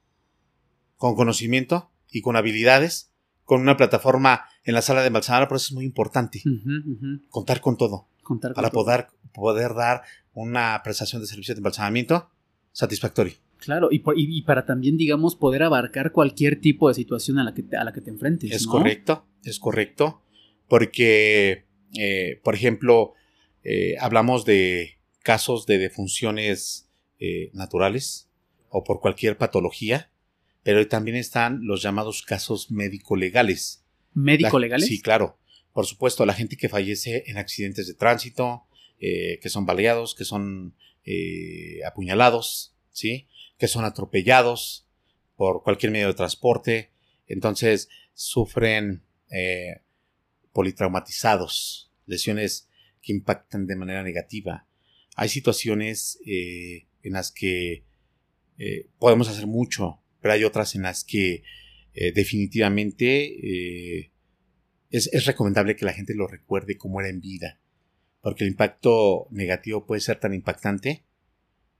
con 0.97 1.15
conocimiento 1.15 1.91
y 2.11 2.23
con 2.23 2.37
habilidades, 2.37 3.13
con 3.45 3.61
una 3.61 3.77
plataforma 3.77 4.47
en 4.65 4.73
la 4.73 4.81
sala 4.81 5.03
de 5.03 5.09
embalsamar, 5.09 5.47
por 5.47 5.59
eso 5.59 5.67
es 5.67 5.73
muy 5.73 5.85
importante 5.85 6.43
contar 7.29 7.61
con 7.61 7.77
todo. 7.77 8.09
para 8.55 8.71
Poder, 8.71 9.09
poder 9.35 9.75
dar 9.75 10.05
una 10.33 10.81
prestación 10.83 11.21
de 11.21 11.29
servicio 11.29 11.55
de 11.55 11.59
embalsamamiento 11.59 12.31
satisfactorio. 12.73 13.35
Claro, 13.59 13.91
y, 13.93 14.03
y, 14.17 14.41
para 14.43 14.65
también, 14.65 14.97
digamos, 14.97 15.37
poder 15.37 15.65
abarcar 15.65 16.11
cualquier 16.11 16.59
tipo 16.59 16.89
de 16.89 16.95
situación 16.95 17.39
a 17.39 17.45
la 17.45 17.53
que 17.53 17.63
te, 17.63 17.77
a 17.77 17.85
la 17.85 17.93
que 17.93 18.01
te 18.01 18.09
enfrentes. 18.09 18.53
Es 18.53 18.67
correcto, 18.67 19.27
es 19.45 19.59
correcto, 19.59 20.23
porque, 20.67 21.67
eh, 21.99 22.41
por 22.43 22.55
ejemplo, 22.55 23.13
eh, 23.65 23.97
hablamos 24.01 24.47
de 24.47 24.99
casos 25.23 25.67
de 25.67 25.77
defunciones 25.77 26.89
eh, 27.19 27.51
naturales 27.53 28.31
o 28.77 28.83
por 28.83 29.01
cualquier 29.01 29.39
patología, 29.39 30.11
pero 30.65 30.85
también 30.89 31.17
están 31.17 31.61
los 31.65 31.81
llamados 31.81 32.23
casos 32.23 32.73
médico-legales. 32.73 33.85
¿Médico-legales? 34.15 34.89
Sí, 34.89 35.01
claro. 35.01 35.39
Por 35.73 35.87
supuesto, 35.87 36.27
la 36.27 36.35
gente 36.35 36.57
que 36.57 36.69
fallece 36.69 37.23
en 37.29 37.39
accidentes 37.39 37.87
de 37.87 37.95
tránsito, 37.95 38.65
eh, 38.99 39.39
que 39.41 39.49
son 39.49 39.65
baleados, 39.65 40.17
que 40.17 40.25
son 40.25 40.75
eh, 41.05 41.85
apuñalados, 41.87 42.75
¿sí? 42.91 43.29
Que 43.59 43.69
son 43.69 43.85
atropellados 43.85 44.89
por 45.37 45.63
cualquier 45.63 45.93
medio 45.93 46.09
de 46.09 46.15
transporte. 46.15 46.91
Entonces 47.29 47.89
sufren 48.13 49.05
eh, 49.31 49.83
politraumatizados, 50.53 51.93
lesiones 52.07 52.69
que 53.03 53.13
impactan 53.13 53.69
de 53.69 53.77
manera 53.77 54.03
negativa. 54.03 54.67
Hay 55.15 55.29
situaciones 55.29 56.19
en 56.27 57.13
las 57.13 57.31
que 57.31 57.85
podemos 58.99 59.29
hacer 59.29 59.47
mucho, 59.47 60.01
pero 60.21 60.35
hay 60.35 60.45
otras 60.45 60.75
en 60.75 60.83
las 60.83 61.05
que 61.05 61.43
definitivamente 62.15 64.11
es, 64.91 65.27
recomendable 65.27 65.77
que 65.77 65.85
la 65.85 65.93
gente 65.93 66.15
lo 66.15 66.27
recuerde 66.27 66.77
como 66.77 67.01
era 67.01 67.09
en 67.09 67.21
vida 67.21 67.59
porque 68.25 68.45
el 68.45 68.51
impacto 68.51 69.29
negativo 69.31 69.85
puede 69.85 70.01
ser 70.01 70.19
tan 70.19 70.33
impactante 70.33 71.05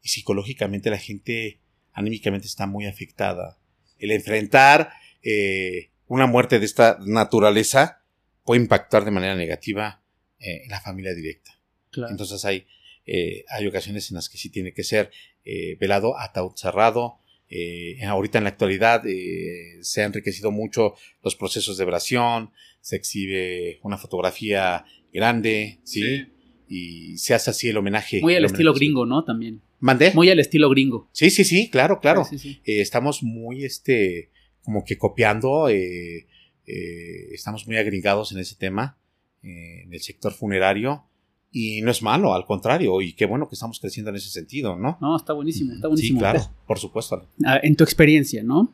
y 0.03 0.11
psicológicamente 0.11 0.91
la 0.91 0.99
gente 0.99 1.59
anímicamente 1.95 2.47
está 2.47 2.67
muy 2.67 2.85
afectada. 2.85 3.59
El 3.99 4.11
enfrentar 4.11 4.91
eh, 5.23 5.89
una 6.07 6.27
muerte 6.27 6.59
de 6.59 6.67
esta 6.67 6.99
naturaleza 7.01 8.03
puede 8.45 8.61
impactar 8.61 9.07
de 9.07 9.11
manera 9.11 9.35
negativa 9.35 10.03
eh, 10.39 10.65
en 10.65 10.71
la 10.71 10.83
familia 10.83 11.15
directa. 11.15 11.59
Entonces 12.11 12.45
hay, 12.45 12.67
eh, 13.07 13.47
hay 13.49 13.67
ocasiones 13.67 14.11
en 14.11 14.17
las 14.17 14.29
que 14.29 14.37
sí 14.37 14.51
tiene 14.51 14.75
que 14.75 14.85
ser 14.85 15.11
velado, 15.79 16.19
ataúd 16.19 16.53
cerrado. 16.57 17.19
ahorita 18.07 18.39
en 18.39 18.45
la 18.45 18.51
actualidad 18.51 19.03
se 19.81 20.03
han 20.03 20.07
enriquecido 20.07 20.51
mucho 20.51 20.95
los 21.23 21.37
procesos 21.37 21.77
de 21.77 21.85
oración, 21.85 22.51
se 22.81 22.97
exhibe 22.97 23.79
una 23.83 23.99
fotografía 23.99 24.85
grande, 25.13 25.79
¿sí? 25.85 26.27
y 26.69 27.17
se 27.19 27.35
hace 27.35 27.51
así 27.51 27.69
el 27.69 27.77
homenaje. 27.77 28.21
Muy 28.21 28.35
al 28.35 28.45
estilo 28.45 28.73
gringo, 28.73 29.07
¿no? 29.07 29.25
También. 29.25 29.61
¿Mandé? 29.81 30.13
Muy 30.15 30.31
al 30.31 30.41
estilo 30.41 30.71
gringo. 30.71 31.09
Sí, 31.13 31.31
sí, 31.31 31.45
sí, 31.45 31.69
claro, 31.71 32.01
claro. 32.01 32.27
Eh, 32.33 32.81
estamos 32.81 33.23
muy, 33.23 33.65
este, 33.65 34.31
como 34.63 34.85
que 34.85 34.97
copiando, 34.97 35.69
eh, 35.69 36.27
eh, 36.67 37.29
estamos 37.33 37.67
muy 37.67 37.77
agregados 37.77 38.33
en 38.33 38.39
ese 38.39 38.57
tema, 38.57 38.99
en 39.43 39.93
el 39.93 40.01
sector 40.01 40.33
funerario. 40.33 41.05
Y 41.57 41.83
no 41.83 41.93
es 41.93 42.03
malo, 42.03 42.35
al 42.35 42.47
contrario, 42.47 43.01
y 43.01 43.13
qué 43.13 43.27
bueno 43.27 43.49
que 43.49 43.55
estamos 43.55 43.79
creciendo 43.79 44.11
en 44.11 44.17
ese 44.17 44.29
sentido, 44.29 44.77
¿no? 44.77 44.99
No, 45.01 45.15
está 45.15 45.33
buenísimo, 45.35 45.73
está 45.73 45.87
buenísimo. 45.87 46.19
Sí, 46.19 46.21
claro, 46.21 46.51
por 46.67 46.81
supuesto. 46.81 47.29
Ah, 47.45 47.61
en 47.63 47.77
tu 47.77 47.85
experiencia, 47.85 48.43
¿no? 48.43 48.73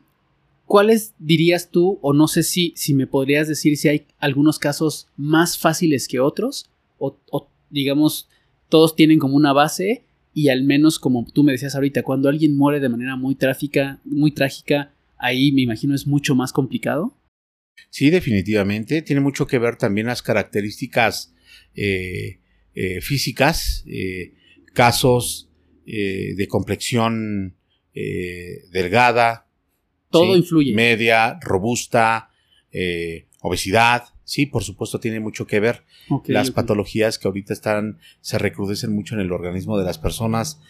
¿Cuáles 0.65 1.13
dirías 1.19 1.69
tú, 1.69 1.99
o 2.01 2.11
no 2.13 2.27
sé 2.27 2.41
si, 2.41 2.73
si 2.75 2.95
me 2.95 3.05
podrías 3.05 3.47
decir 3.47 3.77
si 3.77 3.87
hay 3.87 4.07
algunos 4.17 4.57
casos 4.57 5.09
más 5.15 5.59
fáciles 5.59 6.07
que 6.07 6.19
otros, 6.19 6.71
o, 6.97 7.17
o 7.29 7.47
digamos, 7.69 8.27
todos 8.67 8.95
tienen 8.95 9.19
como 9.19 9.35
una 9.35 9.53
base 9.53 10.03
y 10.33 10.49
al 10.49 10.63
menos 10.63 10.97
como 10.97 11.27
tú 11.31 11.43
me 11.43 11.51
decías 11.51 11.75
ahorita, 11.75 12.01
cuando 12.01 12.29
alguien 12.29 12.57
muere 12.57 12.79
de 12.79 12.89
manera 12.89 13.15
muy 13.15 13.35
trágica, 13.35 13.99
muy 14.05 14.31
trágica, 14.31 14.91
ahí 15.19 15.51
me 15.51 15.61
imagino 15.61 15.93
es 15.93 16.07
mucho 16.07 16.33
más 16.33 16.51
complicado. 16.51 17.13
Sí, 17.91 18.09
definitivamente. 18.09 19.03
Tiene 19.03 19.21
mucho 19.21 19.45
que 19.45 19.59
ver 19.59 19.75
también 19.75 20.07
las 20.07 20.23
características 20.23 21.31
eh, 21.75 22.39
eh, 22.75 23.01
físicas, 23.01 23.83
eh, 23.87 24.33
casos 24.73 25.47
de 25.85 26.47
complexión 26.47 27.57
delgada. 28.71 29.47
Todo 30.09 30.37
influye. 30.37 30.73
Media, 30.73 31.37
robusta, 31.41 32.29
obesidad. 33.41 34.05
Sí, 34.23 34.45
por 34.45 34.63
supuesto, 34.63 35.01
tiene 35.01 35.19
mucho 35.19 35.45
que 35.45 35.59
ver. 35.59 35.83
las 36.27 36.51
patologías 36.51 37.19
que 37.19 37.27
ahorita 37.27 37.51
están, 37.51 37.99
se 38.21 38.37
recrudecen 38.37 38.93
mucho 38.93 39.15
en 39.15 39.21
el 39.21 39.33
organismo 39.33 39.77
de 39.77 39.83
las 39.83 39.97
personas, 39.97 40.61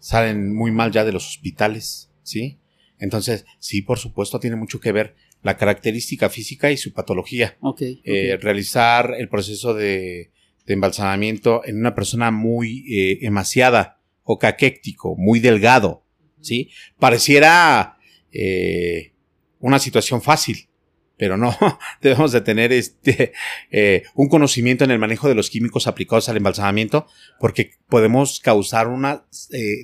salen 0.00 0.52
muy 0.52 0.72
mal 0.72 0.90
ya 0.90 1.04
de 1.04 1.12
los 1.12 1.28
hospitales, 1.28 2.10
¿sí? 2.24 2.58
Entonces, 2.98 3.44
sí, 3.60 3.82
por 3.82 3.98
supuesto, 3.98 4.40
tiene 4.40 4.56
mucho 4.56 4.80
que 4.80 4.90
ver 4.90 5.14
la 5.44 5.56
característica 5.56 6.30
física 6.30 6.72
y 6.72 6.76
su 6.76 6.92
patología. 6.92 7.56
Eh, 7.80 8.38
realizar 8.40 9.14
el 9.16 9.28
proceso 9.28 9.74
de, 9.74 10.30
embalsamamiento 10.66 11.62
en 11.64 11.78
una 11.78 11.94
persona 11.94 12.30
muy 12.30 12.84
eh, 12.92 13.18
emaciada 13.22 14.00
o 14.22 14.38
caquéctico, 14.38 15.16
muy 15.16 15.40
delgado, 15.40 16.04
¿sí? 16.40 16.70
Pareciera 16.98 17.98
eh, 18.32 19.12
una 19.58 19.78
situación 19.78 20.22
fácil, 20.22 20.68
pero 21.16 21.36
no, 21.36 21.56
debemos 22.00 22.32
de 22.32 22.40
tener 22.40 22.72
este, 22.72 23.32
un 24.14 24.28
conocimiento 24.28 24.84
en 24.84 24.90
el 24.90 24.98
manejo 24.98 25.28
de 25.28 25.34
los 25.34 25.50
químicos 25.50 25.86
aplicados 25.86 26.28
al 26.28 26.36
embalsamamiento 26.36 27.06
porque 27.38 27.72
podemos 27.88 28.40
causar 28.40 28.88
una 28.88 29.26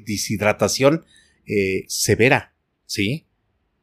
deshidratación 0.06 1.04
severa, 1.86 2.54
¿sí? 2.86 3.26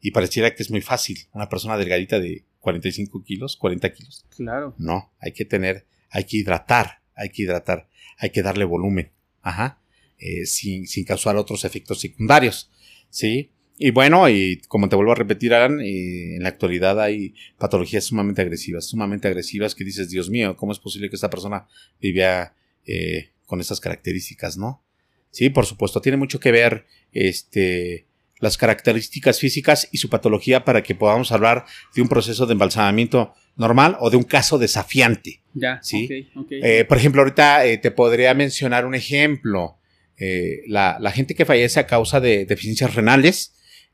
Y 0.02 0.12
pareciera 0.12 0.54
que 0.56 0.64
es 0.64 0.72
muy 0.72 0.82
fácil. 0.82 1.28
Una 1.34 1.50
persona 1.50 1.78
delgadita 1.78 2.20
de 2.20 2.46
45 2.60 3.24
kilos, 3.24 3.56
40 3.58 3.94
kilos. 3.94 4.26
Claro. 4.36 4.76
No, 4.78 5.14
hay 5.20 5.32
que 5.32 5.46
tener, 5.46 5.86
hay 6.10 6.26
que 6.26 6.38
hidratar, 6.38 7.02
hay 7.16 7.30
que 7.30 7.44
hidratar, 7.44 7.90
hay 8.18 8.30
que 8.30 8.42
darle 8.42 8.66
volumen. 8.66 9.12
Ajá. 9.42 9.82
Eh, 10.20 10.46
sin, 10.46 10.88
sin 10.88 11.06
causar 11.06 11.36
otros 11.36 11.64
efectos 11.64 12.02
secundarios. 12.02 12.72
¿Sí? 13.10 13.52
Y 13.80 13.92
bueno, 13.92 14.28
y 14.28 14.60
como 14.68 14.90
te 14.90 14.96
vuelvo 14.96 15.12
a 15.12 15.16
repetir, 15.16 15.54
Alan, 15.54 15.80
eh, 15.80 16.36
en 16.36 16.44
la 16.44 16.50
actualidad 16.50 17.00
hay 17.00 17.36
patologías 17.60 18.06
sumamente 18.06 18.42
agresivas, 18.42 18.86
sumamente 18.86 19.28
agresivas 19.28 19.76
que 19.76 19.84
dices, 19.84 20.10
Dios 20.10 20.32
mío, 20.32 20.58
¿cómo 20.58 20.72
es 20.72 20.80
posible 20.80 21.10
que 21.10 21.16
esta 21.16 21.30
persona 21.30 21.68
vivía 22.02 22.56
eh, 22.88 23.30
con 23.46 23.62
estas 23.62 23.80
características, 23.80 24.58
no? 24.58 24.84
Sí, 25.30 25.52
por 25.52 25.68
supuesto, 25.68 26.02
tiene 26.02 26.18
mucho 26.18 26.40
que 26.40 26.52
ver, 26.52 26.88
este, 27.12 28.08
las 28.40 28.58
características 28.58 29.40
físicas 29.40 29.88
y 29.92 30.00
su 30.00 30.10
patología 30.10 30.66
para 30.66 30.82
que 30.82 30.96
podamos 30.96 31.32
hablar 31.32 31.66
de 31.94 32.02
un 32.02 32.10
proceso 32.10 32.48
de 32.48 32.54
embalsamamiento 32.54 33.36
normal 33.56 33.98
o 34.00 34.10
de 34.10 34.18
un 34.18 34.24
caso 34.24 34.58
desafiante. 34.58 35.42
Ya, 35.60 35.80
¿sí? 35.82 36.30
Eh, 36.52 36.86
por 36.88 36.98
ejemplo, 36.98 37.22
ahorita 37.22 37.66
eh, 37.66 37.78
te 37.78 37.92
podría 37.92 38.34
mencionar 38.34 38.86
un 38.86 38.96
ejemplo. 38.96 39.78
Eh, 40.18 40.62
la, 40.68 41.12
gente 41.12 41.36
que 41.36 41.46
fallece 41.46 41.80
a 41.80 41.88
causa 41.88 42.20
de 42.20 42.46
deficiencias 42.46 42.96
renales, 42.96 43.54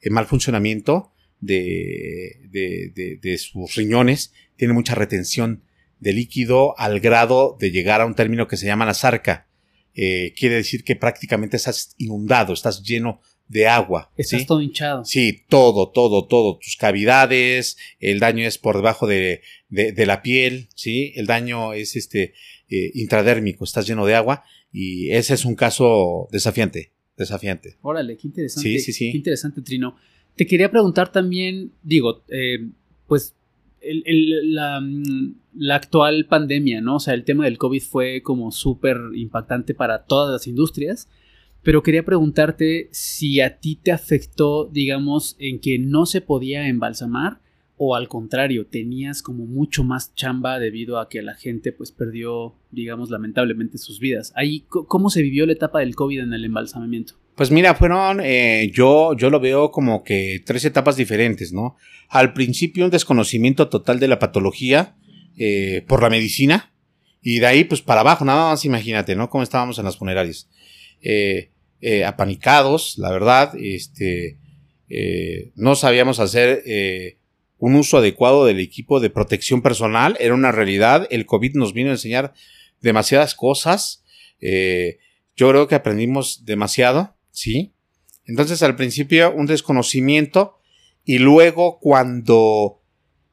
mal 0.10 0.26
funcionamiento 0.26 1.14
de, 1.40 2.40
de, 2.52 3.38
sus 3.38 3.76
riñones, 3.76 4.34
tiene 4.58 4.74
mucha 4.74 4.96
retención 4.96 5.64
de 6.00 6.14
líquido 6.14 6.78
al 6.78 7.00
grado 7.00 7.58
de 7.60 7.72
llegar 7.72 8.02
a 8.02 8.06
un 8.06 8.16
término 8.16 8.48
que 8.48 8.58
se 8.58 8.66
llama 8.66 8.86
la 8.86 8.94
sarca. 8.94 9.48
quiere 9.94 10.56
decir 10.56 10.84
que 10.84 10.96
prácticamente 10.98 11.58
estás 11.58 11.96
inundado, 11.98 12.54
estás 12.54 12.84
lleno 12.84 13.22
de 13.54 13.68
agua. 13.68 14.12
Estás 14.18 14.48
todo 14.48 14.62
hinchado. 14.62 15.06
Sí, 15.06 15.44
todo, 15.48 15.90
todo, 15.90 16.26
todo. 16.26 16.58
Tus 16.58 16.76
cavidades, 16.76 17.78
el 18.00 18.20
daño 18.20 18.48
es 18.48 18.58
por 18.58 18.76
debajo 18.78 19.06
de, 19.06 19.42
de, 19.70 20.06
la 20.08 20.24
piel, 20.24 20.68
¿sí? 20.74 21.14
El 21.16 21.28
daño 21.28 21.74
es 21.74 21.96
este 21.96 22.34
eh, 22.68 22.92
intradérmico, 22.96 23.64
estás 23.64 23.86
lleno 23.88 24.08
de 24.08 24.16
agua 24.16 24.44
y 24.72 25.12
ese 25.12 25.36
es 25.36 25.46
un 25.46 25.54
caso 25.54 26.28
desafiante, 26.32 26.92
desafiante. 27.16 27.78
Órale, 27.84 28.18
qué 28.18 28.28
interesante. 28.28 28.68
Sí, 28.68 28.80
sí, 28.80 28.92
sí. 28.92 29.12
Qué 29.12 29.18
interesante, 29.18 29.62
Trino. 29.62 29.96
Te 30.36 30.48
quería 30.48 30.72
preguntar 30.72 31.12
también, 31.12 31.72
digo, 31.84 32.24
eh, 32.30 32.70
pues 33.08 33.36
la, 33.84 34.82
la, 35.54 35.76
actual 35.76 36.26
pandemia, 36.26 36.82
¿no? 36.82 36.96
O 36.96 37.00
sea, 37.00 37.14
el 37.14 37.24
tema 37.24 37.46
del 37.46 37.60
COVID 37.60 37.84
fue 37.84 38.24
como 38.24 38.52
súper 38.52 38.98
impactante 39.14 39.76
para 39.76 40.06
todas 40.06 40.32
las 40.32 40.48
industrias. 40.48 41.08
Pero 41.64 41.82
quería 41.82 42.04
preguntarte 42.04 42.90
si 42.92 43.40
a 43.42 43.58
ti 43.58 43.80
te 43.82 43.92
afectó, 43.92 44.70
digamos, 44.72 45.36
en 45.40 45.60
que 45.60 45.80
no 45.80 46.06
se 46.06 46.22
podía 46.22 46.68
embalsamar 46.68 47.40
o 47.78 47.96
al 47.96 48.08
contrario, 48.08 48.68
tenías 48.68 49.22
como 49.22 49.46
mucho 49.46 49.84
más 49.84 50.14
chamba 50.16 50.60
debido 50.60 51.00
a 51.00 51.10
que 51.10 51.22
la 51.22 51.34
gente 51.34 51.72
pues 51.72 51.92
perdió, 51.92 52.56
digamos, 52.72 53.10
lamentablemente 53.10 53.78
sus 53.78 54.00
vidas. 54.00 54.32
Ahí, 54.36 54.66
¿cómo 54.70 55.10
se 55.10 55.22
vivió 55.22 55.46
la 55.46 55.54
etapa 55.54 55.80
del 55.80 55.96
COVID 55.96 56.20
en 56.20 56.34
el 56.34 56.46
embalsamamiento? 56.46 57.16
Pues 57.36 57.50
mira, 57.50 57.74
fueron, 57.74 58.22
eh, 58.22 58.72
yo, 58.72 59.16
yo 59.18 59.30
lo 59.32 59.40
veo 59.40 59.72
como 59.72 60.04
que 60.04 60.42
tres 60.46 60.66
etapas 60.66 60.98
diferentes, 60.98 61.52
¿no? 61.52 61.76
Al 62.10 62.34
principio 62.34 62.86
un 62.86 62.92
desconocimiento 62.92 63.70
total 63.70 64.00
de 64.00 64.08
la 64.08 64.20
patología 64.20 64.96
eh, 65.36 65.84
por 65.88 66.04
la 66.04 66.12
medicina 66.12 66.72
y 67.24 67.40
de 67.40 67.48
ahí 67.48 67.64
pues 67.64 67.82
para 67.82 68.02
abajo, 68.02 68.24
nada 68.24 68.52
más 68.52 68.66
imagínate, 68.66 69.16
¿no? 69.16 69.30
Cómo 69.30 69.44
estábamos 69.44 69.80
en 69.80 69.86
las 69.86 69.98
funerarias. 69.98 70.48
Eh, 71.02 71.50
eh, 71.86 72.06
apanicados, 72.06 72.98
la 72.98 73.12
verdad, 73.12 73.58
este, 73.60 74.38
eh, 74.88 75.52
no 75.56 75.76
sabíamos 75.76 76.22
hacer 76.22 76.64
eh, 76.66 77.18
un 77.58 77.76
uso 77.76 77.98
adecuado 77.98 78.46
del 78.46 78.62
equipo 78.62 79.02
de 79.02 79.10
protección 79.10 79.62
personal, 79.62 80.16
era 80.22 80.34
una 80.34 80.54
realidad, 80.54 81.06
el 81.10 81.26
COVID 81.26 81.56
nos 81.56 81.74
vino 81.74 81.90
a 81.90 81.96
enseñar 81.96 82.34
demasiadas 82.80 83.36
cosas, 83.36 84.02
yo 84.40 85.50
creo 85.50 85.68
que 85.68 85.76
aprendimos 85.76 86.46
demasiado, 86.46 87.18
¿sí? 87.32 87.74
Entonces 88.28 88.64
al 88.64 88.78
principio 88.78 89.34
un 89.34 89.46
desconocimiento 89.46 90.60
y 91.04 91.18
luego 91.18 91.80
cuando 91.82 92.82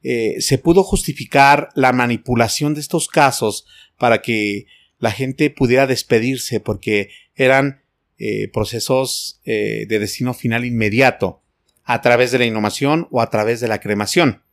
se 0.01 0.57
pudo 0.57 0.83
justificar 0.83 1.69
la 1.75 1.93
manipulación 1.93 2.73
de 2.73 2.81
estos 2.81 3.07
casos 3.07 3.65
para 3.97 4.21
que 4.21 4.65
la 4.99 5.11
gente 5.11 5.49
pudiera 5.51 5.87
despedirse 5.87 6.59
porque 6.59 7.11
eran 7.35 7.80
eh, 8.23 8.49
procesos 8.49 9.41
eh, 9.45 9.87
de 9.89 9.97
destino 9.97 10.35
final 10.35 10.63
inmediato 10.63 11.41
a 11.83 12.01
través 12.01 12.31
de 12.31 12.37
la 12.37 12.45
inhumación 12.45 13.07
o 13.09 13.19
a 13.19 13.31
través 13.31 13.61
de 13.61 13.67
la 13.67 13.79
cremación. 13.79 14.43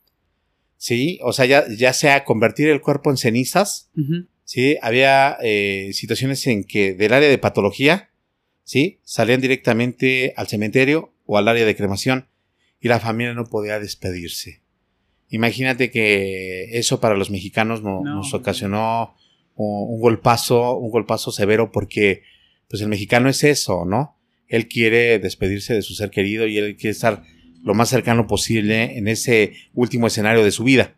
¿Sí? 0.79 1.19
O 1.23 1.35
sea, 1.35 1.45
ya, 1.45 1.67
ya 1.69 1.93
sea 1.93 2.25
convertir 2.25 2.71
el 2.71 2.81
cuerpo 2.81 3.11
en 3.11 3.19
cenizas. 3.19 3.91
¿Sí? 4.45 4.79
Había 4.81 5.37
eh, 5.43 5.91
situaciones 5.93 6.47
en 6.47 6.65
que 6.65 6.95
del 6.95 7.13
área 7.13 7.29
de 7.29 7.37
patología, 7.37 8.09
¿sí? 8.65 9.01
Salían 9.03 9.43
directamente 9.43 10.33
al 10.39 10.47
cementerio 10.47 11.13
o 11.27 11.37
al 11.37 11.47
área 11.47 11.67
de 11.67 11.77
cremación 11.77 12.27
y 12.81 12.89
la 12.89 13.01
familia 13.01 13.35
no 13.35 13.45
podía 13.45 13.79
despedirse. 13.79 14.63
Imagínate 15.29 15.91
que 15.91 16.79
eso 16.79 17.01
para 17.01 17.17
los 17.17 17.31
mexicanos 17.31 17.83
nos 17.83 18.33
ocasionó 18.33 19.15
un 19.57 20.01
golpazo, 20.01 20.79
un 20.79 20.91
golpazo 20.91 21.33
severo 21.33 21.71
porque 21.71 22.23
pues 22.69 22.83
el 22.83 22.89
mexicano 22.89 23.29
es 23.29 23.45
eso, 23.45 23.85
¿no? 23.85 24.19
Él 24.47 24.69
quiere 24.69 25.19
despedirse 25.19 25.75
de 25.75 25.83
su 25.83 25.95
ser 25.95 26.11
querido 26.11 26.47
y 26.47 26.59
él 26.59 26.77
quiere 26.77 26.93
estar 26.93 27.23
lo 27.63 27.75
más 27.75 27.89
cercano 27.89 28.27
posible 28.27 28.99
en 28.99 29.09
ese 29.09 29.53
último 29.75 30.07
escenario 30.07 30.45
de 30.45 30.51
su 30.51 30.65
vida. 30.65 30.97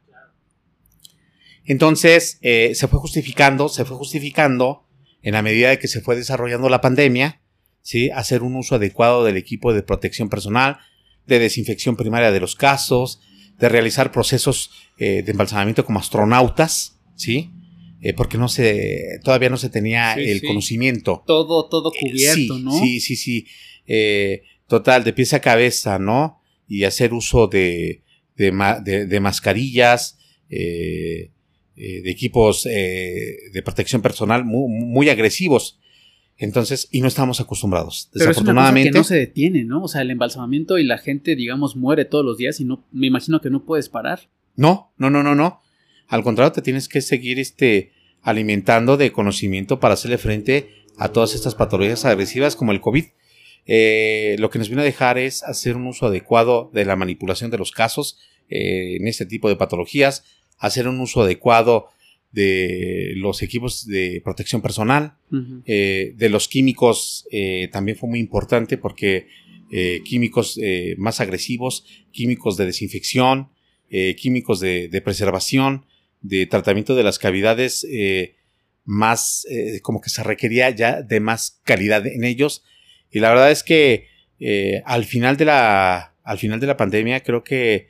Entonces, 1.64 2.38
eh, 2.42 2.72
se 2.74 2.88
fue 2.88 2.98
justificando, 2.98 3.68
se 3.68 3.85
fue 3.85 3.96
justificando 3.96 4.87
en 5.22 5.35
la 5.35 5.42
medida 5.42 5.70
de 5.70 5.78
que 5.78 5.88
se 5.88 6.00
fue 6.00 6.16
desarrollando 6.16 6.68
la 6.68 6.80
pandemia, 6.80 7.40
¿sí? 7.83 8.11
Hacer 8.11 8.42
un 8.42 8.56
uso 8.56 8.76
adecuado 8.76 9.24
del 9.24 9.37
equipo 9.37 9.72
de 9.72 9.83
protección 9.83 10.28
personal, 10.28 10.78
de 11.26 11.38
desinfección 11.38 11.96
primaria 11.96 12.33
de 12.33 12.40
los 12.40 12.56
casos, 12.56 13.20
de 13.59 13.68
realizar 13.68 14.11
procesos 14.11 14.70
eh, 14.98 15.22
de 15.22 15.30
embalsamamiento 15.30 15.85
como 15.85 15.98
astronautas, 15.98 16.98
¿sí? 17.14 17.50
Eh, 18.02 18.14
porque 18.14 18.38
no 18.38 18.48
se, 18.48 19.20
todavía 19.22 19.50
no 19.50 19.58
se 19.58 19.68
tenía 19.68 20.14
el 20.14 20.42
conocimiento. 20.42 21.22
Todo, 21.26 21.68
todo 21.68 21.92
eh, 21.94 21.98
cubierto, 22.00 22.56
sí, 22.56 22.62
¿no? 22.62 22.80
Sí, 22.80 23.00
sí, 23.00 23.16
sí. 23.16 23.46
Eh, 23.86 24.42
total, 24.66 25.04
de 25.04 25.12
pieza 25.12 25.36
a 25.36 25.40
cabeza, 25.40 25.98
¿no? 25.98 26.40
Y 26.66 26.84
hacer 26.84 27.12
uso 27.12 27.46
de, 27.46 28.02
de, 28.36 29.06
de, 29.06 29.20
mascarillas, 29.20 30.18
de 30.48 31.30
equipos 31.76 32.64
de 32.64 33.62
protección 33.64 34.00
personal 34.00 34.44
muy, 34.44 34.68
muy, 34.68 35.08
agresivos. 35.10 35.78
Entonces, 36.38 36.88
y 36.90 37.02
no 37.02 37.08
estamos 37.08 37.38
acostumbrados. 37.40 38.08
Desafortunadamente. 38.14 38.88
Es 38.88 38.94
que 38.94 38.98
no 38.98 39.04
se 39.04 39.16
detiene, 39.16 39.64
¿no? 39.64 39.82
O 39.82 39.88
sea, 39.88 40.00
el 40.00 40.10
embalsamamiento 40.10 40.78
y 40.78 40.84
la 40.84 40.96
gente, 40.96 41.36
digamos, 41.36 41.76
muere 41.76 42.06
todos 42.06 42.24
los 42.24 42.38
días 42.38 42.60
y 42.60 42.64
no, 42.64 42.86
me 42.92 43.08
imagino 43.08 43.42
que 43.42 43.50
no 43.50 43.66
puedes 43.66 43.90
parar. 43.90 44.30
No, 44.56 44.94
no, 44.96 45.10
no, 45.10 45.22
no, 45.22 45.34
no. 45.34 45.60
Al 46.10 46.24
contrario, 46.24 46.50
te 46.50 46.60
tienes 46.60 46.88
que 46.88 47.00
seguir 47.00 47.38
este, 47.38 47.92
alimentando 48.20 48.96
de 48.96 49.12
conocimiento 49.12 49.78
para 49.78 49.94
hacerle 49.94 50.18
frente 50.18 50.68
a 50.98 51.10
todas 51.10 51.36
estas 51.36 51.54
patologías 51.54 52.04
agresivas 52.04 52.56
como 52.56 52.72
el 52.72 52.80
COVID. 52.80 53.04
Eh, 53.64 54.34
lo 54.40 54.50
que 54.50 54.58
nos 54.58 54.68
viene 54.68 54.82
a 54.82 54.84
dejar 54.84 55.18
es 55.18 55.44
hacer 55.44 55.76
un 55.76 55.86
uso 55.86 56.06
adecuado 56.06 56.68
de 56.74 56.84
la 56.84 56.96
manipulación 56.96 57.52
de 57.52 57.58
los 57.58 57.70
casos 57.70 58.18
eh, 58.48 58.96
en 58.96 59.06
este 59.06 59.24
tipo 59.24 59.48
de 59.48 59.54
patologías, 59.54 60.24
hacer 60.58 60.88
un 60.88 60.98
uso 60.98 61.22
adecuado 61.22 61.86
de 62.32 63.12
los 63.16 63.42
equipos 63.42 63.86
de 63.86 64.20
protección 64.24 64.62
personal, 64.62 65.14
eh, 65.64 66.12
de 66.16 66.28
los 66.28 66.48
químicos 66.48 67.26
también 67.72 67.96
fue 67.96 68.08
muy 68.08 68.20
importante 68.20 68.78
porque 68.78 69.26
químicos 70.04 70.60
más 70.96 71.20
agresivos, 71.20 71.84
químicos 72.12 72.56
de 72.56 72.66
desinfección, 72.66 73.48
químicos 74.16 74.60
de, 74.60 74.86
de, 74.86 75.00
preservación, 75.00 75.86
de 76.20 76.46
tratamiento 76.46 76.94
de 76.94 77.02
las 77.02 77.18
cavidades 77.18 77.87
más, 78.85 79.46
como 79.83 80.00
que 80.00 80.11
se 80.11 80.22
requería 80.22 80.70
ya 80.70 81.02
de 81.02 81.20
más 81.20 81.61
calidad 81.64 82.06
en 82.06 82.24
ellos 82.24 82.64
y 83.11 83.18
la 83.18 83.30
verdad 83.30 83.50
es 83.50 83.62
que 83.62 84.06
eh, 84.38 84.83
al, 84.87 85.04
final 85.04 85.37
de 85.37 85.44
la, 85.44 86.14
al 86.22 86.38
final 86.38 86.61
de 86.61 86.66
la 86.66 86.76
pandemia 86.76 87.22
creo 87.22 87.42
que 87.42 87.88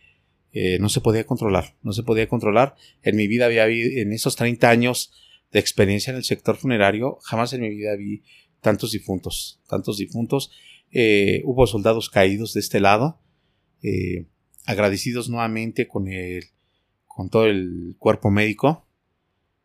eh, 0.52 0.78
no 0.80 0.88
se 0.88 1.00
podía 1.00 1.24
controlar, 1.24 1.76
no 1.82 1.92
se 1.92 2.02
podía 2.02 2.28
controlar. 2.28 2.74
En 3.02 3.16
mi 3.16 3.28
vida 3.28 3.46
había 3.46 3.66
en 3.66 4.12
esos 4.12 4.36
30 4.36 4.68
años 4.68 5.12
de 5.52 5.60
experiencia 5.60 6.10
en 6.10 6.16
el 6.16 6.24
sector 6.24 6.56
funerario, 6.56 7.18
jamás 7.22 7.52
en 7.52 7.60
mi 7.60 7.70
vida 7.70 7.94
vi 7.96 8.22
tantos 8.60 8.92
difuntos, 8.92 9.60
tantos 9.68 9.98
difuntos. 9.98 10.50
Eh, 10.90 11.42
hubo 11.44 11.66
soldados 11.66 12.08
caídos 12.08 12.54
de 12.54 12.60
este 12.60 12.80
lado, 12.80 13.20
agradecidos 14.66 15.28
nuevamente 15.28 15.86
con 15.86 16.08
el, 16.08 16.44
con 17.20 17.28
todo 17.28 17.44
el 17.44 17.96
cuerpo 17.98 18.30
médico, 18.30 18.86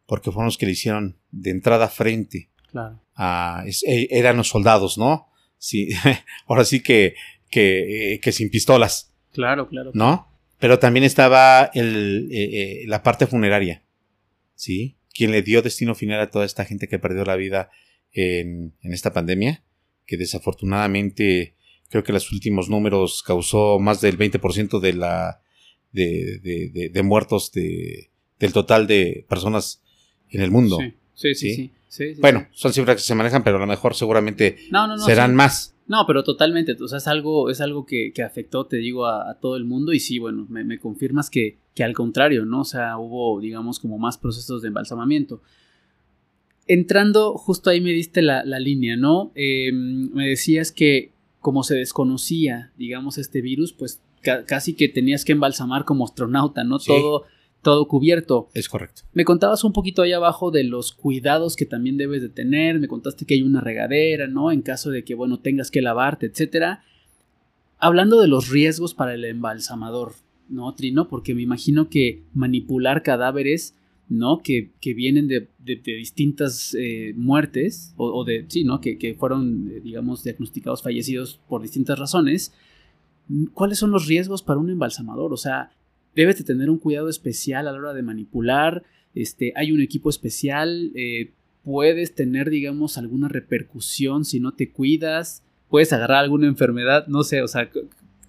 porque 0.07 0.29
fueron 0.29 0.47
los 0.47 0.57
que 0.57 0.65
le 0.65 0.73
hicieron 0.73 1.15
de 1.31 1.51
entrada 1.51 1.87
frente. 1.87 2.49
Claro. 2.69 2.99
eran 3.87 4.35
los 4.35 4.49
soldados, 4.49 4.97
¿no? 4.97 5.29
sí, 5.57 5.87
ahora 6.47 6.65
sí 6.65 6.83
que, 6.83 7.15
que, 7.49 8.19
que, 8.21 8.31
sin 8.33 8.49
pistolas. 8.49 9.13
Claro, 9.31 9.69
claro. 9.69 9.91
¿No? 9.93 10.27
Pero 10.59 10.79
también 10.79 11.05
estaba 11.05 11.71
el, 11.73 12.27
eh, 12.29 12.43
eh, 12.43 12.83
la 12.87 13.03
parte 13.03 13.25
funeraria, 13.25 13.85
¿sí? 14.55 14.97
Quien 15.13 15.31
le 15.31 15.41
dio 15.41 15.61
destino 15.61 15.95
final 15.95 16.19
a 16.19 16.29
toda 16.29 16.43
esta 16.43 16.65
gente 16.65 16.89
que 16.89 16.99
perdió 16.99 17.23
la 17.23 17.37
vida 17.37 17.71
en, 18.11 18.73
en 18.81 18.91
esta 18.91 19.13
pandemia, 19.13 19.63
que 20.05 20.17
desafortunadamente 20.17 21.55
creo 21.87 22.03
que 22.03 22.11
los 22.11 22.33
últimos 22.33 22.69
números 22.69 23.23
causó 23.25 23.79
más 23.79 24.01
del 24.01 24.17
20% 24.17 24.81
de 24.81 24.91
la 24.91 25.39
de, 25.95 26.39
de, 26.39 26.89
de, 26.89 27.03
muertos 27.03 27.51
de, 27.51 28.11
del 28.39 28.53
total 28.53 28.85
de 28.85 29.25
personas 29.27 29.81
en 30.29 30.41
el 30.41 30.51
mundo. 30.51 30.77
sí, 31.13 31.33
sí. 31.33 31.55
sí 31.55 31.71
bueno, 32.19 32.47
son 32.51 32.73
cifras 32.73 32.97
que 32.97 33.01
se 33.01 33.15
manejan, 33.15 33.43
pero 33.43 33.57
a 33.57 33.59
lo 33.59 33.67
mejor 33.67 33.95
seguramente 33.95 34.57
serán 35.05 35.35
más. 35.35 35.75
No, 35.87 36.05
pero 36.07 36.23
totalmente. 36.23 36.75
O 36.81 36.87
sea, 36.87 36.97
es 36.97 37.07
algo, 37.07 37.49
es 37.49 37.61
algo 37.61 37.85
que, 37.85 38.11
afectó, 38.25 38.65
te 38.65 38.77
digo, 38.77 39.05
a, 39.05 39.37
todo 39.39 39.55
el 39.55 39.65
mundo. 39.65 39.93
Y 39.93 39.99
sí, 39.99 40.19
bueno, 40.19 40.45
me, 40.49 40.79
confirmas 40.79 41.29
que, 41.29 41.57
que, 41.73 41.83
al 41.83 41.93
contrario, 41.93 42.45
¿no? 42.45 42.61
O 42.61 42.65
sea, 42.65 42.97
hubo, 42.97 43.39
digamos, 43.39 43.79
como 43.79 43.97
más 43.97 44.17
procesos 44.17 44.61
de 44.61 44.69
embalsamamiento. 44.69 45.41
Entrando, 46.67 47.37
justo 47.37 47.69
ahí 47.69 47.79
me 47.79 47.91
diste 47.91 48.21
la, 48.21 48.43
línea, 48.59 48.97
¿no? 48.97 49.31
Em, 49.35 50.09
me 50.11 50.27
decías 50.27 50.71
que 50.71 51.11
como 51.39 51.61
se 51.61 51.75
desconocía, 51.75 52.71
digamos, 52.75 53.19
este 53.19 53.39
virus, 53.41 53.71
pues 53.71 54.01
casi 54.45 54.73
que 54.73 54.89
tenías 54.89 55.23
que 55.23 55.31
embalsamar 55.31 55.85
como 55.85 56.05
astronauta, 56.05 56.63
¿no? 56.63 56.79
Todo 56.79 57.25
todo 57.65 57.87
cubierto. 57.87 58.47
Es 58.53 58.69
correcto. 58.69 59.01
Me 59.13 59.25
contabas 59.25 59.63
un 59.63 59.73
poquito 59.73 60.03
ahí 60.03 60.13
abajo 60.13 60.51
de 60.51 60.63
los 60.63 60.91
cuidados 60.91 61.55
que 61.55 61.65
también 61.65 61.97
debes 61.97 62.21
de 62.21 62.29
tener, 62.29 62.79
me 62.79 62.87
contaste 62.87 63.25
que 63.25 63.33
hay 63.33 63.41
una 63.41 63.59
regadera, 63.59 64.27
¿no? 64.27 64.51
En 64.51 64.61
caso 64.61 64.91
de 64.91 65.03
que, 65.03 65.15
bueno, 65.15 65.39
tengas 65.39 65.71
que 65.71 65.81
lavarte, 65.81 66.27
etcétera. 66.27 66.83
Hablando 67.79 68.21
de 68.21 68.27
los 68.27 68.49
riesgos 68.49 68.93
para 68.93 69.15
el 69.15 69.25
embalsamador, 69.25 70.13
¿no, 70.47 70.75
Trino? 70.75 71.07
Porque 71.07 71.33
me 71.33 71.41
imagino 71.41 71.89
que 71.89 72.21
manipular 72.35 73.01
cadáveres, 73.01 73.75
¿no? 74.09 74.43
Que, 74.43 74.69
que 74.79 74.93
vienen 74.93 75.27
de, 75.27 75.49
distintas 75.57 76.75
eh, 76.77 77.13
muertes, 77.15 77.95
o, 77.97 78.23
de, 78.25 78.45
sí, 78.47 78.63
¿no? 78.63 78.79
Que, 78.79 78.99
que 78.99 79.15
fueron, 79.15 79.71
eh, 79.71 79.81
digamos, 79.83 80.23
diagnosticados 80.23 80.83
fallecidos 80.83 81.39
por 81.49 81.63
distintas 81.63 81.97
razones. 81.97 82.53
¿Cuáles 83.53 83.79
son 83.79 83.91
los 83.91 84.07
riesgos 84.07 84.43
para 84.43 84.59
un 84.59 84.69
embalsamador? 84.69 85.33
O 85.33 85.37
sea, 85.37 85.71
debes 86.15 86.37
de 86.37 86.43
tener 86.43 86.69
un 86.69 86.79
cuidado 86.79 87.09
especial 87.09 87.67
a 87.67 87.71
la 87.71 87.77
hora 87.77 87.93
de 87.93 88.01
manipular, 88.01 88.83
este, 89.13 89.53
hay 89.55 89.71
un 89.71 89.81
equipo 89.81 90.09
especial, 90.09 90.91
eh, 90.95 91.31
puedes 91.63 92.13
tener, 92.13 92.49
digamos, 92.49 92.97
alguna 92.97 93.27
repercusión 93.27 94.25
si 94.25 94.39
no 94.39 94.53
te 94.53 94.71
cuidas, 94.71 95.43
puedes 95.69 95.91
agarrar 95.93 96.23
alguna 96.23 96.47
enfermedad, 96.47 97.07
no 97.07 97.23
sé, 97.23 97.41
o 97.41 97.47
sea, 97.47 97.69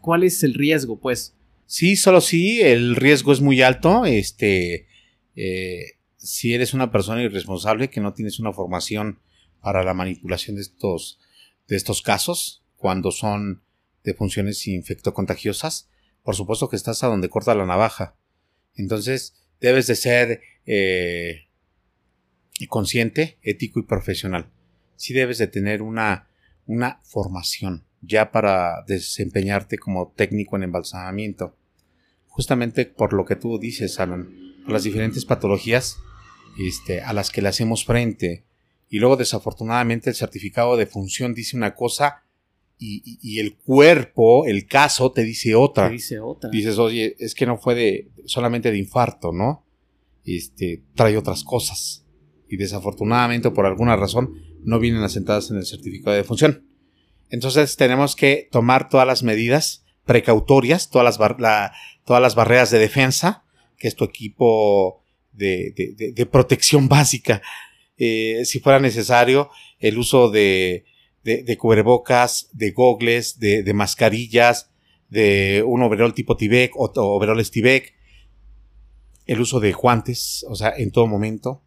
¿cuál 0.00 0.24
es 0.24 0.42
el 0.42 0.54
riesgo, 0.54 0.98
pues? 0.98 1.34
Sí, 1.66 1.96
solo 1.96 2.20
sí, 2.20 2.60
el 2.60 2.96
riesgo 2.96 3.32
es 3.32 3.40
muy 3.40 3.62
alto, 3.62 4.06
este, 4.06 4.86
eh, 5.34 5.96
si 6.16 6.54
eres 6.54 6.72
una 6.74 6.90
persona 6.90 7.22
irresponsable 7.22 7.90
que 7.90 8.00
no 8.00 8.14
tienes 8.14 8.38
una 8.38 8.52
formación 8.52 9.18
para 9.60 9.84
la 9.84 9.94
manipulación 9.94 10.56
de 10.56 10.62
estos, 10.62 11.18
de 11.68 11.76
estos 11.76 12.02
casos, 12.02 12.62
cuando 12.76 13.10
son 13.10 13.62
de 14.06 14.14
funciones 14.14 14.66
infectocontagiosas, 14.68 15.90
por 16.22 16.36
supuesto 16.36 16.68
que 16.68 16.76
estás 16.76 17.02
a 17.02 17.08
donde 17.08 17.28
corta 17.28 17.54
la 17.54 17.66
navaja. 17.66 18.14
Entonces, 18.76 19.34
debes 19.60 19.88
de 19.88 19.96
ser 19.96 20.40
eh, 20.64 21.48
consciente, 22.68 23.38
ético 23.42 23.80
y 23.80 23.82
profesional. 23.82 24.46
Sí 24.94 25.12
debes 25.12 25.38
de 25.38 25.48
tener 25.48 25.82
una, 25.82 26.28
una 26.66 27.00
formación 27.02 27.84
ya 28.00 28.30
para 28.30 28.84
desempeñarte 28.86 29.76
como 29.76 30.12
técnico 30.16 30.56
en 30.56 30.62
embalsamamiento. 30.62 31.56
Justamente 32.28 32.86
por 32.86 33.12
lo 33.12 33.24
que 33.24 33.34
tú 33.34 33.58
dices, 33.58 33.98
Alan, 33.98 34.30
las 34.68 34.84
diferentes 34.84 35.24
patologías 35.24 35.98
este, 36.58 37.00
a 37.00 37.12
las 37.12 37.30
que 37.30 37.42
le 37.42 37.48
hacemos 37.48 37.84
frente. 37.84 38.44
Y 38.88 39.00
luego, 39.00 39.16
desafortunadamente, 39.16 40.10
el 40.10 40.16
certificado 40.16 40.76
de 40.76 40.86
función 40.86 41.34
dice 41.34 41.56
una 41.56 41.74
cosa 41.74 42.22
y, 42.78 43.38
el 43.38 43.56
cuerpo, 43.56 44.46
el 44.46 44.66
caso, 44.66 45.10
te 45.12 45.24
dice 45.24 45.54
otra. 45.54 45.88
Te 45.88 45.94
dice 45.94 46.20
otra. 46.20 46.50
Dices, 46.50 46.78
oye, 46.78 47.16
es 47.18 47.34
que 47.34 47.46
no 47.46 47.56
fue 47.56 47.74
de, 47.74 48.10
solamente 48.26 48.70
de 48.70 48.78
infarto, 48.78 49.32
¿no? 49.32 49.64
Este, 50.24 50.82
trae 50.94 51.16
otras 51.16 51.42
cosas. 51.42 52.04
Y 52.48 52.56
desafortunadamente, 52.56 53.50
por 53.50 53.66
alguna 53.66 53.96
razón, 53.96 54.34
no 54.62 54.78
vienen 54.78 55.02
asentadas 55.02 55.50
en 55.50 55.56
el 55.56 55.64
certificado 55.64 56.16
de 56.16 56.24
función. 56.24 56.66
Entonces, 57.30 57.76
tenemos 57.76 58.14
que 58.14 58.48
tomar 58.52 58.88
todas 58.88 59.06
las 59.06 59.22
medidas 59.22 59.84
precautorias, 60.04 60.90
todas 60.90 61.18
las, 61.18 61.72
todas 62.04 62.22
las 62.22 62.34
barreras 62.34 62.70
de 62.70 62.78
defensa, 62.78 63.44
que 63.78 63.88
es 63.88 63.96
tu 63.96 64.04
equipo 64.04 65.02
de, 65.32 65.72
de, 66.14 66.26
protección 66.26 66.88
básica. 66.88 67.42
Eh, 67.96 68.42
si 68.44 68.60
fuera 68.60 68.78
necesario, 68.78 69.50
el 69.78 69.98
uso 69.98 70.30
de, 70.30 70.84
de, 71.26 71.58
cubrebocas, 71.58 72.48
de 72.52 72.70
gogles, 72.70 73.40
de, 73.40 73.74
mascarillas, 73.74 74.70
de 75.08 75.64
un 75.66 75.82
overol 75.82 76.14
tipo 76.14 76.36
Tibek 76.36 76.76
o, 76.76 76.92
overoles 76.94 77.50
Tibek, 77.50 77.94
el 79.26 79.40
uso 79.40 79.58
de 79.58 79.72
guantes, 79.72 80.46
o 80.48 80.54
sea, 80.54 80.72
en 80.76 80.92
todo 80.92 81.08
momento, 81.08 81.64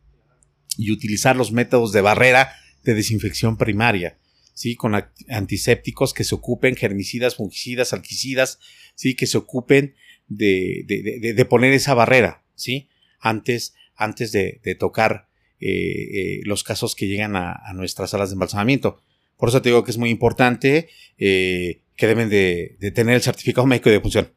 y 0.78 0.92
utilizar 0.92 1.36
los 1.36 1.52
métodos 1.52 1.92
de 1.92 2.00
barrera 2.00 2.54
de 2.84 2.94
desinfección 2.94 3.58
primaria, 3.58 4.18
¿sí? 4.54 4.76
Con 4.76 4.96
antisépticos 5.28 6.14
que 6.14 6.24
se 6.24 6.36
ocupen, 6.36 6.78
germicidas, 6.78 7.36
fungicidas, 7.36 7.92
alquicidas, 7.92 8.60
¿sí? 8.96 9.14
Que 9.16 9.28
se 9.28 9.38
ocupen 9.38 9.94
de, 10.30 10.84
de, 10.86 11.34
de, 11.34 11.46
poner 11.46 11.74
esa 11.74 11.94
barrera, 11.94 12.46
¿sí? 12.56 12.88
Antes, 13.20 13.74
antes 13.98 14.32
de, 14.32 14.62
tocar 14.80 15.28
eh, 15.60 15.68
eh, 15.68 16.40
los 16.46 16.64
casos 16.64 16.96
que 16.96 17.08
llegan 17.08 17.36
a, 17.36 17.52
a 17.52 17.74
nuestras 17.74 18.12
salas 18.12 18.30
de 18.30 18.36
embalsamamiento. 18.36 19.02
Por 19.40 19.50
eso 19.50 19.62
te 19.62 19.70
digo 19.70 19.86
que 19.86 19.92
es 19.92 19.98
muy 19.98 20.10
importante 20.10 20.90
eh, 21.18 21.82
que 21.96 22.08
deben 22.08 22.30
de, 22.30 22.76
tener 22.94 23.16
el 23.16 23.22
certificado 23.22 23.66
médico 23.66 23.90
de 23.90 24.02
función. 24.02 24.34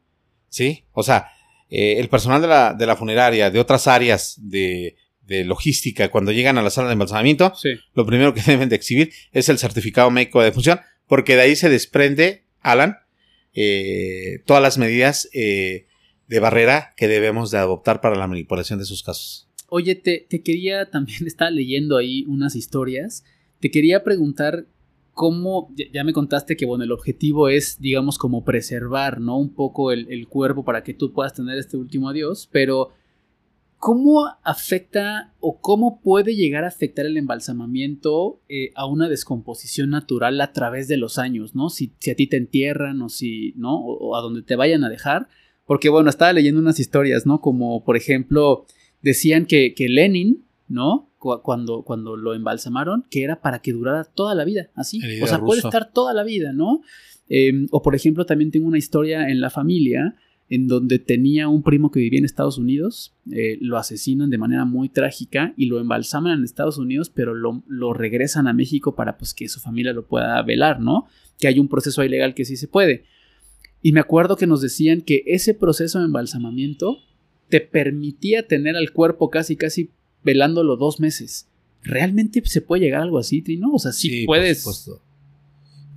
¿Sí? 0.47 0.85
O 0.93 1.03
sea, 1.03 1.27
eh, 1.69 1.99
el 1.99 2.07
personal 2.07 2.41
de 2.41 2.47
la, 2.47 2.73
de 2.73 2.85
la, 2.85 2.95
funeraria, 2.95 3.51
de 3.51 3.59
otras 3.59 3.87
áreas 3.87 4.39
de, 4.41 4.95
logística, 5.45 6.09
cuando 6.09 6.31
llegan 6.31 6.57
a 6.57 6.61
la 6.61 6.69
sala 6.69 6.87
de 6.87 6.93
embalsamamiento, 6.93 7.53
lo 7.93 8.05
primero 8.05 8.33
que 8.33 8.41
deben 8.47 8.69
de 8.69 8.75
exhibir 8.77 9.11
es 9.33 9.49
el 9.49 9.57
certificado 9.57 10.09
médico 10.09 10.41
de 10.41 10.53
función, 10.53 10.79
porque 11.07 11.35
de 11.35 11.41
ahí 11.41 11.55
se 11.57 11.69
desprende, 11.69 12.45
Alan, 12.61 12.97
eh, 13.53 14.41
todas 14.45 14.63
las 14.63 14.77
medidas 14.77 15.27
de 15.33 16.39
barrera 16.39 16.93
que 16.95 17.09
debemos 17.09 17.51
de 17.51 17.57
adoptar 17.57 17.99
para 17.99 18.15
la 18.15 18.27
manipulación 18.27 18.79
de 18.79 18.83
esos 18.83 19.03
casos. 19.03 19.49
Oye, 19.67 19.95
te, 19.95 20.25
te 20.29 20.43
quería 20.43 20.85
también 20.91 21.27
estar 21.27 21.51
leyendo 21.51 21.97
ahí 21.97 22.23
unas 22.27 22.55
historias. 22.55 23.25
Te 23.59 23.69
quería 23.69 24.03
preguntar 24.03 24.65
cómo, 25.13 25.73
ya 25.93 26.03
me 26.03 26.13
contaste 26.13 26.57
que, 26.57 26.65
bueno, 26.65 26.83
el 26.83 26.91
objetivo 26.91 27.47
es, 27.47 27.79
digamos, 27.79 28.17
como 28.17 28.43
preservar, 28.43 29.21
¿no? 29.21 29.37
Un 29.37 29.53
poco 29.53 29.91
el, 29.91 30.27
cuerpo 30.27 30.63
para 30.63 30.83
que 30.83 30.93
tú 30.93 31.13
puedas 31.13 31.33
tener 31.33 31.57
este 31.57 31.77
último 31.77 32.09
adiós, 32.09 32.49
pero 32.51 32.89
¿Cómo 33.85 34.29
afecta 34.43 35.33
o 35.41 35.59
cómo 35.59 35.99
puede 35.99 36.37
llegar 36.37 36.63
a 36.63 36.69
afectar 36.69 37.05
el 37.05 37.17
embalsamamiento 37.17 38.39
eh, 38.47 38.69
a 38.75 38.85
una 38.85 39.09
descomposición 39.09 39.89
natural 39.89 40.39
a 40.39 40.53
través 40.53 40.87
de 40.87 40.95
los 40.95 41.17
años, 41.17 41.53
¿no? 41.53 41.69
Si, 41.69 41.91
a 42.09 42.15
ti 42.15 42.27
te 42.27 42.37
entierran 42.37 43.01
o 43.01 43.09
si, 43.09 43.51
¿no? 43.57 43.75
O, 43.75 44.15
a 44.15 44.21
donde 44.21 44.41
te 44.41 44.55
vayan 44.55 44.85
a 44.85 44.89
dejar. 44.89 45.27
Porque, 45.65 45.89
bueno, 45.89 46.09
estaba 46.09 46.31
leyendo 46.31 46.61
unas 46.61 46.79
historias, 46.79 47.25
¿no? 47.25 47.41
Como, 47.41 47.83
por 47.83 47.97
ejemplo, 47.97 48.65
decían 49.01 49.45
que, 49.45 49.73
que 49.73 49.89
Lenin, 49.89 50.45
¿no? 50.73 51.11
Cuando, 51.19 51.83
cuando 51.83 52.17
lo 52.17 52.33
embalsamaron, 52.33 53.05
que 53.09 53.23
era 53.23 53.41
para 53.41 53.59
que 53.59 53.71
durara 53.71 54.03
toda 54.03 54.35
la 54.35 54.43
vida, 54.43 54.71
así. 54.75 54.99
O 55.21 55.27
sea, 55.27 55.39
puede 55.39 55.61
estar 55.61 55.91
toda 55.93 56.13
la 56.13 56.23
vida, 56.23 56.51
¿no? 56.51 56.81
Em, 57.29 57.67
o, 57.71 57.81
por 57.81 57.95
ejemplo, 57.95 58.25
también 58.25 58.51
tengo 58.51 58.67
una 58.67 58.77
historia 58.77 59.29
en 59.29 59.39
la 59.39 59.49
familia 59.49 60.15
en 60.49 60.67
donde 60.67 60.99
tenía 60.99 61.47
un 61.47 61.63
primo 61.63 61.89
que 61.89 61.99
vivía 61.99 62.19
en 62.19 62.25
Estados 62.25 62.57
Unidos, 62.57 63.15
eh, 63.31 63.57
lo 63.61 63.77
asesinan 63.77 64.29
de 64.29 64.37
manera 64.37 64.65
muy 64.65 64.89
trágica 64.89 65.53
y 65.57 65.67
lo 65.67 65.79
embalsaman 65.79 66.37
en 66.37 66.43
Estados 66.43 66.77
Unidos, 66.77 67.09
pero 67.09 67.33
lo, 67.33 67.93
regresan 67.93 68.47
a 68.47 68.53
México 68.53 68.95
para 68.95 69.17
pues, 69.17 69.33
que 69.33 69.47
su 69.47 69.59
familia 69.59 69.93
lo 69.93 70.05
pueda 70.05 70.41
velar, 70.43 70.79
¿no? 70.79 71.07
Que 71.39 71.47
hay 71.47 71.59
un 71.59 71.69
proceso 71.69 72.03
ilegal 72.03 72.35
que 72.35 72.45
sí 72.45 72.57
se 72.57 72.67
puede. 72.67 73.05
Y 73.81 73.93
me 73.93 73.99
acuerdo 73.99 74.35
que 74.35 74.47
nos 74.47 74.61
decían 74.61 75.01
que 75.01 75.23
ese 75.25 75.53
proceso 75.53 75.99
de 75.99 76.05
embalsamamiento 76.05 76.97
te 77.49 77.61
permitía 77.61 78.47
tener 78.47 78.75
al 78.75 78.91
cuerpo 78.91 79.29
casi, 79.29 79.55
casi 79.55 79.91
velándolo 80.23 80.77
dos 80.77 80.99
meses. 80.99 81.47
¿Realmente 81.83 82.41
se 82.45 82.61
puede 82.61 82.83
llegar 82.83 83.01
a 83.01 83.03
algo 83.03 83.19
así, 83.19 83.41
Trino? 83.41 83.73
O 83.73 83.79
sea, 83.79 83.91
sí, 83.91 84.25
puedes 84.25 84.65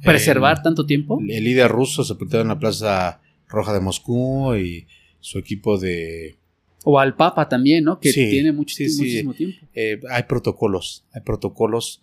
preservar 0.02 0.62
tanto 0.62 0.86
tiempo. 0.86 1.20
El 1.26 1.44
líder 1.44 1.70
ruso 1.70 2.02
se 2.02 2.08
sepultado 2.08 2.42
en 2.42 2.48
la 2.48 2.58
plaza 2.58 3.20
Roja 3.48 3.72
de 3.72 3.80
Moscú 3.80 4.54
y 4.54 4.86
su 5.20 5.38
equipo 5.38 5.78
de... 5.78 6.36
O 6.84 7.00
al 7.00 7.16
Papa 7.16 7.48
también, 7.48 7.84
¿no? 7.84 7.98
Que 7.98 8.12
tiene 8.12 8.52
muchísimo 8.52 9.34
tiempo. 9.34 9.66
Eh, 9.74 10.00
hay 10.10 10.22
protocolos, 10.24 11.04
hay 11.12 11.22
protocolos 11.22 12.02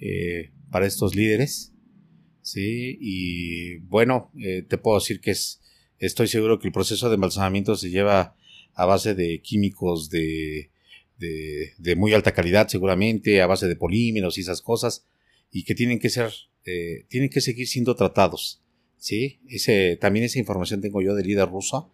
eh, 0.00 0.50
para 0.70 0.86
estos 0.86 1.14
líderes, 1.14 1.72
¿sí? 2.42 2.98
Y 3.00 3.76
bueno, 3.78 4.32
eh, 4.40 4.62
te 4.66 4.76
puedo 4.76 4.98
decir 4.98 5.20
que 5.20 5.30
es, 5.30 5.60
estoy 5.98 6.26
seguro 6.26 6.58
que 6.58 6.66
el 6.66 6.72
proceso 6.72 7.08
de 7.08 7.14
embalsamamiento 7.14 7.76
se 7.76 7.90
lleva 7.90 8.34
a 8.74 8.86
base 8.86 9.14
de 9.14 9.40
químicos 9.40 10.10
de, 10.10 10.70
de, 11.18 11.94
muy 11.96 12.12
alta 12.12 12.32
calidad 12.32 12.68
seguramente, 12.68 13.40
a 13.40 13.46
base 13.46 13.66
de 13.68 13.76
polímeros 13.76 14.38
y 14.38 14.42
esas 14.42 14.62
cosas, 14.62 15.06
y 15.50 15.64
que 15.64 15.74
tienen 15.74 15.98
que 15.98 16.10
ser, 16.10 16.32
tienen 17.08 17.30
que 17.30 17.40
seguir 17.40 17.68
siendo 17.68 17.94
tratados. 17.94 18.62
¿sí? 18.98 19.40
Ese, 19.48 19.96
también 20.00 20.24
esa 20.24 20.38
información 20.38 20.80
tengo 20.80 21.00
yo 21.02 21.14
del 21.14 21.26
líder 21.26 21.48
ruso, 21.48 21.92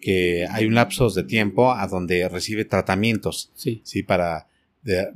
que 0.00 0.46
hay 0.50 0.66
un 0.66 0.74
lapso 0.74 1.10
de 1.10 1.24
tiempo 1.24 1.72
a 1.72 1.86
donde 1.86 2.28
recibe 2.28 2.64
tratamientos, 2.64 3.50
sí, 3.54 3.82
Para 4.02 4.48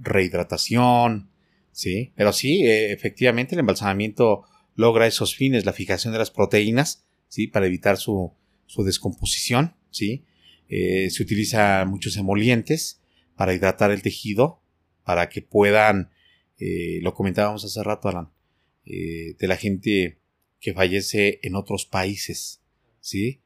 rehidratación, 0.00 1.30
¿sí? 1.72 2.12
Pero 2.16 2.32
sí, 2.32 2.66
eh, 2.66 2.92
efectivamente 2.92 3.54
el 3.54 3.60
embalsamamiento 3.60 4.44
logra 4.74 5.06
esos 5.06 5.34
fines, 5.34 5.64
la 5.64 5.72
fijación 5.72 6.12
de 6.12 6.18
las 6.18 6.30
proteínas, 6.30 7.04
¿sí? 7.28 7.46
Para 7.46 7.66
evitar 7.66 7.96
su, 7.96 8.32
su 8.66 8.84
descomposición, 8.84 9.74
¿sí? 9.90 10.24
Eh, 10.68 11.10
se 11.10 11.22
utiliza 11.22 11.84
muchos 11.86 12.16
emolientes 12.16 13.01
para 13.42 13.54
hidratar 13.54 13.90
el 13.90 14.02
tejido, 14.02 14.62
para 15.02 15.28
que 15.28 15.42
puedan, 15.42 16.12
eh, 16.60 17.00
lo 17.02 17.12
comentábamos 17.12 17.64
hace 17.64 17.82
rato, 17.82 18.08
Alan, 18.08 18.30
de 18.84 19.48
la 19.48 19.56
gente 19.56 20.20
que 20.60 20.74
fallece 20.74 21.40
en 21.42 21.56
otros 21.56 21.84
países, 21.84 22.62
¿sí? 23.00 23.40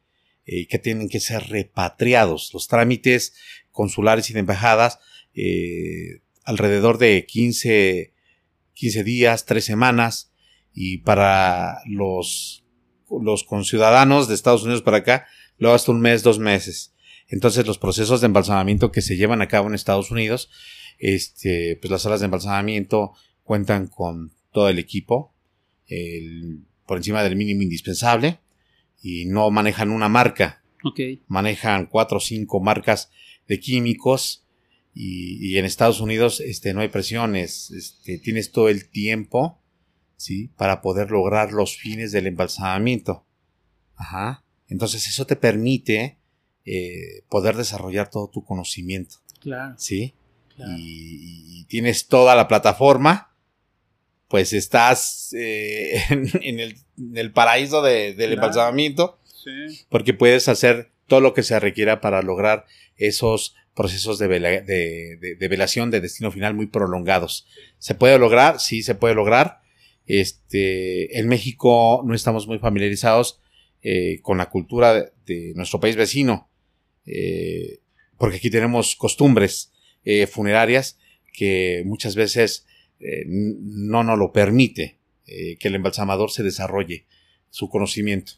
Eh, 0.45 0.67
que 0.67 0.79
tienen 0.79 1.09
que 1.09 1.19
ser 1.19 1.45
repatriados. 1.45 2.53
Los 2.53 2.69
trámites 2.69 3.33
consulares 3.71 4.29
y 4.29 4.35
de 4.35 4.41
embajadas, 4.41 4.99
eh, 5.33 6.21
alrededor 6.45 6.99
de 6.99 7.25
15, 7.25 8.13
15 8.75 9.03
días, 9.03 9.47
3 9.47 9.65
semanas, 9.65 10.31
y 10.75 10.99
para 10.99 11.81
los, 11.87 12.67
los 13.09 13.45
conciudadanos 13.45 14.29
de 14.29 14.35
Estados 14.35 14.65
Unidos 14.65 14.83
para 14.83 14.99
acá, 14.99 15.27
luego 15.57 15.75
hasta 15.75 15.91
un 15.91 16.03
mes, 16.03 16.23
dos 16.23 16.39
meses. 16.39 16.95
Entonces 17.29 17.67
los 17.67 17.79
procesos 17.79 18.21
de 18.21 18.27
embalsamamiento 18.27 18.93
que 18.93 19.03
se 19.03 19.17
llevan 19.17 19.43
a 19.43 19.49
cabo 19.49 19.69
en 19.69 19.75
Estados 19.75 20.11
Unidos, 20.11 20.51
este, 20.99 21.77
pues 21.81 21.91
las 21.91 22.03
salas 22.03 22.21
de 22.21 22.27
embalsamamiento 22.27 23.13
cuentan 23.43 23.89
con 23.89 24.33
todo 24.53 24.69
el 24.69 24.79
equipo, 24.79 25.35
el 25.89 26.65
por 26.87 26.99
encima 26.99 27.23
del 27.23 27.37
mínimo 27.37 27.63
indispensable 27.63 28.39
y 29.03 29.27
no 29.27 29.51
manejan 29.51 29.91
una 29.91 30.09
marca. 30.09 30.63
Manejan 31.27 31.87
cuatro 31.87 32.19
o 32.19 32.21
cinco 32.21 32.61
marcas 32.61 33.11
de 33.49 33.59
químicos 33.59 34.47
y, 34.95 35.59
en 35.59 35.65
Estados 35.65 36.01
Unidos 36.01 36.41
este, 36.41 36.73
no 36.73 36.81
hay 36.81 36.89
presiones. 36.89 37.71
Este, 37.73 38.19
tienes 38.19 38.53
todo 38.53 38.69
el 38.69 38.89
tiempo 38.89 39.61
¿sí? 40.17 40.49
para 40.57 40.81
poder 40.81 41.11
lograr 41.11 41.53
los 41.53 41.77
fines 41.77 42.13
del 42.13 42.29
embalsamamiento. 42.29 43.27
Ajá. 43.97 44.45
Entonces 44.69 45.07
eso 45.09 45.27
te 45.27 45.37
permite 45.37 46.19
eh, 46.67 47.23
poder 47.29 47.57
desarrollar 47.57 48.11
todo 48.11 48.29
tu 48.29 48.45
conocimiento. 48.45 49.17
Claro. 49.41 49.75
¿Sí? 49.79 50.15
y, 50.59 51.65
tienes 51.65 52.07
toda 52.07 52.35
la 52.35 52.49
plataforma 52.49 53.37
pues 54.29 54.53
estás 54.53 55.33
eh, 55.35 56.01
en, 56.11 56.61
el, 57.17 57.33
paraíso 57.33 57.83
del 57.83 58.33
embalsamamiento. 58.33 59.19
Porque 59.89 60.13
puedes 60.13 60.49
hacer 60.49 60.91
todo 61.07 61.21
lo 61.21 61.33
que 61.33 61.45
se 61.45 61.61
requiera 61.61 62.01
para 62.01 62.21
lograr 62.21 62.65
esos 62.97 63.55
procesos 63.77 64.19
de, 64.19 64.27
velación 65.49 65.93
de 65.93 66.01
destino 66.01 66.33
final 66.33 66.55
muy 66.55 66.67
prolongados. 66.67 67.47
¿Se 67.79 67.95
puede 67.95 68.19
lograr? 68.19 68.59
Sí, 68.59 68.83
se 68.83 68.97
puede 68.97 69.15
lograr. 69.15 69.61
Este, 70.07 71.17
en 71.19 71.29
México 71.29 72.03
no 72.05 72.13
estamos 72.13 72.49
muy 72.49 72.59
familiarizados 72.59 73.41
eh, 73.83 74.19
con 74.23 74.39
la 74.39 74.51
cultura 74.51 75.13
de, 75.27 75.53
nuestro 75.55 75.79
país 75.79 75.95
vecino, 75.95 76.49
eh, 77.07 77.81
porque 78.19 78.37
aquí 78.37 78.51
tenemos 78.51 78.97
costumbres 78.97 79.73
funerarias 80.31 80.99
que 81.33 81.83
muchas 81.85 82.15
veces 82.15 82.67
eh, 82.99 83.25
no 83.27 84.03
nos 84.03 84.19
lo 84.19 84.33
permite 84.33 84.99
eh, 85.27 85.57
que 85.59 85.69
el 85.69 85.75
embalsamador 85.75 86.31
se 86.31 86.43
desarrolle 86.43 87.07
su 87.51 87.69
conocimiento. 87.69 88.33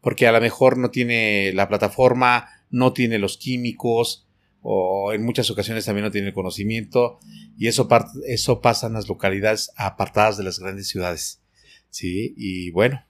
Porque 0.00 0.26
a 0.26 0.32
lo 0.32 0.40
mejor 0.40 0.78
no 0.78 0.90
tiene 0.90 1.52
la 1.52 1.68
plataforma, 1.68 2.48
no 2.70 2.92
tiene 2.92 3.18
los 3.18 3.36
químicos, 3.36 4.26
o 4.62 5.12
en 5.12 5.22
muchas 5.22 5.50
ocasiones 5.50 5.84
también 5.84 6.04
no 6.04 6.10
tiene 6.10 6.28
el 6.28 6.34
conocimiento, 6.34 7.18
y 7.58 7.68
eso, 7.68 7.88
eso 8.26 8.60
pasa 8.60 8.86
en 8.86 8.94
las 8.94 9.08
localidades 9.08 9.70
apartadas 9.76 10.38
de 10.38 10.44
las 10.44 10.58
grandes 10.58 10.88
ciudades. 10.88 11.42
¿sí? 11.90 12.34
Y 12.36 12.70
bueno, 12.70 13.04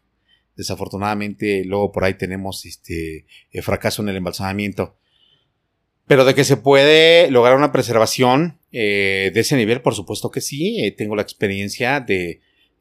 desafortunadamente 0.57 1.65
luego 1.65 1.93
por 1.93 2.05
ahí 2.05 2.15
tenemos 2.15 2.65
este 2.67 3.27
fracaso 3.63 4.03
en 4.03 4.09
el 4.09 4.17
embalsamamiento. 4.17 4.97
Pero 6.07 6.25
de 6.25 6.35
que 6.35 6.45
se 6.45 6.57
puede 6.57 7.31
lograr 7.31 7.57
una 7.57 7.73
preservación 7.73 8.59
eh, 8.73 9.31
de 9.33 9.41
ese 9.41 9.57
nivel, 9.57 9.81
por 9.81 9.95
supuesto 9.95 10.31
que 10.31 10.41
sí. 10.41 10.85
Eh, 10.85 10.93
tengo 10.93 11.17
la 11.17 11.23
experiencia 11.23 12.01
de, 12.01 12.41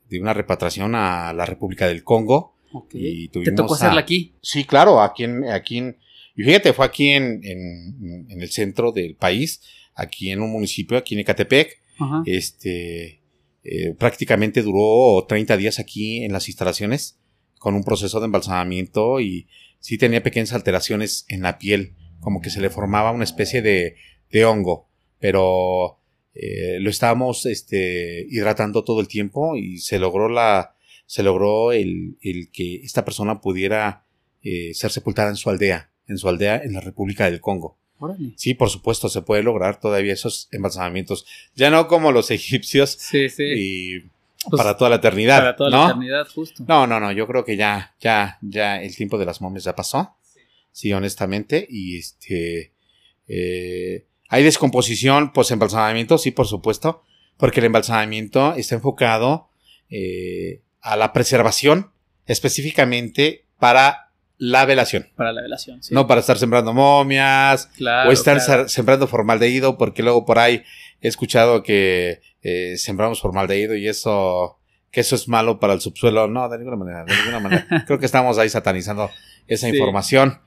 de, 0.10 0.20
una 0.20 0.34
repatriación 0.34 0.94
a 0.96 1.32
la 1.34 1.46
República 1.46 1.88
del 1.88 2.04
Congo. 2.04 2.56
Y 2.92 3.30
¿Te 3.30 3.52
tocó 3.52 3.76
hacerla 3.76 4.02
aquí? 4.02 4.34
Sí, 4.42 4.66
claro, 4.66 5.00
aquí 5.00 5.24
en, 5.24 5.46
aquí 5.46 5.78
en, 5.78 5.98
y 6.36 6.44
fíjate, 6.44 6.74
fue 6.74 6.86
aquí 6.86 7.10
en, 7.10 7.40
en, 7.44 8.28
en, 8.30 8.42
el 8.42 8.50
centro 8.50 8.92
del 8.92 9.16
país, 9.16 9.62
aquí 9.94 10.32
en 10.32 10.42
un 10.42 10.52
municipio, 10.52 10.98
aquí 10.98 11.14
en 11.14 11.22
Ecatepec. 11.22 11.80
Este, 12.26 13.22
eh, 13.64 13.94
prácticamente 13.98 14.64
duró 14.64 15.26
30 15.28 15.56
días 15.56 15.80
aquí 15.80 16.24
en 16.24 16.34
las 16.34 16.50
instalaciones 16.50 17.20
con 17.64 17.76
un 17.76 17.86
proceso 17.86 18.20
de 18.20 18.26
embalsamamiento 18.26 19.22
y 19.22 19.48
sí 19.80 19.98
tenía 19.98 20.22
pequeñas 20.22 20.52
alteraciones 20.52 21.26
en 21.30 21.44
la 21.44 21.58
piel 21.58 21.94
como 22.20 22.42
que 22.42 22.50
se 22.50 22.60
le 22.60 22.70
formaba 22.70 23.14
una 23.14 23.24
especie 23.24 23.62
de, 23.62 23.96
de 24.32 24.44
hongo, 24.44 24.90
pero 25.18 25.98
eh, 26.36 26.78
lo 26.82 26.90
estábamos 26.90 27.46
este, 27.46 28.28
hidratando 28.30 28.84
todo 28.84 29.00
el 29.00 29.08
tiempo 29.08 29.56
y 29.56 29.78
se 29.78 29.98
logró 29.98 30.28
la, 30.28 30.76
se 31.06 31.24
logró 31.24 31.72
el, 31.72 32.18
el 32.22 32.52
que 32.52 32.82
esta 32.84 33.06
persona 33.06 33.40
pudiera 33.40 34.04
eh, 34.42 34.74
ser 34.74 34.92
sepultada 34.92 35.30
en 35.30 35.38
su 35.38 35.50
aldea, 35.50 35.90
en 36.10 36.18
su 36.18 36.28
aldea 36.28 36.62
en 36.62 36.74
la 36.74 36.82
República 36.82 37.32
del 37.32 37.40
Congo. 37.40 37.78
Sí, 38.36 38.54
por 38.54 38.70
supuesto, 38.70 39.08
se 39.08 39.22
puede 39.22 39.44
lograr 39.44 39.80
todavía 39.80 40.12
esos 40.12 40.50
embalsamamientos. 40.52 41.26
Ya 41.56 41.70
no 41.70 41.88
como 41.88 42.12
los 42.12 42.32
egipcios. 42.32 42.92
Sí, 43.00 43.30
sí. 43.30 43.44
Y 43.44 44.12
pues, 44.50 44.62
para 44.62 44.78
toda 44.78 44.90
la 44.90 44.96
eternidad. 44.98 45.40
Para 45.40 45.56
toda 45.56 45.70
la 45.70 45.86
eternidad, 45.86 46.28
justo. 46.34 46.64
No, 46.68 46.88
no, 46.88 47.00
no, 47.00 47.12
yo 47.12 47.28
creo 47.28 47.46
que 47.46 47.58
ya, 47.58 47.96
ya, 48.00 48.38
ya 48.42 48.82
el 48.82 48.96
tiempo 48.96 49.18
de 49.18 49.26
las 49.26 49.42
momias 49.42 49.64
ya 49.64 49.76
pasó 49.76 50.16
sí, 50.74 50.92
honestamente. 50.92 51.66
Y 51.70 52.00
este. 52.00 52.74
Eh, 53.30 54.06
hay 54.28 54.44
descomposición 54.44 55.32
post-embalsamamiento, 55.32 56.18
sí, 56.18 56.32
por 56.32 56.48
supuesto, 56.48 57.04
porque 57.38 57.62
el 57.62 57.68
embalsamamiento 57.68 58.54
está 58.56 58.76
enfocado 58.76 59.50
eh, 59.90 60.62
a 60.82 60.98
la 60.98 61.14
preservación 61.14 61.92
específicamente 62.26 63.46
para 63.60 64.12
la 64.38 64.66
velación. 64.66 65.08
Para 65.16 65.32
la 65.32 65.42
velación, 65.42 65.84
sí. 65.84 65.94
No 65.94 66.08
para 66.08 66.20
estar 66.20 66.38
sembrando 66.38 66.74
momias 66.74 67.70
o 67.80 68.12
estar 68.12 68.68
sembrando 68.68 69.08
formaldehído, 69.08 69.78
porque 69.78 70.04
luego 70.04 70.26
por 70.26 70.40
ahí 70.40 70.64
he 71.00 71.08
escuchado 71.08 71.62
que 71.62 72.22
eh, 72.44 72.78
sembramos 72.78 73.22
formaldehído 73.22 73.76
y 73.76 73.88
eso, 73.88 74.60
que 74.92 75.02
eso 75.02 75.16
es 75.16 75.28
malo 75.28 75.60
para 75.60 75.74
el 75.74 75.82
subsuelo. 75.82 76.28
No, 76.28 76.48
de 76.50 76.58
ninguna 76.58 76.78
manera, 76.78 77.06
de 77.06 77.16
ninguna 77.16 77.40
manera. 77.40 77.84
Creo 77.88 78.00
que 78.00 78.06
estamos 78.06 78.38
ahí 78.38 78.50
satanizando 78.50 79.10
esa 79.48 79.70
información. 79.70 80.40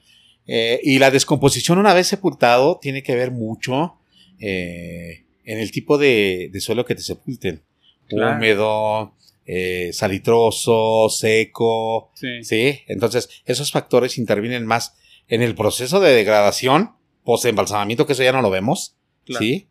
Eh, 0.46 0.80
y 0.82 0.98
la 0.98 1.10
descomposición 1.10 1.78
una 1.78 1.92
vez 1.92 2.06
sepultado 2.06 2.78
tiene 2.80 3.02
que 3.02 3.16
ver 3.16 3.32
mucho 3.32 3.98
eh, 4.38 5.24
en 5.44 5.58
el 5.58 5.72
tipo 5.72 5.98
de, 5.98 6.50
suelo 6.60 6.84
que 6.84 6.94
te 6.94 7.02
sepulten. 7.02 7.62
Húmedo, 8.10 9.14
eh, 9.46 9.90
salitroso, 9.92 11.08
seco. 11.08 12.12
Sí. 12.14 12.82
Entonces, 12.86 13.28
esos 13.44 13.72
factores 13.72 14.18
intervienen 14.18 14.66
más 14.66 14.94
en 15.28 15.42
el 15.42 15.54
proceso 15.54 15.98
de 15.98 16.12
degradación, 16.12 16.92
post-embalsamamiento, 17.24 18.06
que 18.06 18.12
eso 18.12 18.22
ya 18.22 18.32
no 18.32 18.42
lo 18.42 18.50
vemos. 18.50 18.96
Sí. 19.38 19.68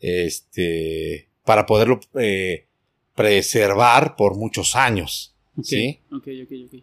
Este, 0.00 1.27
para 1.48 1.64
poderlo 1.64 1.98
eh, 2.20 2.66
preservar 3.14 4.16
por 4.16 4.36
muchos 4.36 4.76
años. 4.76 5.34
Sí. 5.62 6.00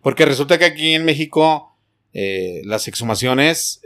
Porque 0.02 0.26
resulta 0.26 0.58
que 0.58 0.66
aquí 0.66 0.94
en 0.96 1.06
México 1.06 1.78
eh, 2.14 2.64
las 2.66 2.88
exhumaciones 2.88 3.80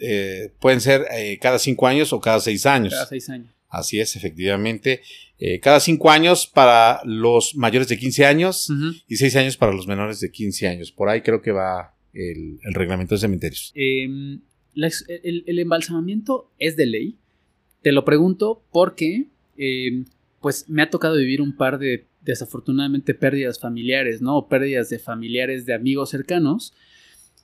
pueden 0.61 0.79
ser 0.79 1.05
cada 1.41 1.59
cinco 1.59 1.85
años 1.85 2.13
o 2.13 2.21
cada 2.21 2.39
seis 2.39 2.65
años. 2.65 2.93
Cada 2.93 3.07
seis 3.07 3.29
años. 3.29 3.53
Así 3.67 3.99
es, 3.99 4.15
efectivamente. 4.15 5.01
Eh, 5.37 5.59
cada 5.59 5.81
cinco 5.81 6.09
años 6.11 6.47
para 6.47 7.01
los 7.03 7.55
mayores 7.57 7.89
de 7.89 7.97
15 7.97 8.25
años 8.25 8.71
y 9.05 9.17
seis 9.17 9.35
años 9.35 9.57
para 9.57 9.73
los 9.73 9.85
menores 9.85 10.21
de 10.21 10.31
15 10.31 10.65
años. 10.69 10.93
Por 10.93 11.09
ahí 11.09 11.21
creo 11.21 11.41
que 11.41 11.51
va 11.51 11.93
el, 12.13 12.57
reglamento 12.71 13.15
de 13.15 13.19
cementerios. 13.19 13.73
Em, 13.75 14.39
el, 14.75 15.59
embalsamamiento 15.59 16.49
es 16.57 16.77
de 16.77 16.85
ley. 16.85 17.17
Te 17.81 17.91
lo 17.91 18.05
pregunto 18.05 18.63
porque 18.71 19.25
em, 19.57 20.05
pues 20.41 20.69
me 20.69 20.81
ha 20.81 20.89
tocado 20.89 21.15
vivir 21.15 21.41
un 21.41 21.55
par 21.55 21.79
de 21.79 22.07
desafortunadamente 22.21 23.13
pérdidas 23.13 23.59
familiares, 23.59 24.21
¿no? 24.21 24.37
O 24.37 24.47
pérdidas 24.47 24.89
de 24.89 24.99
familiares, 24.99 25.65
de 25.65 25.73
amigos 25.73 26.09
cercanos. 26.09 26.73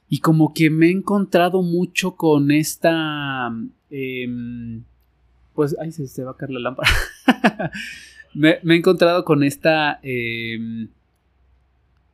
Y 0.10 0.20
como 0.20 0.54
que 0.54 0.70
me 0.70 0.88
he 0.88 0.92
encontrado 0.92 1.62
mucho 1.62 2.16
con 2.16 2.52
esta... 2.52 3.52
Em, 3.90 4.84
pues, 5.54 5.76
ay, 5.80 5.92
se, 5.92 6.24
va 6.24 6.32
a 6.32 6.38
caer 6.38 6.52
la 6.52 6.60
lámpara. 6.60 6.90
me, 8.34 8.60
he 8.64 8.76
encontrado 8.76 9.24
con 9.24 9.44
esta, 9.44 10.00
em, 10.04 10.90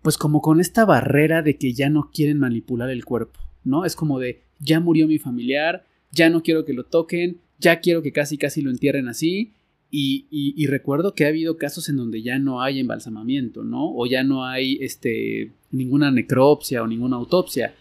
pues 0.02 0.18
como 0.18 0.42
con 0.42 0.60
esta 0.60 0.86
barrera 0.86 1.42
de 1.42 1.58
que 1.58 1.74
ya 1.74 1.90
no 1.90 2.12
quieren 2.14 2.38
manipular 2.38 2.90
el 2.90 3.04
cuerpo, 3.04 3.40
¿no? 3.64 3.84
Es 3.84 3.96
como 3.96 4.20
de, 4.20 4.42
ya 4.60 4.80
murió 4.80 5.08
mi 5.08 5.18
familiar, 5.18 5.86
ya 6.12 6.30
no 6.30 6.44
quiero 6.44 6.66
que 6.66 6.74
lo 6.74 6.86
toquen, 6.86 7.40
ya 7.60 7.80
quiero 7.80 8.02
que 8.04 8.12
casi 8.12 8.38
casi 8.38 8.62
lo 8.62 8.70
entierren 8.70 9.08
así. 9.08 9.54
Y, 9.94 10.28
y, 10.32 10.68
recuerdo 10.68 11.14
que 11.14 11.26
ha 11.26 11.28
habido 11.28 11.58
casos 11.58 11.90
en 11.90 11.98
donde 11.98 12.22
ya 12.22 12.40
no 12.40 12.62
hay 12.62 12.80
embalsamamiento, 12.80 13.66
¿no? 13.66 13.94
O 13.94 14.06
ya 14.06 14.24
no 14.24 14.46
hay 14.46 14.78
este, 14.80 15.52
ninguna 15.70 16.12
necropsia 16.12 16.82
o 16.82 16.88
ninguna 16.88 17.18
autopsia. 17.18 17.76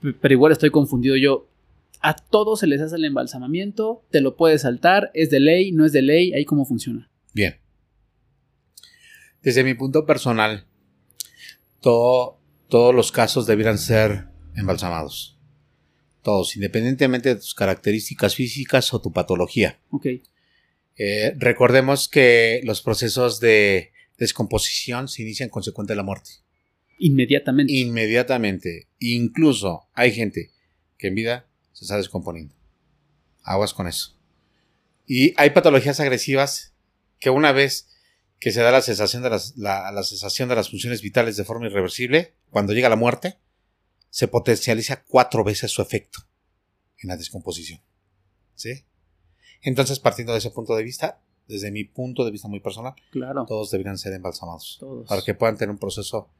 Pero 0.00 0.34
igual 0.34 0.50
estoy 0.50 0.70
confundido 0.70 1.14
yo. 1.16 1.46
A 2.00 2.14
todos 2.14 2.58
se 2.58 2.66
les 2.66 2.80
hace 2.80 2.96
el 2.96 3.04
embalsamamiento, 3.04 4.02
te 4.10 4.20
lo 4.20 4.36
puedes 4.36 4.62
saltar, 4.62 5.12
es 5.14 5.30
de 5.30 5.38
ley, 5.38 5.70
no 5.70 5.84
es 5.84 5.92
de 5.92 6.02
ley, 6.02 6.32
ahí 6.32 6.44
cómo 6.44 6.64
funciona. 6.64 7.08
Bien. 7.32 7.54
Desde 9.40 9.62
mi 9.62 9.74
punto 9.74 10.06
personal, 10.06 10.64
todo, 11.80 12.38
todos 12.68 12.92
los 12.92 13.12
casos 13.12 13.46
debieran 13.46 13.78
ser 13.78 14.26
embalsamados. 14.56 15.38
Todos, 16.22 16.56
independientemente 16.56 17.28
de 17.28 17.36
tus 17.36 17.54
características 17.54 18.34
físicas 18.34 18.92
o 18.92 19.00
tu 19.00 19.12
patología. 19.12 19.78
Ok. 19.90 20.06
Eh, 20.98 21.34
recordemos 21.38 22.08
que 22.08 22.60
los 22.64 22.82
procesos 22.82 23.38
de 23.40 23.92
descomposición 24.18 25.08
se 25.08 25.22
inician 25.22 25.48
consecuente 25.48 25.92
de 25.92 25.96
la 25.96 26.02
muerte. 26.02 26.30
Inmediatamente. 26.98 27.72
Inmediatamente. 27.72 28.88
Incluso 28.98 29.88
hay 29.94 30.12
gente 30.12 30.50
que 30.98 31.06
en 31.06 31.14
vida 31.14 31.48
se 31.72 31.84
está 31.84 31.96
descomponiendo. 31.96 32.54
Aguas 33.42 33.72
con 33.72 33.86
eso. 33.86 34.18
Y 35.06 35.32
hay 35.40 35.50
patologías 35.50 36.00
agresivas 36.00 36.74
que 37.20 37.30
una 37.30 37.52
vez 37.52 37.88
que 38.40 38.52
se 38.52 38.60
da 38.60 38.70
la 38.70 38.82
cesación 38.82 39.22
de 39.22 39.30
las, 39.30 39.56
la, 39.56 40.02
cesación 40.02 40.48
de 40.48 40.56
las 40.56 40.70
funciones 40.70 41.00
vitales 41.00 41.36
de 41.36 41.44
forma 41.44 41.66
irreversible, 41.66 42.34
cuando 42.50 42.72
llega 42.72 42.88
la 42.88 42.96
muerte, 42.96 43.38
se 44.10 44.28
potencializa 44.28 45.04
cuatro 45.04 45.44
veces 45.44 45.70
su 45.70 45.82
efecto 45.82 46.20
en 46.98 47.08
la 47.08 47.16
descomposición. 47.16 47.80
¿Sí? 48.54 48.84
Entonces, 49.62 49.98
partiendo 49.98 50.32
de 50.32 50.38
ese 50.38 50.50
punto 50.50 50.76
de 50.76 50.84
vista, 50.84 51.20
desde 51.46 51.70
mi 51.70 51.84
punto 51.84 52.24
de 52.24 52.30
vista 52.30 52.48
muy 52.48 52.60
personal, 52.60 52.94
claro. 53.10 53.44
todos 53.46 53.70
deberían 53.70 53.98
ser 53.98 54.12
embalsamados. 54.12 54.78
Para 55.08 55.22
que 55.22 55.34
puedan 55.34 55.56
tener 55.56 55.70
un 55.70 55.78
proceso 55.78 56.30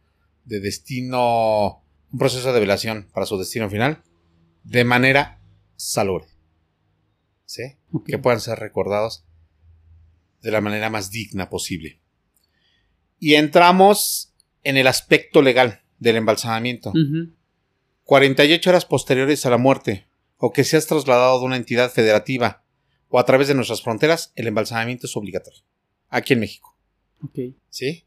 de 0.44 0.60
destino, 0.60 1.82
un 2.12 2.18
proceso 2.18 2.52
de 2.52 2.60
velación 2.60 3.08
para 3.12 3.26
su 3.26 3.38
destino 3.38 3.68
final 3.68 4.02
de 4.64 4.84
manera 4.84 5.40
salubre. 5.76 6.26
¿Sí? 7.46 7.62
Que 8.06 8.18
puedan 8.18 8.40
ser 8.40 8.58
recordados 8.58 9.24
de 10.42 10.50
la 10.50 10.60
manera 10.60 10.90
más 10.90 11.10
digna 11.10 11.48
posible. 11.48 12.00
Y 13.18 13.34
entramos 13.34 14.34
en 14.62 14.76
el 14.76 14.86
aspecto 14.86 15.40
legal 15.40 15.80
del 15.98 16.16
embalsamamiento. 16.16 16.92
48 18.04 18.70
horas 18.70 18.84
posteriores 18.84 19.46
a 19.46 19.50
la 19.50 19.58
muerte, 19.58 20.06
o 20.36 20.52
que 20.52 20.64
seas 20.64 20.86
trasladado 20.86 21.40
de 21.40 21.46
una 21.46 21.56
entidad 21.56 21.90
federativa 21.90 22.64
o 23.09 23.18
a 23.18 23.24
través 23.24 23.48
de 23.48 23.54
nuestras 23.54 23.82
fronteras, 23.82 24.32
el 24.36 24.46
embalsamamiento 24.46 25.06
es 25.06 25.16
obligatorio. 25.16 25.61
Aquí 26.09 26.34
en 26.34 26.40
México. 26.40 26.76
¿Sí? 27.70 28.04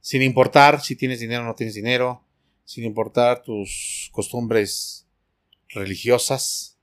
Sin 0.00 0.22
importar 0.22 0.80
si 0.80 0.96
tienes 0.96 1.20
dinero 1.20 1.42
o 1.42 1.46
no 1.46 1.54
tienes 1.54 1.74
dinero, 1.74 2.24
sin 2.64 2.84
importar 2.84 3.42
tus 3.42 4.08
costumbres 4.12 5.06
religiosas, 5.68 6.78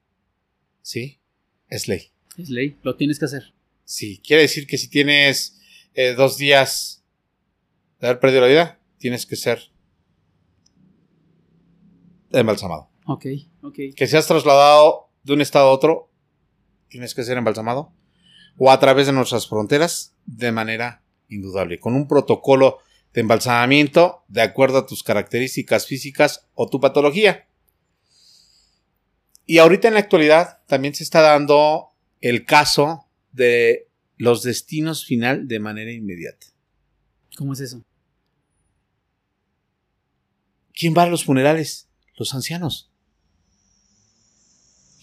¿sí? 0.81 1.19
Es 1.69 1.87
ley. 1.87 2.11
Es 2.37 2.49
ley, 2.49 2.77
lo 2.83 2.95
tienes 2.95 3.19
que 3.19 3.25
hacer. 3.25 3.53
Sí, 3.85 4.21
quiere 4.25 4.43
decir 4.43 4.67
que 4.67 4.77
si 4.77 4.89
tienes 4.89 5.59
eh, 5.93 6.13
dos 6.13 6.37
días 6.37 7.03
de 7.99 8.07
haber 8.07 8.19
perdido 8.19 8.41
la 8.41 8.47
vida, 8.47 8.79
tienes 8.97 9.25
que 9.25 9.35
ser 9.35 9.71
embalsamado. 12.31 12.89
Ok, 13.05 13.25
ok. 13.61 13.79
Que 13.95 14.07
seas 14.07 14.27
trasladado 14.27 15.09
de 15.23 15.33
un 15.33 15.41
estado 15.41 15.67
a 15.67 15.71
otro, 15.71 16.12
tienes 16.93 17.15
que 17.15 17.23
ser 17.23 17.37
embalsamado. 17.37 17.91
O 18.55 18.69
a 18.71 18.79
través 18.79 19.07
de 19.07 19.13
nuestras 19.13 19.47
fronteras, 19.47 20.15
de 20.27 20.51
manera 20.51 21.03
indudable, 21.27 21.79
con 21.79 21.95
un 21.95 22.07
protocolo 22.07 22.77
de 23.13 23.21
embalsamamiento 23.21 24.23
de 24.27 24.43
acuerdo 24.43 24.77
a 24.77 24.85
tus 24.85 25.01
características 25.01 25.87
físicas 25.87 26.47
o 26.53 26.69
tu 26.69 26.79
patología. 26.79 27.47
Y 29.47 29.57
ahorita 29.57 29.87
en 29.87 29.95
la 29.95 30.01
actualidad 30.01 30.59
también 30.67 30.93
se 30.93 31.03
está 31.03 31.21
dando 31.21 31.93
el 32.21 32.45
caso 32.45 33.07
de 33.31 33.89
los 34.17 34.43
destinos 34.43 35.03
final 35.03 35.47
de 35.47 35.59
manera 35.59 35.91
inmediata. 35.91 36.45
¿Cómo 37.35 37.53
es 37.53 37.59
eso? 37.59 37.83
¿Quién 40.75 40.93
va 40.95 41.03
a 41.03 41.07
los 41.07 41.25
funerales? 41.25 41.89
Los 42.17 42.35
ancianos. 42.35 42.92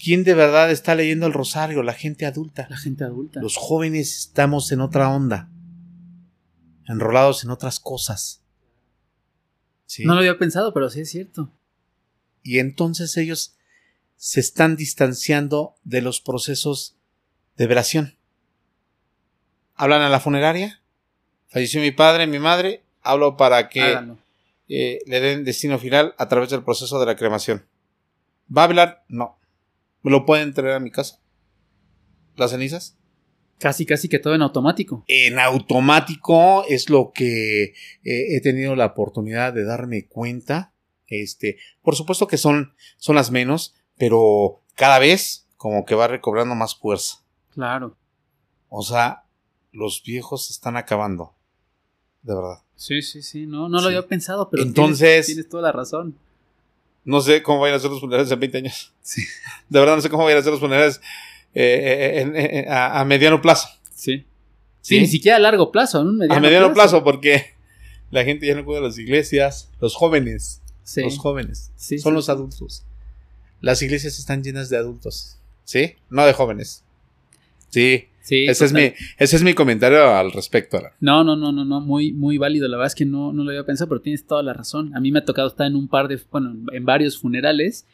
¿Quién 0.01 0.23
de 0.23 0.33
verdad 0.33 0.71
está 0.71 0.95
leyendo 0.95 1.27
el 1.27 1.33
rosario? 1.33 1.83
La 1.83 1.93
gente 1.93 2.25
adulta. 2.25 2.65
La 2.69 2.77
gente 2.77 3.03
adulta. 3.03 3.39
Los 3.39 3.57
jóvenes 3.57 4.17
estamos 4.17 4.71
en 4.71 4.81
otra 4.81 5.09
onda. 5.09 5.49
Enrolados 6.87 7.43
en 7.43 7.51
otras 7.51 7.79
cosas. 7.79 8.41
No 9.99 10.13
lo 10.13 10.19
había 10.19 10.39
pensado, 10.39 10.73
pero 10.73 10.89
sí 10.89 11.01
es 11.01 11.09
cierto. 11.09 11.51
Y 12.41 12.57
entonces 12.57 13.15
ellos 13.17 13.57
se 14.15 14.39
están 14.39 14.75
distanciando 14.75 15.75
de 15.83 16.01
los 16.01 16.19
procesos 16.19 16.95
de 17.57 17.67
velación. 17.67 18.17
Hablan 19.75 20.01
a 20.01 20.09
la 20.09 20.19
funeraria. 20.19 20.81
Falleció 21.49 21.79
mi 21.79 21.91
padre, 21.91 22.25
mi 22.25 22.39
madre. 22.39 22.83
Hablo 23.03 23.37
para 23.37 23.69
que 23.69 23.99
eh, 24.67 24.99
le 25.05 25.19
den 25.19 25.43
destino 25.43 25.77
final 25.77 26.15
a 26.17 26.27
través 26.27 26.49
del 26.49 26.63
proceso 26.63 26.99
de 26.99 27.05
la 27.05 27.15
cremación. 27.15 27.65
¿Va 28.55 28.63
a 28.63 28.65
hablar? 28.65 29.03
No. 29.07 29.40
¿Me 30.01 30.11
lo 30.11 30.25
pueden 30.25 30.53
traer 30.53 30.75
a 30.75 30.79
mi 30.79 30.91
casa? 30.91 31.19
¿Las 32.35 32.51
cenizas? 32.51 32.97
Casi, 33.59 33.85
casi 33.85 34.09
que 34.09 34.17
todo 34.17 34.33
en 34.33 34.41
automático. 34.41 35.03
En 35.07 35.37
automático 35.37 36.65
es 36.67 36.89
lo 36.89 37.11
que 37.13 37.63
eh, 37.65 37.73
he 38.03 38.41
tenido 38.41 38.75
la 38.75 38.87
oportunidad 38.87 39.53
de 39.53 39.63
darme 39.63 40.07
cuenta. 40.07 40.73
Este, 41.07 41.57
por 41.83 41.95
supuesto 41.95 42.25
que 42.27 42.37
son, 42.37 42.73
son 42.97 43.15
las 43.15 43.29
menos, 43.29 43.75
pero 43.97 44.61
cada 44.75 44.97
vez 44.97 45.47
como 45.57 45.85
que 45.85 45.93
va 45.93 46.07
recobrando 46.07 46.55
más 46.55 46.75
fuerza. 46.75 47.23
Claro. 47.51 47.95
O 48.69 48.81
sea, 48.81 49.25
los 49.71 50.01
viejos 50.03 50.47
se 50.47 50.53
están 50.53 50.75
acabando. 50.75 51.35
De 52.23 52.33
verdad. 52.33 52.63
Sí, 52.75 53.03
sí, 53.03 53.21
sí, 53.21 53.45
no, 53.45 53.69
no 53.69 53.79
lo 53.79 53.87
había 53.87 54.07
pensado, 54.07 54.49
pero 54.49 54.63
Entonces, 54.63 55.27
tienes, 55.27 55.49
toda 55.49 55.63
la 55.63 55.71
razón. 55.71 56.17
No 57.03 57.21
sé 57.21 57.41
cómo 57.41 57.59
vayan 57.59 57.77
a 57.77 57.79
ser 57.79 57.89
los 57.89 57.99
funerales 57.99 58.31
en 58.31 58.39
20 58.39 58.57
años. 58.57 58.93
Sí. 59.01 59.23
De 59.69 59.79
verdad 59.79 59.95
no 59.95 60.01
sé 60.01 60.09
cómo 60.09 60.23
vayan 60.23 60.39
a 60.39 60.43
ser 60.43 60.51
los 60.51 60.59
funerales 60.59 61.01
eh, 61.53 62.25
eh, 62.33 62.65
a, 62.69 63.03
mediano 63.05 63.41
plazo. 63.41 63.67
Sí. 63.93 64.25
sí. 64.81 64.99
ni 64.99 65.07
siquiera 65.07 65.37
a 65.37 65.39
largo 65.39 65.71
plazo, 65.71 66.03
¿no? 66.03 66.23
a 66.33 66.39
mediano 66.39 66.73
plazo. 66.73 67.03
porque 67.03 67.55
la 68.11 68.23
gente 68.23 68.45
ya 68.45 68.55
no 68.55 68.65
cuida 68.65 68.79
las 68.79 68.97
iglesias, 68.97 69.69
los 69.79 69.95
jóvenes. 69.95 70.61
Sí. 70.83 71.01
Los 71.01 71.17
jóvenes. 71.17 71.71
Sí, 71.75 71.99
son 71.99 72.13
los 72.13 72.29
adultos. 72.29 72.85
Las 73.59 73.81
iglesias 73.81 74.17
están 74.19 74.43
llenas 74.43 74.69
de 74.69 74.77
adultos. 74.77 75.37
¿Sí? 75.63 75.95
No 76.09 76.25
de 76.25 76.33
jóvenes. 76.33 76.83
Sí. 77.69 78.09
Sí, 78.31 78.45
ese 78.45 78.63
es, 78.63 78.71
mi, 78.71 78.93
ese 79.17 79.35
es 79.35 79.43
mi 79.43 79.53
comentario 79.53 80.15
al 80.15 80.31
respecto. 80.31 80.81
No, 81.01 81.21
no, 81.25 81.35
no, 81.35 81.51
no, 81.51 81.65
no, 81.65 81.81
muy, 81.81 82.13
muy 82.13 82.37
válido. 82.37 82.65
La 82.69 82.77
verdad 82.77 82.87
es 82.87 82.95
que 82.95 83.03
no, 83.03 83.33
no 83.33 83.43
lo 83.43 83.49
había 83.49 83.65
pensado, 83.65 83.89
pero 83.89 83.99
tienes 83.99 84.25
toda 84.25 84.41
la 84.41 84.53
razón. 84.53 84.95
A 84.95 85.01
mí 85.01 85.11
me 85.11 85.19
ha 85.19 85.25
tocado 85.25 85.49
estar 85.49 85.67
en 85.67 85.75
un 85.75 85.89
par 85.89 86.07
de, 86.07 86.17
bueno, 86.31 86.55
en 86.71 86.85
varios 86.85 87.19
funerales. 87.19 87.85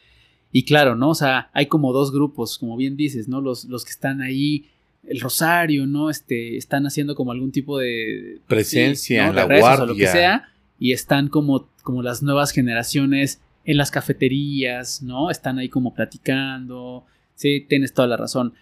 Y 0.52 0.62
claro, 0.62 0.94
¿no? 0.94 1.08
O 1.08 1.14
sea, 1.16 1.50
hay 1.54 1.66
como 1.66 1.92
dos 1.92 2.12
grupos, 2.12 2.56
como 2.56 2.76
bien 2.76 2.96
dices, 2.96 3.26
¿no? 3.26 3.40
Los, 3.40 3.64
los 3.64 3.84
que 3.84 3.90
están 3.90 4.22
ahí, 4.22 4.66
el 5.08 5.18
rosario, 5.18 5.88
¿no? 5.88 6.08
Este, 6.08 6.56
están 6.56 6.86
haciendo 6.86 7.16
como 7.16 7.32
algún 7.32 7.50
tipo 7.50 7.76
de... 7.76 8.38
Presencia, 8.46 9.32
la 9.32 9.42
guardia. 9.44 9.82
O 9.82 9.86
lo 9.86 9.96
que 9.96 10.06
sea. 10.06 10.50
Y 10.78 10.92
están 10.92 11.30
como, 11.30 11.68
como 11.82 12.00
las 12.00 12.22
nuevas 12.22 12.52
generaciones 12.52 13.40
en 13.64 13.76
las 13.76 13.90
cafeterías, 13.90 15.02
¿no? 15.02 15.32
Están 15.32 15.58
ahí 15.58 15.68
como 15.68 15.94
platicando. 15.94 17.04
Sí, 17.34 17.66
tienes 17.68 17.92
toda 17.92 18.06
la 18.06 18.16
razón. 18.16 18.54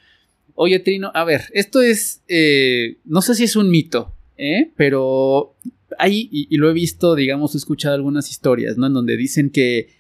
Oye, 0.59 0.79
Trino, 0.79 1.11
a 1.15 1.25
ver, 1.25 1.43
esto 1.53 1.83
es, 1.83 2.23
eh, 2.29 2.97
no 3.05 3.21
sé 3.21 3.35
si 3.35 3.45
es 3.45 3.57
un 3.57 3.71
mito, 3.71 4.15
¿eh? 4.39 4.73
Pero 4.75 5.55
hay, 5.99 6.31
y, 6.33 6.57
lo 6.57 6.71
he 6.71 6.73
visto, 6.73 7.15
digamos, 7.15 7.55
he 7.55 7.59
escuchado 7.59 7.95
algunas 7.95 8.31
historias, 8.31 8.79
¿no? 8.79 8.87
En 8.87 8.95
donde 8.95 9.19
dicen 9.19 9.51
que, 9.51 9.91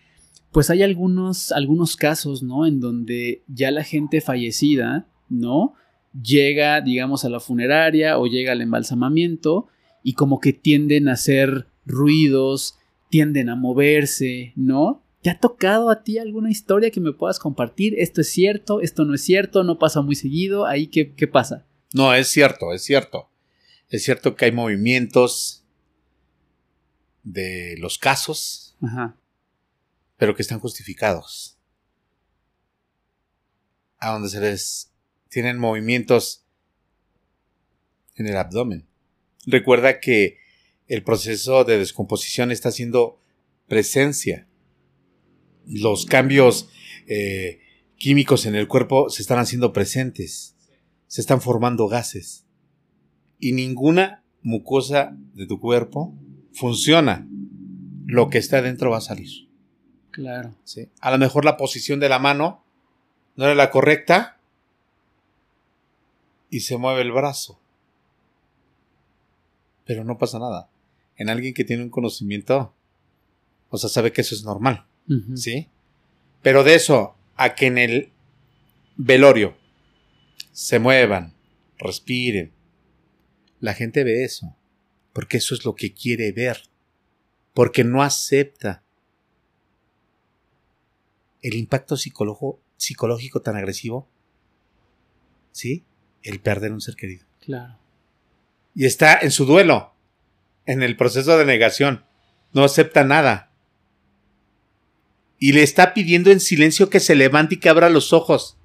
pues 0.52 0.70
hay 0.70 0.82
algunos, 0.82 1.52
algunos 1.52 1.96
casos, 1.96 2.42
¿no? 2.42 2.66
En 2.66 2.80
donde 2.80 3.42
ya 3.48 3.70
la 3.70 3.84
gente 3.84 4.22
fallecida, 4.22 5.06
¿no? 5.28 5.74
Llega, 6.22 6.80
digamos, 6.80 7.26
a 7.26 7.28
la 7.28 7.40
funeraria 7.40 8.18
o 8.18 8.26
llega 8.26 8.52
al 8.52 8.62
embalsamamiento 8.62 9.68
y 10.02 10.14
como 10.14 10.40
que 10.40 10.54
tienden 10.54 11.08
a 11.08 11.12
hacer 11.12 11.66
ruidos, 11.84 12.78
tienden 13.10 13.50
a 13.50 13.56
moverse, 13.56 14.54
¿no? 14.56 15.02
¿Te 15.26 15.30
ha 15.30 15.40
tocado 15.40 15.90
a 15.90 16.04
ti 16.04 16.18
alguna 16.18 16.52
historia 16.52 16.92
que 16.92 17.00
me 17.00 17.12
puedas 17.12 17.40
compartir? 17.40 17.98
¿Esto 17.98 18.20
es 18.20 18.30
cierto? 18.30 18.80
¿Esto 18.80 19.04
no 19.04 19.12
es 19.12 19.24
cierto? 19.24 19.64
¿No 19.64 19.76
pasa 19.76 20.00
muy 20.00 20.14
seguido? 20.14 20.66
¿Ahí 20.66 20.86
qué, 20.86 21.14
qué 21.16 21.26
pasa? 21.26 21.66
No, 21.92 22.14
es 22.14 22.28
cierto, 22.28 22.72
es 22.72 22.84
cierto. 22.84 23.28
Es 23.88 24.04
cierto 24.04 24.36
que 24.36 24.44
hay 24.44 24.52
movimientos 24.52 25.64
de 27.24 27.74
los 27.78 27.98
casos, 27.98 28.76
pero 30.16 30.36
que 30.36 30.42
están 30.42 30.60
justificados. 30.60 31.58
A 33.98 34.12
donde 34.12 34.28
se 34.28 34.40
les 34.40 34.92
tienen 35.28 35.58
movimientos 35.58 36.44
en 38.14 38.28
el 38.28 38.36
abdomen. 38.36 38.86
Recuerda 39.44 39.98
que 39.98 40.38
el 40.86 41.02
proceso 41.02 41.64
de 41.64 41.78
descomposición 41.78 42.52
está 42.52 42.68
haciendo 42.68 43.20
presencia 43.66 44.46
los 45.66 46.06
cambios 46.06 46.68
eh, 47.06 47.60
químicos 47.96 48.46
en 48.46 48.54
el 48.54 48.68
cuerpo 48.68 49.10
se 49.10 49.22
están 49.22 49.38
haciendo 49.38 49.72
presentes, 49.72 50.56
se 51.06 51.20
están 51.20 51.40
formando 51.40 51.88
gases 51.88 52.46
y 53.38 53.52
ninguna 53.52 54.22
mucosa 54.42 55.16
de 55.34 55.46
tu 55.46 55.60
cuerpo 55.60 56.14
funciona. 56.52 57.26
Lo 58.06 58.30
que 58.30 58.38
está 58.38 58.62
dentro 58.62 58.90
va 58.90 58.98
a 58.98 59.02
salir. 59.02 59.48
Claro. 60.10 60.54
¿Sí? 60.64 60.88
A 61.00 61.10
lo 61.10 61.18
mejor 61.18 61.44
la 61.44 61.56
posición 61.56 62.00
de 62.00 62.08
la 62.08 62.18
mano 62.18 62.64
no 63.34 63.44
era 63.44 63.54
la 63.54 63.70
correcta 63.70 64.38
y 66.48 66.60
se 66.60 66.76
mueve 66.76 67.02
el 67.02 67.12
brazo. 67.12 67.60
Pero 69.84 70.04
no 70.04 70.18
pasa 70.18 70.38
nada. 70.38 70.70
En 71.16 71.28
alguien 71.28 71.54
que 71.54 71.64
tiene 71.64 71.82
un 71.82 71.90
conocimiento, 71.90 72.72
o 73.68 73.78
sea, 73.78 73.90
sabe 73.90 74.12
que 74.12 74.20
eso 74.20 74.34
es 74.34 74.44
normal. 74.44 74.86
¿Sí? 75.34 75.68
Pero 76.42 76.64
de 76.64 76.74
eso 76.74 77.16
a 77.36 77.54
que 77.54 77.66
en 77.66 77.78
el 77.78 78.12
velorio 78.96 79.56
se 80.52 80.78
muevan, 80.78 81.34
respiren, 81.78 82.52
la 83.60 83.74
gente 83.74 84.04
ve 84.04 84.24
eso, 84.24 84.56
porque 85.12 85.36
eso 85.36 85.54
es 85.54 85.64
lo 85.64 85.74
que 85.74 85.92
quiere 85.92 86.32
ver, 86.32 86.62
porque 87.54 87.84
no 87.84 88.02
acepta 88.02 88.82
el 91.42 91.54
impacto 91.54 91.96
psicológico 91.96 93.42
tan 93.42 93.56
agresivo, 93.56 94.08
¿sí? 95.52 95.84
El 96.22 96.40
perder 96.40 96.72
un 96.72 96.80
ser 96.80 96.96
querido. 96.96 97.24
Claro. 97.40 97.78
Y 98.74 98.86
está 98.86 99.18
en 99.20 99.30
su 99.30 99.46
duelo, 99.46 99.94
en 100.66 100.82
el 100.82 100.96
proceso 100.96 101.38
de 101.38 101.44
negación, 101.44 102.04
no 102.52 102.64
acepta 102.64 103.04
nada 103.04 103.45
y 105.38 105.52
le 105.52 105.62
está 105.62 105.94
pidiendo 105.94 106.30
en 106.30 106.40
silencio 106.40 106.90
que 106.90 107.00
se 107.00 107.14
levante 107.14 107.56
y 107.56 107.58
que 107.58 107.68
abra 107.68 107.90
los 107.90 108.12
ojos. 108.12 108.58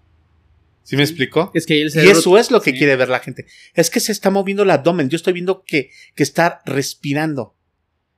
¿Sí 0.83 0.97
me 0.97 1.03
explicó? 1.03 1.51
Es 1.53 1.65
que 1.65 1.77
y 1.77 1.85
eso 1.85 2.37
es 2.37 2.51
lo 2.51 2.61
que 2.61 2.73
quiere 2.73 2.95
ver 2.95 3.09
la 3.09 3.19
gente. 3.19 3.45
Es 3.73 3.89
que 3.89 3.99
se 3.99 4.11
está 4.11 4.29
moviendo 4.29 4.63
el 4.63 4.71
abdomen. 4.71 5.09
Yo 5.09 5.15
estoy 5.15 5.33
viendo 5.33 5.63
que, 5.63 5.91
que 6.15 6.23
está 6.23 6.61
respirando. 6.65 7.55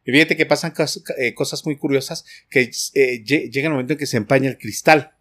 Y 0.05 0.11
fíjate 0.11 0.35
que 0.35 0.45
pasan 0.45 0.73
eh, 1.17 1.33
cosas 1.33 1.65
muy 1.65 1.77
curiosas 1.77 2.25
que 2.49 2.71
eh, 2.93 3.23
llega 3.23 3.67
el 3.67 3.71
momento 3.71 3.93
en 3.93 3.99
que 3.99 4.05
se 4.05 4.17
empaña 4.17 4.49
el 4.49 4.57
cristal 4.57 5.13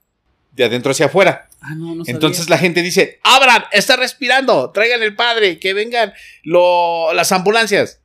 de 0.53 0.65
adentro 0.65 0.93
hacia 0.93 1.07
afuera. 1.07 1.49
Ah, 1.61 1.75
no, 1.75 1.95
no 1.95 2.05
Entonces 2.07 2.51
la 2.51 2.59
gente 2.59 2.83
dice, 2.83 3.21
abran, 3.23 3.65
está 3.73 3.97
respirando, 3.97 4.71
traigan 4.71 5.03
el 5.03 5.15
padre, 5.15 5.59
que 5.59 5.75
vengan 5.75 6.13
las 6.45 7.33
ambulancias. 7.33 8.01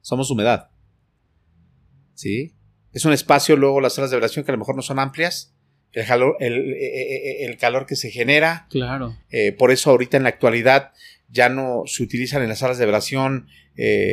Somos 0.00 0.30
humedad. 0.30 0.68
¿Sí? 2.14 2.54
Es 2.92 3.04
un 3.04 3.12
espacio, 3.12 3.56
luego 3.56 3.80
las 3.80 3.94
salas 3.94 4.10
de 4.10 4.16
oración 4.16 4.44
que 4.44 4.50
a 4.50 4.54
lo 4.54 4.58
mejor 4.58 4.76
no 4.76 4.82
son 4.82 4.98
amplias. 4.98 5.54
El 5.92 6.06
calor, 6.06 6.36
el, 6.40 6.72
eh, 6.72 7.44
eh, 7.44 7.56
calor 7.58 7.86
que 7.86 7.96
se 7.96 8.10
genera. 8.10 8.66
Claro. 8.70 9.16
Eh, 9.30 9.52
por 9.52 9.70
eso 9.70 9.90
ahorita 9.90 10.16
en 10.16 10.22
la 10.22 10.30
actualidad 10.30 10.92
ya 11.28 11.48
no 11.48 11.82
se 11.86 12.02
utilizan 12.02 12.42
en 12.42 12.48
las 12.48 12.60
salas 12.60 12.78
de 12.78 12.86
oración 12.86 13.48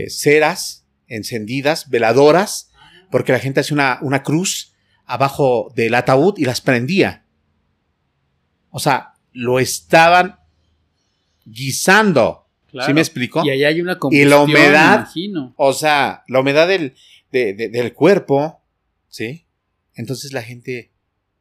ceras 0.08 0.86
encendidas, 1.08 1.90
veladoras, 1.90 2.72
porque 3.12 3.34
la 3.34 3.40
gente 3.40 3.60
hace 3.60 3.74
una, 3.74 4.00
una 4.02 4.24
cruz 4.24 4.74
abajo 5.06 5.72
del 5.76 5.96
ataúd 5.96 6.38
y 6.38 6.46
las 6.46 6.62
prendía. 6.62 7.26
O 8.70 8.80
sea, 8.80 9.14
lo 9.34 9.60
estaban 9.60 10.40
guisando. 11.46 12.46
¿Sí 12.86 12.94
me 12.94 13.02
explico? 13.02 13.44
Y 13.44 13.50
ahí 13.50 13.64
hay 13.64 13.82
una 13.82 13.98
Y 14.12 14.26
la 14.26 14.40
humedad, 14.40 15.08
o 15.56 15.74
sea, 15.74 16.24
la 16.28 16.40
humedad 16.40 16.68
del, 16.68 16.96
del 17.32 17.94
cuerpo 17.94 18.59
¿Sí? 19.10 19.46
Entonces 19.96 20.32
la 20.32 20.44
gente 20.44 20.92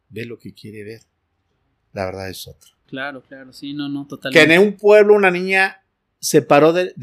ve 0.09 0.25
lo 0.25 0.39
que 0.39 0.53
quiere 0.53 0.83
ver. 0.83 1.03
La 1.93 2.07
verdad 2.07 2.29
es 2.29 2.47
otra. 2.49 2.71
Claro, 2.87 3.23
claro, 3.23 3.53
sí, 3.53 3.75
no, 3.75 3.89
no, 3.89 4.07
totalmente. 4.07 4.47
Que 4.47 4.55
en 4.55 4.61
un 4.61 4.77
pueblo 4.77 5.15
una 5.15 5.31
niña 5.31 5.85
se 6.21 6.43
paró 6.43 6.73
del, 6.73 6.95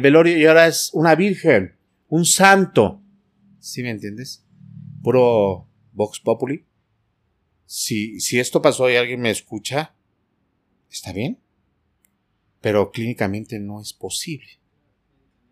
velorio 0.00 0.36
y 0.36 0.46
ahora 0.46 0.66
es 0.66 0.90
una 0.92 1.14
virgen, 1.14 1.76
un 2.08 2.24
santo. 2.24 3.02
¿Sí 3.60 3.82
me 3.82 3.90
entiendes? 3.90 4.44
Puro 5.02 5.68
Vox 5.92 6.20
Populi. 6.20 6.64
Si, 7.66 8.20
si 8.20 8.38
esto 8.38 8.62
pasó 8.62 8.90
y 8.90 8.96
alguien 8.96 9.20
me 9.20 9.30
escucha, 9.30 9.94
está 10.90 11.12
bien. 11.12 11.38
Pero 12.60 12.90
clínicamente 12.90 13.58
no 13.58 13.80
es 13.80 13.92
posible. 13.92 14.58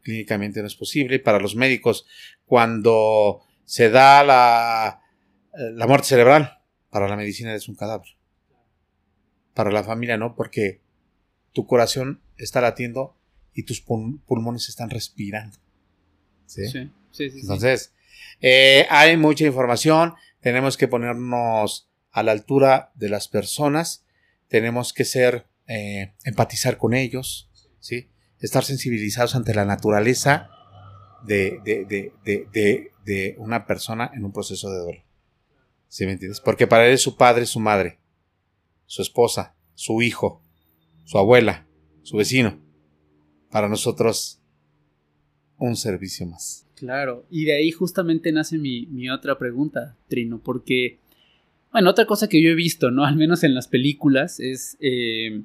Clínicamente 0.03 0.61
no 0.61 0.67
es 0.67 0.75
posible. 0.75 1.19
Para 1.19 1.41
los 1.41 1.57
médicos, 1.57 2.07
cuando 2.47 3.43
se 3.65 3.91
da 3.91 4.23
la, 4.25 5.01
la 5.53 5.87
muerte 5.87 6.09
cerebral. 6.09 6.59
Para 6.91 7.09
la 7.09 7.17
medicina 7.17 7.55
es 7.55 7.69
un 7.69 7.75
cadáver. 7.75 8.09
Para 9.55 9.71
la 9.71 9.85
familia 9.85 10.17
no, 10.17 10.35
porque 10.35 10.81
tu 11.53 11.67
corazón 11.67 12.23
está 12.37 12.61
latiendo 12.61 13.17
y 13.55 13.65
tus 13.65 13.81
pulmones 13.81 14.69
están 14.69 14.91
respirando. 14.91 15.59
¿Sí? 16.47 16.67
Sí, 16.69 16.91
sí, 17.11 17.31
sí 17.31 17.41
Entonces, 17.41 17.95
eh, 18.41 18.87
hay 18.91 19.17
mucha 19.17 19.45
información. 19.45 20.15
Tenemos 20.41 20.77
que 20.77 20.89
ponernos 20.89 21.89
a 22.11 22.23
la 22.23 22.33
altura 22.33 22.93
de 22.95 23.09
las 23.09 23.29
personas. 23.29 24.05
Tenemos 24.49 24.93
que 24.93 25.05
ser, 25.05 25.47
eh, 25.67 26.13
empatizar 26.25 26.77
con 26.77 26.95
ellos. 26.95 27.51
¿sí? 27.81 28.09
Estar 28.41 28.65
sensibilizados 28.65 29.35
ante 29.35 29.55
la 29.55 29.65
naturaleza 29.65 30.51
de, 31.25 31.61
de, 31.65 31.85
de, 31.85 32.13
de, 32.53 32.93
de 33.05 33.37
una 33.39 33.67
persona 33.67 34.11
en 34.15 34.25
un 34.25 34.33
proceso 34.33 34.71
de 34.71 34.79
duelo. 34.81 35.03
¿Sí 35.89 36.07
me 36.07 36.13
entiendes? 36.13 36.41
Porque 36.41 36.67
para 36.67 36.87
él 36.87 36.95
es 36.95 37.03
su 37.03 37.17
padre, 37.17 37.47
su 37.47 37.61
madre, 37.61 37.99
su 38.87 39.03
esposa, 39.03 39.55
su 39.75 40.03
hijo, 40.03 40.43
su 41.05 41.19
abuela, 41.19 41.67
su 42.03 42.17
vecino. 42.17 42.59
Para 43.51 43.69
nosotros 43.69 44.41
un 45.59 45.77
servicio 45.77 46.27
más. 46.27 46.67
Claro, 46.75 47.25
y 47.31 47.45
de 47.45 47.57
ahí 47.57 47.71
justamente 47.71 48.33
nace 48.33 48.59
mi, 48.59 48.87
mi 48.87 49.09
otra 49.09 49.39
pregunta, 49.39 49.97
Trino, 50.09 50.41
porque, 50.43 50.99
bueno, 51.73 51.91
otra 51.91 52.07
cosa 52.07 52.29
que 52.29 52.43
yo 52.43 52.51
he 52.51 52.55
visto, 52.55 52.91
¿no? 52.91 53.05
Al 53.05 53.17
menos 53.17 53.45
en 53.45 53.55
las 53.55 53.69
películas, 53.69 54.41
es, 54.41 54.77
eh, 54.81 55.43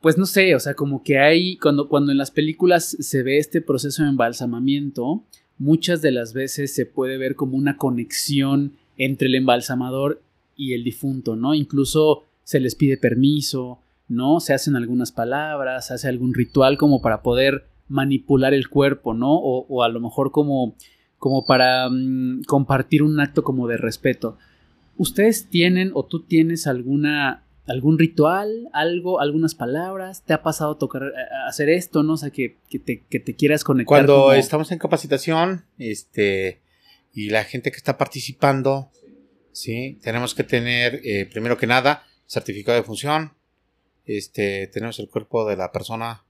pues 0.00 0.16
no 0.16 0.26
sé, 0.26 0.54
o 0.54 0.60
sea, 0.60 0.74
como 0.74 1.02
que 1.02 1.18
hay, 1.18 1.56
cuando, 1.56 1.88
cuando 1.88 2.12
en 2.12 2.18
las 2.18 2.30
películas 2.30 2.96
se 3.00 3.22
ve 3.22 3.38
este 3.38 3.60
proceso 3.60 4.04
de 4.04 4.10
embalsamamiento, 4.10 5.24
muchas 5.58 6.02
de 6.02 6.10
las 6.10 6.32
veces 6.32 6.74
se 6.74 6.86
puede 6.86 7.18
ver 7.18 7.36
como 7.36 7.56
una 7.56 7.76
conexión 7.76 8.72
entre 8.96 9.28
el 9.28 9.34
embalsamador 9.34 10.22
y 10.56 10.74
el 10.74 10.84
difunto, 10.84 11.36
¿no? 11.36 11.54
Incluso 11.54 12.24
se 12.44 12.60
les 12.60 12.74
pide 12.74 12.96
permiso, 12.96 13.80
¿no? 14.08 14.40
Se 14.40 14.54
hacen 14.54 14.76
algunas 14.76 15.12
palabras, 15.12 15.88
se 15.88 15.94
hace 15.94 16.08
algún 16.08 16.34
ritual 16.34 16.76
como 16.76 17.00
para 17.00 17.22
poder 17.22 17.66
manipular 17.88 18.54
el 18.54 18.68
cuerpo, 18.68 19.14
¿no? 19.14 19.34
O, 19.34 19.82
a 19.82 19.88
lo 19.88 20.00
mejor 20.00 20.30
como, 20.30 20.74
como 21.18 21.44
para 21.44 21.88
mm, 21.90 22.42
compartir 22.46 23.02
un 23.02 23.20
acto 23.20 23.42
como 23.42 23.66
de 23.66 23.76
respeto. 23.76 24.38
¿Ustedes 24.96 25.48
tienen 25.48 25.90
o 25.94 26.04
tú 26.04 26.20
tienes 26.20 26.66
alguna 26.66 27.43
algún 27.66 27.98
ritual, 27.98 28.68
algo, 28.72 29.20
algunas 29.20 29.54
palabras? 29.54 30.22
¿Te 30.24 30.32
ha 30.34 30.42
pasado 30.42 30.76
tocar 30.76 31.02
eh, 31.02 31.10
hacer 31.48 31.68
esto, 31.68 32.02
no? 32.02 32.14
O 32.14 32.16
sea, 32.16 32.30
que, 32.30 32.58
te, 32.84 33.04
que 33.04 33.20
te, 33.20 33.34
quieras 33.34 33.64
conectar. 33.64 33.88
Cuando 33.88 34.32
estamos 34.32 34.70
en 34.72 34.78
capacitación, 34.78 35.64
este, 35.78 36.60
y 37.12 37.30
la 37.30 37.44
gente 37.44 37.70
que 37.70 37.76
está 37.76 37.96
participando, 37.96 38.90
sí, 39.52 39.98
tenemos 40.02 40.34
que 40.34 40.44
tener, 40.44 41.00
eh, 41.04 41.26
primero 41.26 41.56
que 41.56 41.66
nada, 41.66 42.04
certificado 42.26 42.76
de 42.76 42.84
función. 42.84 43.32
Este, 44.04 44.66
tenemos 44.66 44.98
el 44.98 45.08
cuerpo 45.08 45.48
de 45.48 45.56
la 45.56 45.72
persona 45.72 46.24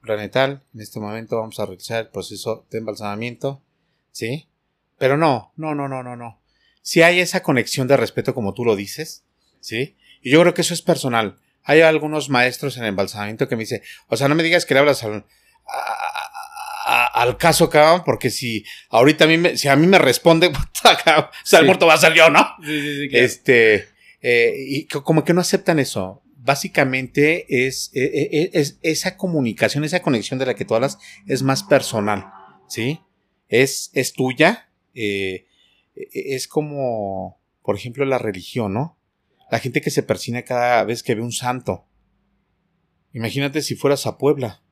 planetal. 0.00 0.62
En 0.74 0.80
este 0.80 1.00
momento 1.00 1.36
vamos 1.36 1.58
a 1.58 1.66
realizar 1.66 2.04
el 2.04 2.10
proceso 2.10 2.66
de 2.70 2.78
embalsamamiento, 2.78 3.62
¿sí? 4.12 4.48
Pero 4.98 5.16
no, 5.16 5.52
no, 5.56 5.74
no, 5.74 5.88
no, 5.88 6.02
no, 6.02 6.16
no. 6.16 6.40
Si 6.82 7.02
hay 7.02 7.20
esa 7.20 7.42
conexión 7.42 7.88
de 7.88 7.96
respeto 7.96 8.34
como 8.34 8.54
tú 8.54 8.64
lo 8.64 8.76
dices, 8.76 9.24
¿sí? 9.60 9.96
Y 10.22 10.30
yo 10.30 10.40
creo 10.40 10.54
que 10.54 10.62
eso 10.62 10.74
es 10.74 10.82
personal. 10.82 11.38
Hay 11.64 11.80
algunos 11.80 12.30
maestros 12.30 12.76
en 12.76 12.84
embalsamamiento 12.84 13.48
que 13.48 13.56
me 13.56 13.62
dicen, 13.62 13.82
o 14.08 14.16
sea, 14.16 14.28
no 14.28 14.34
me 14.34 14.42
digas 14.42 14.64
que 14.64 14.74
le 14.74 14.80
hablas 14.80 15.04
al, 15.04 15.24
al 16.86 17.36
caso, 17.36 17.68
cabrón, 17.68 18.02
porque 18.04 18.30
si 18.30 18.64
ahorita 18.88 19.24
a 19.24 19.28
mí 19.28 19.36
me, 19.36 19.56
si 19.56 19.68
a 19.68 19.76
mí 19.76 19.86
me 19.86 19.98
responde, 19.98 20.46
o 20.48 21.30
sea, 21.44 21.60
el 21.60 21.66
muerto 21.66 21.86
va 21.86 21.94
a 21.94 21.98
ser 21.98 22.14
yo, 22.14 22.30
¿no? 22.30 22.46
Sí, 22.64 22.80
sí, 22.80 23.08
sí. 23.08 23.16
Este, 23.16 23.88
eh, 24.22 24.54
y 24.56 24.86
como 24.86 25.24
que 25.24 25.34
no 25.34 25.40
aceptan 25.40 25.78
eso. 25.78 26.22
Básicamente 26.36 27.66
es, 27.66 27.90
e, 27.94 28.04
e, 28.04 28.40
e, 28.40 28.50
es, 28.54 28.78
esa 28.82 29.16
comunicación, 29.16 29.84
esa 29.84 30.00
conexión 30.00 30.38
de 30.38 30.46
la 30.46 30.54
que 30.54 30.64
tú 30.64 30.74
hablas 30.74 30.98
es 31.26 31.42
más 31.42 31.62
personal, 31.62 32.26
¿sí? 32.68 33.00
Es, 33.48 33.90
es 33.92 34.14
tuya, 34.14 34.70
eh, 34.94 35.46
es 35.94 36.48
como, 36.48 37.40
por 37.62 37.76
ejemplo, 37.76 38.04
la 38.04 38.18
religión, 38.18 38.72
¿no? 38.72 38.97
La 39.50 39.58
gente 39.58 39.80
que 39.80 39.90
se 39.90 40.02
persina 40.02 40.42
cada 40.42 40.84
vez 40.84 41.02
que 41.02 41.14
ve 41.14 41.22
un 41.22 41.32
santo. 41.32 41.86
Imagínate 43.12 43.62
si 43.62 43.74
fueras 43.74 44.06
a 44.06 44.18
Puebla. 44.18 44.62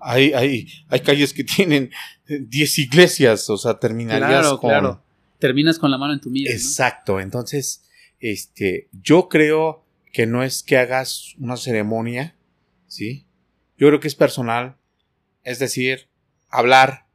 Hay, 0.00 0.32
hay, 0.32 0.68
hay 0.88 1.00
calles 1.00 1.32
que 1.32 1.44
tienen 1.44 1.90
10 2.28 2.78
iglesias, 2.78 3.48
o 3.50 3.56
sea, 3.56 3.78
terminarías 3.78 4.48
con... 4.58 4.70
Claro. 4.70 5.02
Terminas 5.38 5.78
con 5.78 5.90
la 5.90 5.98
mano 5.98 6.12
en 6.14 6.20
tu 6.20 6.30
mira. 6.30 6.52
Exacto, 6.52 7.20
entonces, 7.20 7.84
este, 8.20 8.88
yo 8.92 9.28
creo 9.28 9.84
que 10.12 10.26
no 10.26 10.42
es 10.42 10.62
que 10.62 10.78
hagas 10.78 11.34
una 11.38 11.56
ceremonia, 11.56 12.36
¿sí? 12.86 13.26
Yo 13.76 13.88
creo 13.88 14.00
que 14.00 14.08
es 14.08 14.14
personal, 14.14 14.76
es 15.42 15.58
decir, 15.58 16.08
hablar 16.48 17.06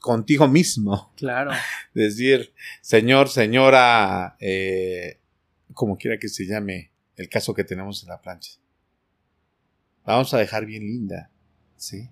contigo 0.00 0.48
mismo. 0.48 1.12
Claro. 1.16 1.50
Decir, 1.94 2.52
señor, 2.80 3.28
señora, 3.28 4.36
eh, 4.40 5.19
como 5.74 5.96
quiera 5.96 6.18
que 6.18 6.28
se 6.28 6.46
llame 6.46 6.90
el 7.16 7.28
caso 7.28 7.54
que 7.54 7.64
tenemos 7.64 8.02
en 8.02 8.08
la 8.08 8.20
plancha. 8.20 8.52
vamos 10.04 10.32
a 10.34 10.38
dejar 10.38 10.66
bien 10.66 10.82
linda, 10.82 11.30
¿sí? 11.76 12.08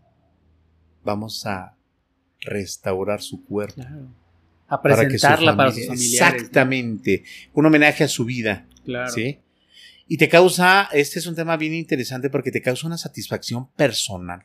Vamos 1.02 1.46
a 1.46 1.76
restaurar 2.40 3.22
su 3.22 3.44
cuerpo. 3.44 3.82
A 4.68 4.82
presentarla 4.82 5.56
para, 5.56 5.72
sus 5.72 5.86
familiares. 5.86 6.34
Exactamente. 6.34 7.24
Un 7.54 7.66
homenaje 7.66 8.04
a 8.04 8.08
su 8.08 8.24
vida. 8.24 8.66
Claro. 8.84 9.10
¿Sí? 9.10 9.40
Y 10.06 10.16
te 10.16 10.28
causa, 10.28 10.88
este 10.92 11.18
es 11.18 11.26
un 11.26 11.34
tema 11.34 11.56
bien 11.56 11.74
interesante 11.74 12.30
porque 12.30 12.50
te 12.50 12.62
causa 12.62 12.86
una 12.86 12.98
satisfacción 12.98 13.70
personal. 13.72 14.44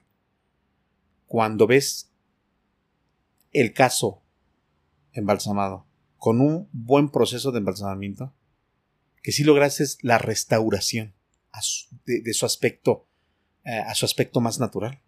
Cuando 1.26 1.68
ves 1.68 2.10
el 3.52 3.74
caso 3.74 4.22
embalsamado 5.14 5.86
con 6.18 6.42
un 6.42 6.68
buen 6.72 7.10
proceso 7.10 7.52
de 7.52 7.60
embalsamamiento, 7.60 8.34
que 9.24 9.32
sí 9.32 9.44
lograste 9.44 9.86
la 10.02 10.20
restauración 10.20 11.16
de, 12.06 12.34
su 12.34 12.46
aspecto, 12.46 13.08
eh, 13.64 13.72
a 13.72 13.96
su 13.96 14.06
aspecto 14.06 14.42
más 14.42 14.60
natural. 14.60 15.02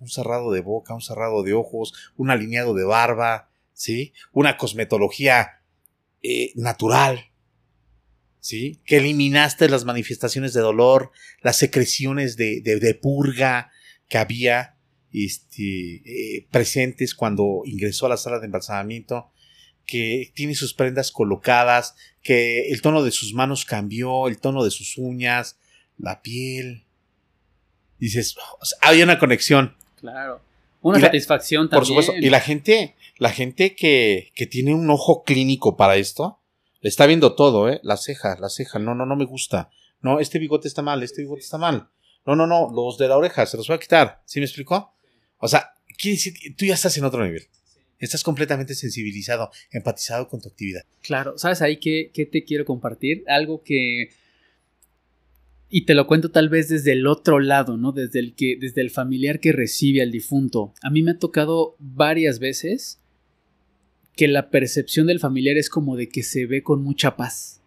Un 0.00 0.08
cerrado 0.08 0.50
de 0.50 0.60
boca, 0.60 0.94
un 0.94 1.02
cerrado 1.02 1.42
de 1.42 1.52
ojos, 1.52 1.92
un 2.16 2.30
alineado 2.30 2.74
de 2.74 2.84
barba, 2.84 3.50
¿sí? 3.74 4.14
Una 4.32 4.56
cosmetología 4.56 5.62
eh, 6.22 6.52
natural, 6.56 7.30
¿sí? 8.40 8.80
Que 8.86 8.96
eliminaste 8.96 9.68
las 9.68 9.84
manifestaciones 9.84 10.54
de 10.54 10.60
dolor, 10.60 11.12
las 11.42 11.56
secreciones 11.56 12.36
de, 12.36 12.98
purga 13.00 13.70
que 14.08 14.18
había 14.18 14.78
este, 15.12 16.02
eh, 16.06 16.48
presentes 16.50 17.14
cuando 17.14 17.62
ingresó 17.66 18.06
a 18.06 18.10
la 18.10 18.16
sala 18.16 18.38
de 18.38 18.46
embalsamamiento 18.46 19.30
que 19.86 20.32
tiene 20.34 20.54
sus 20.54 20.74
prendas 20.74 21.10
colocadas, 21.10 21.94
que 22.22 22.70
el 22.70 22.82
tono 22.82 23.02
de 23.02 23.10
sus 23.10 23.34
manos 23.34 23.64
cambió, 23.64 24.28
el 24.28 24.38
tono 24.38 24.64
de 24.64 24.70
sus 24.70 24.96
uñas, 24.98 25.58
la 25.98 26.22
piel. 26.22 26.84
Dices, 27.98 28.36
hay 28.80 29.02
una 29.02 29.18
conexión. 29.18 29.76
Claro. 30.00 30.40
Una 30.80 31.00
satisfacción 31.00 31.68
también. 31.68 31.80
Por 31.80 31.86
supuesto. 31.86 32.12
Y 32.16 32.30
la 32.30 32.40
gente, 32.40 32.96
la 33.18 33.30
gente 33.30 33.76
que, 33.76 34.32
que 34.34 34.46
tiene 34.46 34.74
un 34.74 34.90
ojo 34.90 35.22
clínico 35.22 35.76
para 35.76 35.96
esto, 35.96 36.40
le 36.80 36.88
está 36.88 37.06
viendo 37.06 37.34
todo, 37.34 37.68
¿eh? 37.68 37.80
La 37.84 37.96
ceja, 37.96 38.36
la 38.40 38.48
ceja. 38.48 38.80
No, 38.80 38.94
no, 38.94 39.06
no 39.06 39.14
me 39.14 39.24
gusta. 39.24 39.70
No, 40.00 40.18
este 40.18 40.40
bigote 40.40 40.66
está 40.66 40.82
mal, 40.82 41.02
este 41.02 41.22
bigote 41.22 41.42
está 41.42 41.58
mal. 41.58 41.88
No, 42.26 42.34
no, 42.34 42.46
no, 42.46 42.70
los 42.72 42.98
de 42.98 43.08
la 43.08 43.16
oreja, 43.16 43.46
se 43.46 43.56
los 43.56 43.68
voy 43.68 43.76
a 43.76 43.80
quitar. 43.80 44.22
¿Sí 44.24 44.40
me 44.40 44.46
explicó? 44.46 44.92
O 45.38 45.48
sea, 45.48 45.74
quiere 45.96 46.16
decir 46.16 46.34
que 46.34 46.50
tú 46.50 46.64
ya 46.64 46.74
estás 46.74 46.96
en 46.96 47.04
otro 47.04 47.24
nivel. 47.24 47.46
Estás 48.02 48.24
completamente 48.24 48.74
sensibilizado, 48.74 49.52
empatizado 49.70 50.26
con 50.26 50.40
tu 50.40 50.48
actividad. 50.48 50.82
Claro, 51.02 51.38
¿sabes 51.38 51.62
ahí 51.62 51.76
qué, 51.76 52.10
te 52.12 52.42
quiero 52.42 52.64
compartir? 52.64 53.22
Algo 53.28 53.62
que... 53.62 54.10
Y 55.70 55.84
te 55.86 55.94
lo 55.94 56.08
cuento 56.08 56.32
tal 56.32 56.48
vez 56.48 56.68
desde 56.68 56.92
el 56.92 57.06
otro 57.06 57.38
lado, 57.38 57.76
¿no? 57.76 57.92
Desde 57.92 58.18
el, 58.18 58.34
que, 58.34 58.56
desde 58.60 58.80
el 58.80 58.90
familiar 58.90 59.38
que 59.38 59.52
recibe 59.52 60.02
al 60.02 60.10
difunto. 60.10 60.74
A 60.82 60.90
mí 60.90 61.02
me 61.02 61.12
ha 61.12 61.18
tocado 61.18 61.76
varias 61.78 62.40
veces 62.40 62.98
que 64.16 64.26
la 64.26 64.50
percepción 64.50 65.06
del 65.06 65.20
familiar 65.20 65.56
es 65.56 65.70
como 65.70 65.96
de 65.96 66.08
que 66.08 66.24
se 66.24 66.46
ve 66.46 66.64
con 66.64 66.82
mucha 66.82 67.14
paz. 67.16 67.62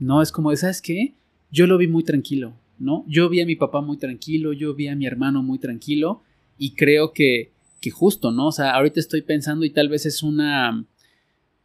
¿No? 0.00 0.20
Es 0.20 0.32
como 0.32 0.50
de, 0.50 0.56
¿sabes 0.56 0.82
qué? 0.82 1.14
Yo 1.52 1.68
lo 1.68 1.78
vi 1.78 1.86
muy 1.86 2.02
tranquilo, 2.02 2.58
¿no? 2.80 3.04
Yo 3.06 3.28
vi 3.28 3.40
a 3.40 3.46
mi 3.46 3.54
papá 3.54 3.82
muy 3.82 3.98
tranquilo, 3.98 4.52
yo 4.52 4.74
vi 4.74 4.88
a 4.88 4.96
mi 4.96 5.06
hermano 5.06 5.44
muy 5.44 5.60
tranquilo 5.60 6.24
y 6.58 6.74
creo 6.74 7.12
que 7.12 7.52
que 7.86 7.92
justo, 7.92 8.32
¿no? 8.32 8.48
O 8.48 8.52
sea, 8.52 8.72
ahorita 8.72 8.98
estoy 8.98 9.22
pensando 9.22 9.64
y 9.64 9.70
tal 9.70 9.88
vez 9.88 10.06
es 10.06 10.24
una, 10.24 10.84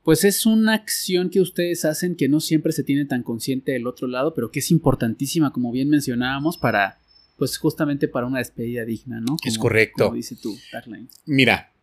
pues 0.04 0.24
es 0.24 0.46
una 0.46 0.76
acción 0.76 1.32
que 1.32 1.42
ustedes 1.42 1.84
hacen 1.84 2.16
que 2.16 2.30
no 2.30 2.40
siempre 2.40 2.74
se 2.74 2.84
tiene 2.84 3.06
tan 3.06 3.24
consciente 3.24 3.72
del 3.72 3.88
otro 3.88 4.08
lado, 4.08 4.36
pero 4.36 4.52
que 4.52 4.60
es 4.60 4.70
importantísima, 4.70 5.52
como 5.52 5.72
bien 5.72 5.90
mencionábamos, 5.90 6.60
para, 6.60 7.00
pues 7.38 7.58
justamente 7.58 8.08
para 8.08 8.28
una 8.28 8.38
despedida 8.38 8.86
digna, 8.86 9.20
¿no? 9.20 9.36
es 9.44 9.58
correcto. 9.58 10.06
Como 10.06 10.16
dice 10.16 10.36
tú, 10.36 10.56
Darline. 10.72 11.08
Mira, 11.26 11.74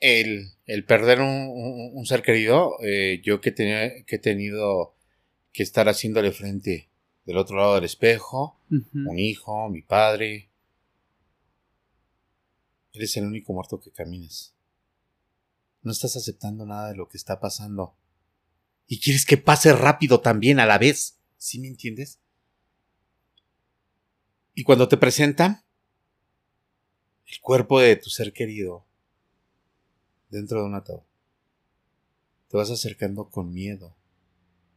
el, 0.00 0.46
el 0.64 0.84
perder 0.84 1.20
un, 1.20 2.06
ser 2.06 2.22
querido, 2.22 2.76
eh, 2.82 3.20
yo 3.22 3.42
que, 3.42 3.52
tenía, 3.52 4.04
que 4.06 4.16
he 4.16 4.20
tenido 4.20 4.94
que 5.52 5.62
estar 5.62 5.86
haciéndole 5.86 6.32
frente 6.32 6.88
del 7.26 7.36
otro 7.36 7.58
lado 7.58 7.74
del 7.74 7.84
espejo, 7.84 8.58
un 8.70 9.18
hijo, 9.18 9.68
mi 9.68 9.82
padre, 9.82 10.45
Eres 12.96 13.14
el 13.18 13.26
único 13.26 13.52
muerto 13.52 13.78
que 13.78 13.90
caminas. 13.90 14.54
No 15.82 15.92
estás 15.92 16.16
aceptando 16.16 16.64
nada 16.64 16.88
de 16.88 16.96
lo 16.96 17.08
que 17.08 17.18
está 17.18 17.38
pasando. 17.40 17.94
Y 18.86 19.00
quieres 19.00 19.26
que 19.26 19.36
pase 19.36 19.74
rápido 19.74 20.20
también 20.22 20.60
a 20.60 20.66
la 20.66 20.78
vez. 20.78 21.18
¿Sí 21.36 21.58
me 21.58 21.68
entiendes? 21.68 22.20
Y 24.54 24.62
cuando 24.62 24.88
te 24.88 24.96
presentan 24.96 25.62
el 27.26 27.38
cuerpo 27.40 27.80
de 27.80 27.96
tu 27.96 28.08
ser 28.08 28.32
querido 28.32 28.86
dentro 30.30 30.60
de 30.60 30.66
un 30.66 30.74
ataúd, 30.74 31.02
te 32.48 32.56
vas 32.56 32.70
acercando 32.70 33.28
con 33.28 33.52
miedo, 33.52 33.94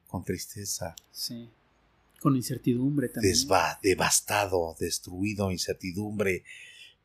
con 0.07 0.25
tristeza. 0.25 0.93
Sí. 1.11 1.49
Con 2.19 2.35
incertidumbre 2.35 3.07
también. 3.07 3.33
Desva 3.33 3.79
devastado, 3.81 4.75
destruido, 4.77 5.51
incertidumbre, 5.51 6.43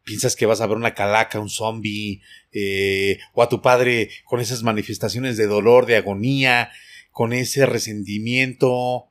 piensas 0.04 0.36
que 0.36 0.46
vas 0.46 0.60
a 0.60 0.66
ver 0.66 0.76
una 0.76 0.94
calaca, 0.94 1.40
un 1.40 1.50
zombie, 1.50 2.20
eh, 2.52 3.18
o 3.32 3.42
a 3.42 3.48
tu 3.48 3.60
padre 3.62 4.10
con 4.24 4.40
esas 4.40 4.62
manifestaciones 4.62 5.36
de 5.36 5.46
dolor, 5.46 5.86
de 5.86 5.96
agonía, 5.96 6.70
con 7.10 7.32
ese 7.32 7.66
resentimiento, 7.66 9.10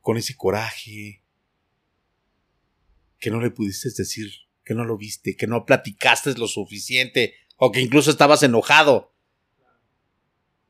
con 0.00 0.16
ese 0.16 0.36
coraje, 0.36 1.22
que 3.18 3.30
no 3.30 3.40
le 3.40 3.50
pudiste 3.50 3.90
decir, 3.96 4.30
que 4.64 4.74
no 4.74 4.84
lo 4.84 4.96
viste, 4.96 5.36
que 5.36 5.46
no 5.46 5.66
platicaste 5.66 6.32
lo 6.34 6.46
suficiente, 6.46 7.34
o 7.56 7.72
que 7.72 7.80
incluso 7.80 8.10
estabas 8.10 8.42
enojado. 8.42 9.12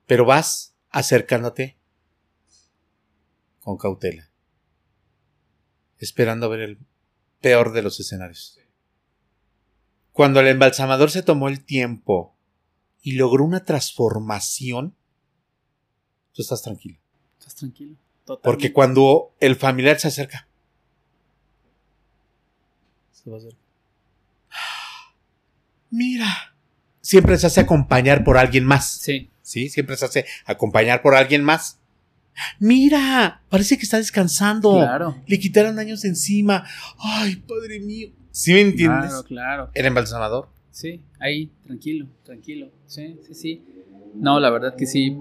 Pero 0.06 0.24
vas 0.24 0.76
acercándote 0.90 1.78
con 3.61 3.76
cautela, 3.76 4.30
esperando 5.98 6.48
ver 6.48 6.61
el 6.61 6.78
peor 7.40 7.72
de 7.72 7.82
los 7.82 8.00
escenarios. 8.00 8.59
Cuando 10.12 10.40
el 10.40 10.48
embalsamador 10.48 11.11
se 11.11 11.22
tomó 11.22 11.48
el 11.48 11.64
tiempo 11.64 12.34
y 13.02 13.12
logró 13.12 13.44
una 13.44 13.64
transformación, 13.64 14.94
tú 16.32 16.42
estás 16.42 16.62
tranquilo. 16.62 16.98
Estás 17.38 17.54
tranquilo. 17.54 17.96
Porque 18.42 18.72
cuando 18.72 19.34
el 19.40 19.56
familiar 19.56 19.98
se 19.98 20.08
acerca, 20.08 20.46
se 23.11 23.30
va 23.30 23.36
a 23.36 23.38
acercar. 23.38 23.61
Mira, 25.90 26.54
siempre 27.00 27.36
se 27.38 27.48
hace 27.48 27.61
acompañar 27.61 28.22
por 28.22 28.38
alguien 28.38 28.64
más. 28.64 28.88
Sí. 28.88 29.30
Sí, 29.42 29.68
siempre 29.68 29.96
se 29.96 30.04
hace 30.04 30.26
acompañar 30.44 31.02
por 31.02 31.16
alguien 31.16 31.42
más. 31.42 31.80
Mira, 32.61 33.42
parece 33.48 33.76
que 33.76 33.82
está 33.82 33.96
descansando. 33.96 34.74
Claro. 34.74 35.20
Le 35.26 35.40
quitaron 35.40 35.78
años 35.80 36.04
encima. 36.04 36.64
Ay, 36.98 37.34
padre 37.36 37.80
mío. 37.80 38.11
¿Sí 38.30 38.52
me 38.52 38.60
entiendes? 38.60 39.10
Claro, 39.10 39.24
claro. 39.24 39.70
¿Era 39.74 39.88
embalsamador? 39.88 40.48
Sí, 40.70 41.00
ahí, 41.18 41.50
tranquilo, 41.64 42.06
tranquilo. 42.24 42.70
Sí, 42.86 43.16
sí, 43.26 43.34
sí. 43.34 43.62
No, 44.14 44.40
la 44.40 44.50
verdad 44.50 44.76
que 44.76 44.86
sí. 44.86 45.16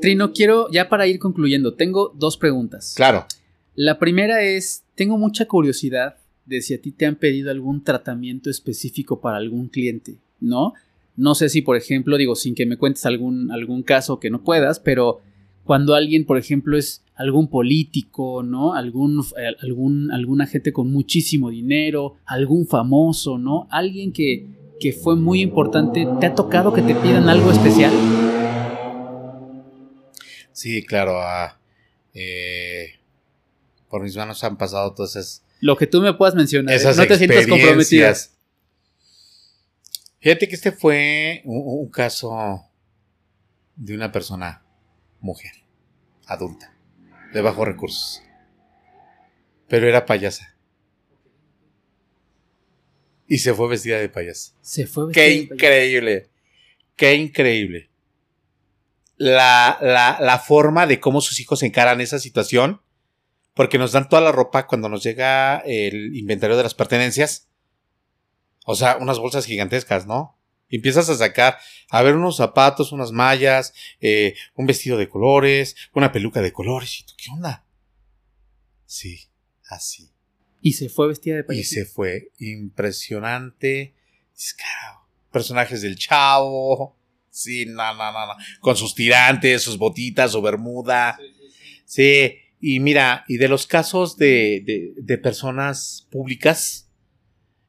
Trino, 0.00 0.32
quiero, 0.32 0.70
ya 0.70 0.88
para 0.88 1.06
ir 1.06 1.18
concluyendo, 1.18 1.74
tengo 1.74 2.12
dos 2.16 2.36
preguntas. 2.36 2.94
Claro. 2.96 3.26
La 3.74 3.98
primera 3.98 4.42
es, 4.42 4.84
tengo 4.94 5.16
mucha 5.18 5.46
curiosidad 5.46 6.16
de 6.44 6.60
si 6.60 6.74
a 6.74 6.80
ti 6.80 6.92
te 6.92 7.06
han 7.06 7.16
pedido 7.16 7.50
algún 7.50 7.82
tratamiento 7.82 8.50
específico 8.50 9.20
para 9.20 9.38
algún 9.38 9.68
cliente, 9.68 10.18
¿no? 10.40 10.74
No 11.16 11.34
sé 11.34 11.48
si, 11.48 11.62
por 11.62 11.76
ejemplo, 11.76 12.16
digo, 12.16 12.36
sin 12.36 12.54
que 12.54 12.66
me 12.66 12.76
cuentes 12.76 13.06
algún, 13.06 13.50
algún 13.50 13.82
caso 13.82 14.20
que 14.20 14.30
no 14.30 14.42
puedas, 14.42 14.80
pero 14.80 15.20
cuando 15.64 15.94
alguien, 15.94 16.24
por 16.24 16.38
ejemplo, 16.38 16.76
es 16.76 17.02
algún 17.14 17.48
político, 17.48 18.42
¿no? 18.42 18.74
Algún, 18.74 19.24
eh, 19.38 19.54
algún, 19.62 20.10
alguna 20.10 20.46
gente 20.46 20.72
con 20.72 20.90
muchísimo 20.90 21.50
dinero, 21.50 22.16
algún 22.24 22.66
famoso, 22.66 23.38
¿no? 23.38 23.68
Alguien 23.70 24.12
que, 24.12 24.46
que 24.80 24.92
fue 24.92 25.16
muy 25.16 25.40
importante, 25.40 26.06
¿te 26.20 26.26
ha 26.26 26.34
tocado 26.34 26.72
que 26.72 26.82
te 26.82 26.94
pidan 26.94 27.28
algo 27.28 27.50
especial? 27.50 27.92
Sí, 30.52 30.84
claro. 30.84 31.20
Ah, 31.20 31.58
eh, 32.14 33.00
por 33.88 34.02
mis 34.02 34.16
manos 34.16 34.42
han 34.44 34.56
pasado 34.56 34.94
todas 34.94 35.16
esas. 35.16 35.44
Lo 35.60 35.76
que 35.76 35.86
tú 35.86 36.00
me 36.00 36.14
puedas 36.14 36.34
mencionar. 36.34 36.74
¿eh? 36.74 36.82
no 36.82 37.06
te 37.06 37.18
sientas 37.18 37.46
comprometida. 37.46 38.14
Fíjate 40.20 40.46
que 40.46 40.54
este 40.54 40.70
fue 40.70 41.42
un 41.44 41.90
caso 41.90 42.62
de 43.74 43.94
una 43.94 44.12
persona 44.12 44.62
mujer, 45.20 45.50
adulta, 46.26 46.71
de 47.32 47.40
bajos 47.40 47.66
recursos. 47.66 48.22
Pero 49.68 49.88
era 49.88 50.06
payasa. 50.06 50.56
Y 53.26 53.38
se 53.38 53.54
fue 53.54 53.68
vestida 53.68 53.98
de 53.98 54.08
payasa. 54.08 54.52
Se 54.60 54.86
fue 54.86 55.06
vestida 55.06 55.24
Qué 55.24 55.32
increíble. 55.34 56.30
Qué 56.96 57.14
increíble. 57.14 57.90
La, 59.16 59.78
la, 59.80 60.18
la, 60.20 60.38
forma 60.38 60.86
de 60.86 61.00
cómo 61.00 61.20
sus 61.20 61.40
hijos 61.40 61.62
encaran 61.62 62.00
esa 62.00 62.18
situación. 62.18 62.82
Porque 63.54 63.78
nos 63.78 63.92
dan 63.92 64.08
toda 64.08 64.22
la 64.22 64.32
ropa 64.32 64.66
cuando 64.66 64.88
nos 64.88 65.02
llega 65.02 65.58
el 65.58 66.16
inventario 66.16 66.56
de 66.56 66.62
las 66.62 66.74
pertenencias. 66.74 67.48
O 68.64 68.74
sea, 68.74 68.96
unas 68.98 69.18
bolsas 69.18 69.46
gigantescas, 69.46 70.06
¿no? 70.06 70.38
Y 70.72 70.76
empiezas 70.76 71.10
a 71.10 71.16
sacar, 71.16 71.58
a 71.90 72.00
ver 72.00 72.16
unos 72.16 72.38
zapatos, 72.38 72.92
unas 72.92 73.12
mallas, 73.12 73.74
eh, 74.00 74.34
un 74.54 74.64
vestido 74.64 74.96
de 74.96 75.06
colores, 75.06 75.76
una 75.92 76.10
peluca 76.12 76.40
de 76.40 76.50
colores. 76.50 77.00
¿Y 77.00 77.04
tú 77.04 77.12
qué 77.18 77.30
onda? 77.30 77.66
Sí, 78.86 79.28
así. 79.68 80.08
Y 80.62 80.72
se 80.72 80.88
fue 80.88 81.08
vestida 81.08 81.36
de 81.36 81.44
payasito. 81.44 81.80
Y 81.80 81.84
se 81.84 81.84
fue. 81.84 82.30
Impresionante. 82.38 83.94
Personajes 85.30 85.82
del 85.82 85.96
chavo. 85.96 86.96
Sí, 87.28 87.66
no, 87.66 87.94
no, 87.94 88.10
no, 88.10 88.26
no. 88.28 88.32
Con 88.60 88.74
sus 88.74 88.94
tirantes, 88.94 89.60
sus 89.60 89.76
botitas, 89.76 90.32
su 90.32 90.40
bermuda. 90.40 91.18
Sí, 91.84 92.32
y 92.62 92.80
mira, 92.80 93.26
y 93.28 93.36
de 93.36 93.48
los 93.48 93.66
casos 93.66 94.16
de, 94.16 94.62
de, 94.64 94.94
de 94.96 95.18
personas 95.18 96.08
públicas, 96.10 96.88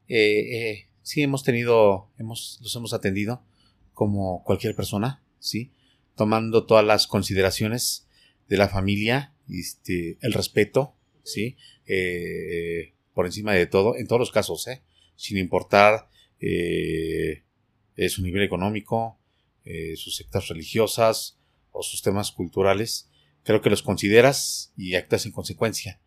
eh, 0.08 0.70
eh, 0.70 0.88
sí 1.04 1.22
hemos 1.22 1.44
tenido, 1.44 2.10
hemos, 2.18 2.58
los 2.60 2.74
hemos 2.74 2.92
atendido 2.92 3.44
como 3.92 4.42
cualquier 4.42 4.74
persona, 4.74 5.22
sí, 5.38 5.70
tomando 6.16 6.66
todas 6.66 6.84
las 6.84 7.06
consideraciones 7.06 8.08
de 8.48 8.56
la 8.56 8.68
familia, 8.68 9.32
este, 9.48 10.18
el 10.20 10.32
respeto, 10.32 10.96
sí, 11.22 11.56
eh, 11.86 12.94
por 13.12 13.26
encima 13.26 13.52
de 13.52 13.66
todo, 13.66 13.96
en 13.96 14.08
todos 14.08 14.18
los 14.18 14.32
casos, 14.32 14.66
eh, 14.66 14.82
sin 15.14 15.38
importar 15.38 16.08
eh, 16.40 17.44
su 18.08 18.22
nivel 18.22 18.42
económico, 18.42 19.18
eh, 19.64 19.94
sus 19.96 20.16
sectas 20.16 20.48
religiosas 20.48 21.38
o 21.70 21.82
sus 21.82 22.02
temas 22.02 22.32
culturales, 22.32 23.08
creo 23.44 23.62
que 23.62 23.70
los 23.70 23.82
consideras 23.82 24.72
y 24.76 24.94
actúas 24.94 25.26
en 25.26 25.32
consecuencia. 25.32 26.00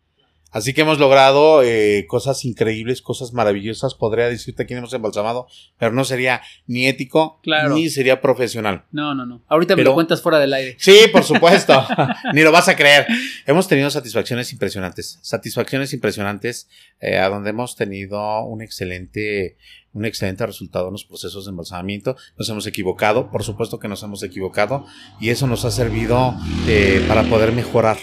Así 0.50 0.72
que 0.72 0.80
hemos 0.80 0.98
logrado 0.98 1.62
eh, 1.62 2.06
cosas 2.08 2.44
increíbles, 2.44 3.02
cosas 3.02 3.32
maravillosas. 3.32 3.94
Podría 3.94 4.28
decirte 4.28 4.64
quién 4.64 4.78
hemos 4.78 4.94
embalsamado, 4.94 5.46
pero 5.78 5.92
no 5.92 6.04
sería 6.04 6.40
ni 6.66 6.86
ético 6.86 7.40
ni 7.70 7.90
sería 7.90 8.20
profesional. 8.22 8.84
No, 8.90 9.14
no, 9.14 9.26
no. 9.26 9.42
Ahorita 9.48 9.76
me 9.76 9.84
lo 9.84 9.94
cuentas 9.94 10.22
fuera 10.22 10.38
del 10.38 10.54
aire. 10.54 10.76
Sí, 10.78 11.00
por 11.12 11.24
supuesto. 11.24 11.86
ni 12.32 12.42
lo 12.42 12.50
vas 12.50 12.68
a 12.68 12.76
creer. 12.76 13.06
Hemos 13.46 13.68
tenido 13.68 13.90
satisfacciones 13.90 14.52
impresionantes. 14.52 15.18
Satisfacciones 15.22 15.92
impresionantes 15.92 16.68
eh, 17.00 17.18
a 17.18 17.28
donde 17.28 17.50
hemos 17.50 17.76
tenido 17.76 18.42
un 18.44 18.62
excelente, 18.62 19.58
un 19.92 20.06
excelente 20.06 20.46
resultado 20.46 20.86
en 20.86 20.92
los 20.92 21.04
procesos 21.04 21.44
de 21.44 21.50
embalsamamiento. 21.50 22.16
Nos 22.38 22.48
hemos 22.48 22.66
equivocado, 22.66 23.30
por 23.30 23.44
supuesto 23.44 23.78
que 23.78 23.88
nos 23.88 24.02
hemos 24.02 24.22
equivocado 24.22 24.86
y 25.20 25.28
eso 25.28 25.46
nos 25.46 25.66
ha 25.66 25.70
servido 25.70 26.34
eh, 26.66 27.04
para 27.06 27.24
poder 27.24 27.52
mejorar. 27.52 27.98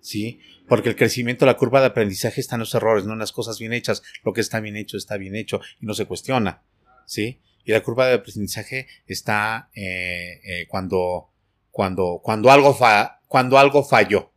¿Sí? 0.00 0.38
Porque 0.68 0.88
el 0.88 0.96
crecimiento, 0.96 1.46
la 1.46 1.56
curva 1.56 1.80
de 1.80 1.86
aprendizaje 1.86 2.40
está 2.40 2.56
en 2.56 2.60
los 2.60 2.74
errores, 2.74 3.04
no 3.04 3.12
en 3.12 3.18
las 3.18 3.32
cosas 3.32 3.58
bien 3.58 3.72
hechas. 3.72 4.02
Lo 4.24 4.32
que 4.32 4.40
está 4.40 4.60
bien 4.60 4.76
hecho 4.76 4.96
está 4.96 5.16
bien 5.16 5.36
hecho 5.36 5.60
y 5.80 5.86
no 5.86 5.94
se 5.94 6.06
cuestiona. 6.06 6.62
¿Sí? 7.06 7.40
Y 7.64 7.72
la 7.72 7.82
curva 7.82 8.06
de 8.06 8.14
aprendizaje 8.14 8.86
está 9.06 9.70
eh, 9.74 10.40
eh, 10.44 10.66
cuando, 10.68 11.30
cuando, 11.70 12.20
cuando, 12.22 12.50
algo 12.50 12.74
fa, 12.74 13.20
cuando 13.26 13.58
algo 13.58 13.84
falló. 13.84 14.32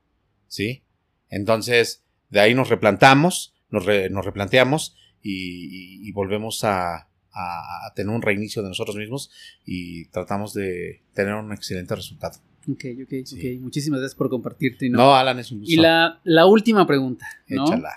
¿Sí? 0.47 0.83
Entonces, 1.29 2.03
de 2.29 2.39
ahí 2.39 2.53
nos 2.53 2.69
replantamos, 2.69 3.55
nos, 3.69 3.85
nos 3.85 4.25
replanteamos 4.25 4.95
y, 5.21 6.07
y, 6.07 6.11
volvemos 6.11 6.63
a, 6.63 6.95
a, 7.31 7.87
a 7.87 7.93
tener 7.95 8.13
un 8.13 8.21
reinicio 8.21 8.63
de 8.63 8.69
nosotros 8.69 8.95
mismos 8.95 9.31
y 9.65 10.05
tratamos 10.05 10.53
de 10.53 11.03
tener 11.13 11.35
un 11.35 11.51
excelente 11.53 11.95
resultado. 11.95 12.39
Ok, 12.71 12.85
ok, 13.03 13.13
ok. 13.33 13.61
Muchísimas 13.61 13.99
gracias 13.99 14.17
por 14.17 14.29
compartirte. 14.29 14.89
No, 14.89 15.15
Alan, 15.15 15.39
es 15.39 15.51
un 15.51 15.59
gusto. 15.59 15.73
Y 15.73 15.77
la, 15.77 16.19
la 16.23 16.45
última 16.45 16.85
pregunta, 16.85 17.25
¿no? 17.47 17.65
Échala. 17.65 17.93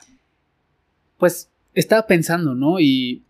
Pues 1.18 1.50
estaba 1.74 2.06
pensando, 2.06 2.54
¿no? 2.54 2.80
Y, 2.80 3.22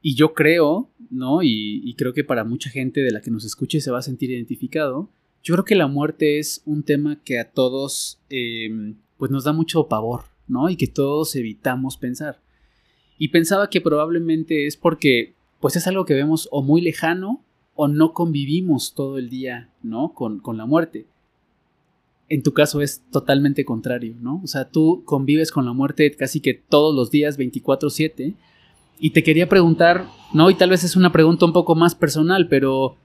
y 0.00 0.14
yo 0.14 0.34
creo, 0.34 0.90
¿no? 1.10 1.42
Y, 1.42 1.82
y, 1.84 1.94
creo 1.94 2.12
que 2.12 2.24
para 2.24 2.44
mucha 2.44 2.70
gente 2.70 3.00
de 3.00 3.10
la 3.10 3.20
que 3.20 3.30
nos 3.30 3.44
escuche 3.44 3.80
se 3.80 3.90
va 3.90 3.98
a 3.98 4.02
sentir 4.02 4.30
identificado. 4.30 5.08
Yo 5.42 5.54
creo 5.54 5.64
que 5.64 5.74
la 5.74 5.86
muerte 5.86 6.38
es 6.38 6.62
un 6.66 6.82
tema 6.82 7.20
que 7.24 7.38
a 7.38 7.50
todos, 7.50 8.20
eh, 8.30 8.94
pues 9.18 9.30
nos 9.30 9.44
da 9.44 9.52
mucho 9.52 9.88
pavor, 9.88 10.24
¿no? 10.46 10.68
Y 10.68 10.76
que 10.76 10.86
todos 10.86 11.34
evitamos 11.36 11.96
pensar. 11.96 12.40
Y 13.18 13.28
pensaba 13.28 13.70
que 13.70 13.80
probablemente 13.80 14.66
es 14.66 14.76
porque, 14.76 15.34
pues 15.60 15.76
es 15.76 15.86
algo 15.86 16.04
que 16.04 16.14
vemos 16.14 16.48
o 16.50 16.62
muy 16.62 16.80
lejano 16.80 17.44
o 17.74 17.88
no 17.88 18.12
convivimos 18.12 18.94
todo 18.94 19.18
el 19.18 19.30
día, 19.30 19.70
¿no? 19.82 20.12
Con, 20.12 20.40
con 20.40 20.56
la 20.56 20.66
muerte. 20.66 21.06
En 22.28 22.42
tu 22.42 22.52
caso 22.52 22.80
es 22.80 23.02
totalmente 23.10 23.64
contrario, 23.64 24.16
¿no? 24.20 24.40
O 24.42 24.46
sea, 24.46 24.68
tú 24.68 25.02
convives 25.04 25.50
con 25.50 25.64
la 25.64 25.72
muerte 25.72 26.10
casi 26.12 26.40
que 26.40 26.54
todos 26.54 26.94
los 26.94 27.10
días, 27.10 27.38
24/7. 27.38 28.34
Y 28.98 29.10
te 29.10 29.22
quería 29.22 29.48
preguntar, 29.48 30.06
¿no? 30.32 30.48
Y 30.50 30.54
tal 30.54 30.70
vez 30.70 30.84
es 30.84 30.96
una 30.96 31.12
pregunta 31.12 31.44
un 31.44 31.52
poco 31.52 31.74
más 31.74 31.94
personal, 31.94 32.48
pero 32.48 32.96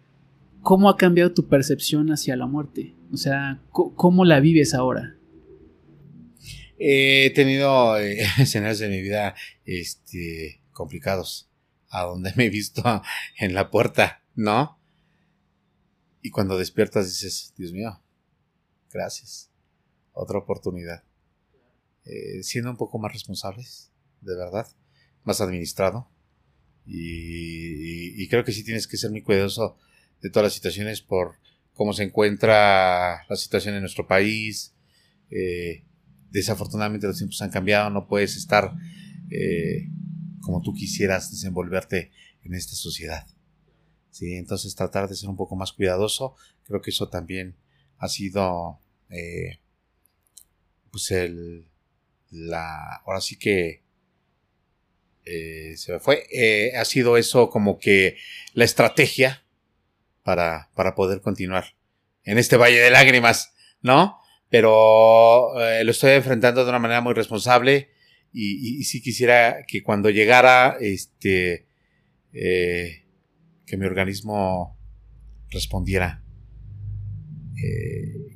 ¿cómo 0.62 0.90
ha 0.90 0.98
cambiado 0.98 1.34
tu 1.34 1.48
percepción 1.48 2.12
hacia 2.12 2.36
la 2.36 2.46
muerte? 2.46 2.94
O 3.12 3.18
sea, 3.18 3.60
¿cómo 3.72 4.26
la 4.26 4.40
vives 4.40 4.74
ahora? 4.74 5.16
He 6.80 7.32
tenido 7.34 7.98
eh, 7.98 8.20
escenarios 8.38 8.80
de 8.80 8.90
mi 8.90 9.02
vida 9.02 9.36
este, 9.66 10.62
complicados 10.72 11.50
a 11.90 12.04
donde 12.04 12.34
me 12.36 12.46
he 12.46 12.50
visto 12.50 12.84
en 13.38 13.54
la 13.54 13.70
puerta, 13.70 14.22
¿no? 14.38 14.80
Y 16.22 16.30
cuando 16.30 16.58
despiertas 16.58 17.08
dices, 17.08 17.54
Dios 17.58 17.74
mío, 17.74 18.00
gracias. 18.92 19.50
Otra 20.14 20.38
oportunidad. 20.38 21.04
Eh, 22.06 22.44
siendo 22.44 22.70
un 22.70 22.78
poco 22.78 23.00
más 23.00 23.12
responsables, 23.12 23.92
de 24.22 24.36
verdad, 24.38 24.68
más 25.24 25.42
administrado. 25.42 26.10
Y, 26.86 28.26
creo 28.30 28.46
que 28.46 28.52
sí 28.52 28.64
tienes 28.64 28.88
que 28.88 28.98
ser 28.98 29.12
muy 29.12 29.22
cuidadoso 29.22 29.78
de 30.22 30.30
todas 30.30 30.46
las 30.46 30.54
situaciones 30.54 31.02
por 31.02 31.36
cómo 31.74 31.94
se 31.94 32.04
encuentra 32.04 33.26
la 33.28 33.36
situación 33.36 33.76
en 33.76 33.82
nuestro 33.82 34.08
país. 34.08 34.74
Eh, 35.32 35.84
desafortunadamente 36.30 37.08
los 37.08 37.18
tiempos 37.18 37.42
han 37.42 37.50
cambiado, 37.50 37.90
no 37.90 38.08
puedes 38.08 38.38
estar 38.38 38.74
eh, 39.32 39.90
como 40.42 40.62
tú 40.62 40.74
quisieras 40.74 41.32
desenvolverte 41.32 42.12
en 42.44 42.54
esta 42.54 42.76
sociedad. 42.76 43.26
Sí, 44.18 44.34
entonces 44.34 44.74
tratar 44.74 45.08
de 45.08 45.16
ser 45.16 45.30
un 45.30 45.38
poco 45.38 45.56
más 45.56 45.74
cuidadoso, 45.74 46.36
creo 46.64 46.82
que 46.82 46.90
eso 46.90 47.08
también 47.08 47.56
ha 48.00 48.08
sido 48.08 48.80
pues 50.90 51.12
el, 51.12 51.68
la, 52.32 52.96
ahora 53.06 53.22
sí 53.22 53.38
que 53.38 53.84
eh, 55.24 55.78
se 55.78 55.92
me 55.92 56.00
fue, 56.00 56.24
eh, 56.32 56.72
ha 56.76 56.84
sido 56.84 57.16
eso 57.16 57.52
como 57.52 57.78
que 57.78 58.18
la 58.54 58.66
estrategia 58.66 59.44
para, 60.24 60.72
para 60.74 60.96
poder 60.96 61.22
continuar 61.22 61.76
en 62.24 62.40
este 62.40 62.58
valle 62.58 62.80
de 62.80 62.90
lágrimas, 62.90 63.54
¿no? 63.84 64.20
Pero 64.50 65.62
eh, 65.62 65.84
lo 65.84 65.92
estoy 65.92 66.14
enfrentando 66.14 66.64
de 66.64 66.70
una 66.72 66.80
manera 66.80 67.02
muy 67.02 67.14
responsable 67.14 67.92
y, 68.34 68.80
y, 68.80 68.84
sí 68.86 69.00
quisiera 69.00 69.64
que 69.68 69.84
cuando 69.84 70.10
llegara, 70.10 70.76
este, 70.82 71.68
que 73.68 73.78
mi 73.78 73.86
organismo 73.86 74.80
respondiera. 75.52 76.24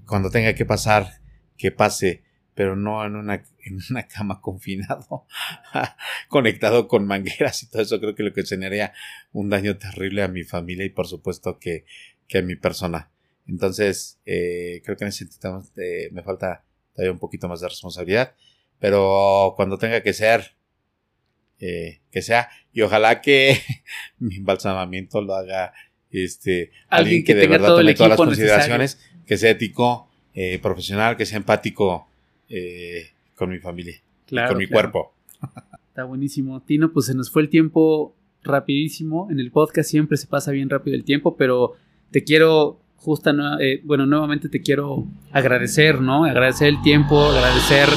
cuando 0.06 0.30
tenga 0.30 0.54
que 0.54 0.66
pasar, 0.66 1.22
que 1.58 1.72
pase 1.72 2.24
pero 2.54 2.76
no 2.76 3.06
en 3.06 3.16
una, 3.16 3.44
en 3.64 3.80
una 3.90 4.08
cama 4.08 4.42
confinado, 4.42 5.26
conectado 6.28 6.88
con 6.88 7.08
mangueras 7.08 7.64
y 7.64 7.70
todo 7.70 7.82
eso. 7.82 8.00
Creo 8.00 8.14
que 8.14 8.24
lo 8.24 8.34
que 8.34 8.44
generaría 8.44 8.94
un 9.32 9.50
daño 9.50 9.78
terrible 9.78 10.24
a 10.24 10.28
mi 10.28 10.44
familia 10.44 10.86
y 10.86 10.90
por 10.90 11.08
supuesto 11.08 11.58
que, 11.60 11.86
que 12.28 12.40
a 12.40 12.42
mi 12.42 12.56
persona. 12.56 13.12
Entonces, 13.48 14.20
eh, 14.26 14.82
creo 14.84 14.98
que 14.98 15.06
necesitamos, 15.06 15.72
eh, 15.78 16.10
me 16.12 16.24
falta 16.24 16.64
todavía 16.94 17.14
un 17.14 17.20
poquito 17.20 17.48
más 17.48 17.62
de 17.62 17.70
responsabilidad, 17.70 18.36
pero 18.80 19.54
cuando 19.56 19.78
tenga 19.78 20.02
que 20.02 20.14
ser, 20.14 20.56
eh, 21.62 22.00
que 22.12 22.22
sea, 22.22 22.50
y 22.74 22.82
ojalá 22.82 23.22
que 23.22 23.58
mi 24.20 24.36
embalsamamiento 24.36 25.22
lo 25.22 25.36
haga 25.36 25.74
este, 26.12 26.72
alguien, 26.90 27.24
que, 27.24 27.36
de 27.36 27.48
verdad 27.48 27.76
tome 27.76 27.94
todas 27.94 28.10
las 28.10 28.18
consideraciones, 28.18 29.00
que 29.26 29.38
sea 29.38 29.52
ético, 29.52 30.10
eh, 30.34 30.60
profesional, 30.60 31.16
que 31.16 31.26
sea 31.26 31.38
empático 31.38 32.08
eh, 32.50 33.12
con 33.36 33.50
mi 33.50 33.60
familia, 33.60 34.02
con 34.48 34.58
mi 34.58 34.68
cuerpo. 34.68 35.14
Está 35.88 36.04
buenísimo. 36.04 36.62
Tino, 36.62 36.92
pues 36.92 37.06
se 37.06 37.14
nos 37.14 37.30
fue 37.32 37.42
el 37.42 37.50
tiempo 37.50 38.16
rapidísimo. 38.44 39.30
En 39.30 39.40
el 39.40 39.52
podcast 39.52 39.90
siempre 39.90 40.18
se 40.18 40.28
pasa 40.28 40.52
bien 40.52 40.70
rápido 40.70 40.96
el 40.96 41.04
tiempo, 41.04 41.36
pero 41.38 41.76
te 42.12 42.24
quiero 42.24 42.80
justa, 42.96 43.34
eh, 43.60 43.82
bueno, 43.84 44.06
nuevamente 44.06 44.48
te 44.48 44.62
quiero 44.62 45.06
agradecer, 45.32 46.02
¿no? 46.02 46.26
Agradecer 46.26 46.68
el 46.68 46.82
tiempo, 46.82 47.20
agradecer 47.20 47.90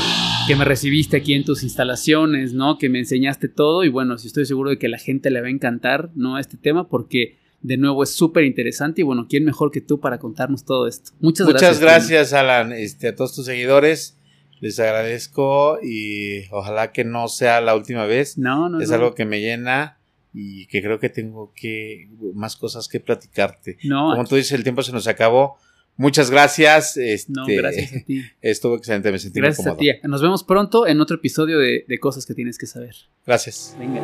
que 0.47 0.57
me 0.57 0.65
recibiste 0.65 1.17
aquí 1.17 1.35
en 1.35 1.45
tus 1.45 1.63
instalaciones, 1.63 2.53
¿no? 2.53 2.79
Que 2.79 2.89
me 2.89 2.99
enseñaste 2.99 3.49
todo 3.49 3.85
y 3.85 3.89
bueno, 3.89 4.19
si 4.19 4.27
estoy 4.27 4.47
seguro 4.47 4.71
de 4.71 4.79
que 4.79 4.89
la 4.89 4.99
gente 4.99 5.31
le 5.31 5.41
va 5.41 5.47
a 5.47 5.51
encantar, 5.51 6.11
¿no? 6.15 6.39
Este 6.39 6.57
tema 6.57 6.89
porque 6.89 7.39
de 7.63 7.77
nuevo 7.79 8.03
es 8.03 8.11
súper 8.11 8.45
interesante 8.45 9.01
y 9.01 9.05
bueno, 9.05 9.27
¿quién 9.29 9.45
mejor 9.45 9.71
que 9.71 9.81
tú 9.81 10.01
para 10.01 10.19
contarnos 10.19 10.65
todo 10.65 10.87
esto? 10.87 11.13
Muchas, 11.21 11.47
gracias. 11.49 11.77
Muchas 11.77 11.81
gracias, 11.81 12.33
Alan, 12.33 12.73
este, 12.73 13.09
a 13.09 13.15
todos 13.15 13.35
tus 13.35 13.47
seguidores 13.47 14.19
les 14.61 14.81
agradezco 14.81 15.79
y 15.83 16.49
ojalá 16.51 16.91
que 16.91 17.05
no 17.05 17.29
sea 17.29 17.61
la 17.61 17.75
última 17.75 18.07
vez. 18.07 18.39
No, 18.39 18.71
no. 18.71 18.81
Es 18.81 18.91
algo 18.93 19.15
que 19.15 19.27
me 19.27 19.41
llena 19.41 19.99
y 20.33 20.67
que 20.69 20.83
creo 20.83 20.99
que 20.99 21.11
tengo 21.11 21.53
que 21.55 22.09
más 22.35 22.57
cosas 22.57 22.89
que 22.89 22.99
platicarte. 22.99 23.77
No. 23.85 24.13
Como 24.13 24.25
tú 24.25 24.37
dices, 24.37 24.53
el 24.53 24.63
tiempo 24.63 24.83
se 24.83 24.93
nos 24.93 25.07
acabó. 25.07 25.59
Muchas 25.97 26.31
gracias. 26.31 26.97
Este, 26.97 27.33
no, 27.33 27.47
gracias 27.47 27.93
a 27.93 28.05
ti. 28.05 28.23
Estuvo 28.41 28.77
excelente, 28.77 29.13
me 29.13 29.19
sentí 29.19 29.41
Gracias 29.41 29.67
a 29.67 29.77
ti. 29.77 29.91
Nos 30.03 30.23
vemos 30.23 30.43
pronto 30.43 30.87
en 30.87 31.01
otro 31.01 31.17
episodio 31.17 31.59
de, 31.59 31.85
de 31.87 31.99
cosas 32.01 32.27
que 32.27 32.35
tienes 32.35 32.59
que 32.59 32.67
saber. 32.67 32.95
Gracias. 33.27 33.77
Venga. 33.79 34.01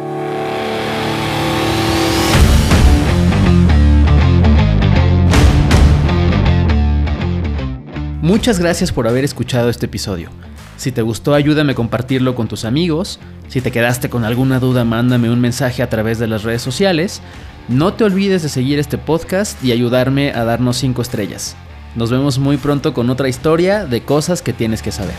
Muchas 8.23 8.61
gracias 8.61 8.93
por 8.93 9.09
haber 9.09 9.25
escuchado 9.25 9.71
este 9.71 9.87
episodio. 9.87 10.31
Si 10.77 10.93
te 10.93 11.03
gustó, 11.03 11.35
ayúdame 11.35 11.73
a 11.73 11.75
compartirlo 11.75 12.35
con 12.35 12.47
tus 12.47 12.65
amigos. 12.65 13.19
Si 13.49 13.61
te 13.61 13.73
quedaste 13.73 14.09
con 14.09 14.25
alguna 14.25 14.61
duda, 14.61 14.85
mándame 14.85 15.31
un 15.31 15.41
mensaje 15.41 15.83
a 15.83 15.89
través 15.89 16.19
de 16.19 16.29
las 16.29 16.45
redes 16.45 16.63
sociales. 16.63 17.21
No 17.69 17.95
te 17.95 18.05
olvides 18.05 18.43
de 18.43 18.49
seguir 18.49 18.79
este 18.79 18.97
podcast 18.97 19.63
y 19.65 19.73
ayudarme 19.73 20.33
a 20.33 20.45
darnos 20.45 20.77
5 20.77 21.03
estrellas. 21.03 21.57
Nos 21.95 22.11
vemos 22.11 22.39
muy 22.39 22.57
pronto 22.57 22.95
con 22.95 23.11
otra 23.11 23.29
historia 23.29 23.85
de 23.85 24.03
cosas 24.03 24.43
que 24.43 24.53
tienes 24.53 24.83
que 24.83 24.93
saber. 24.93 25.15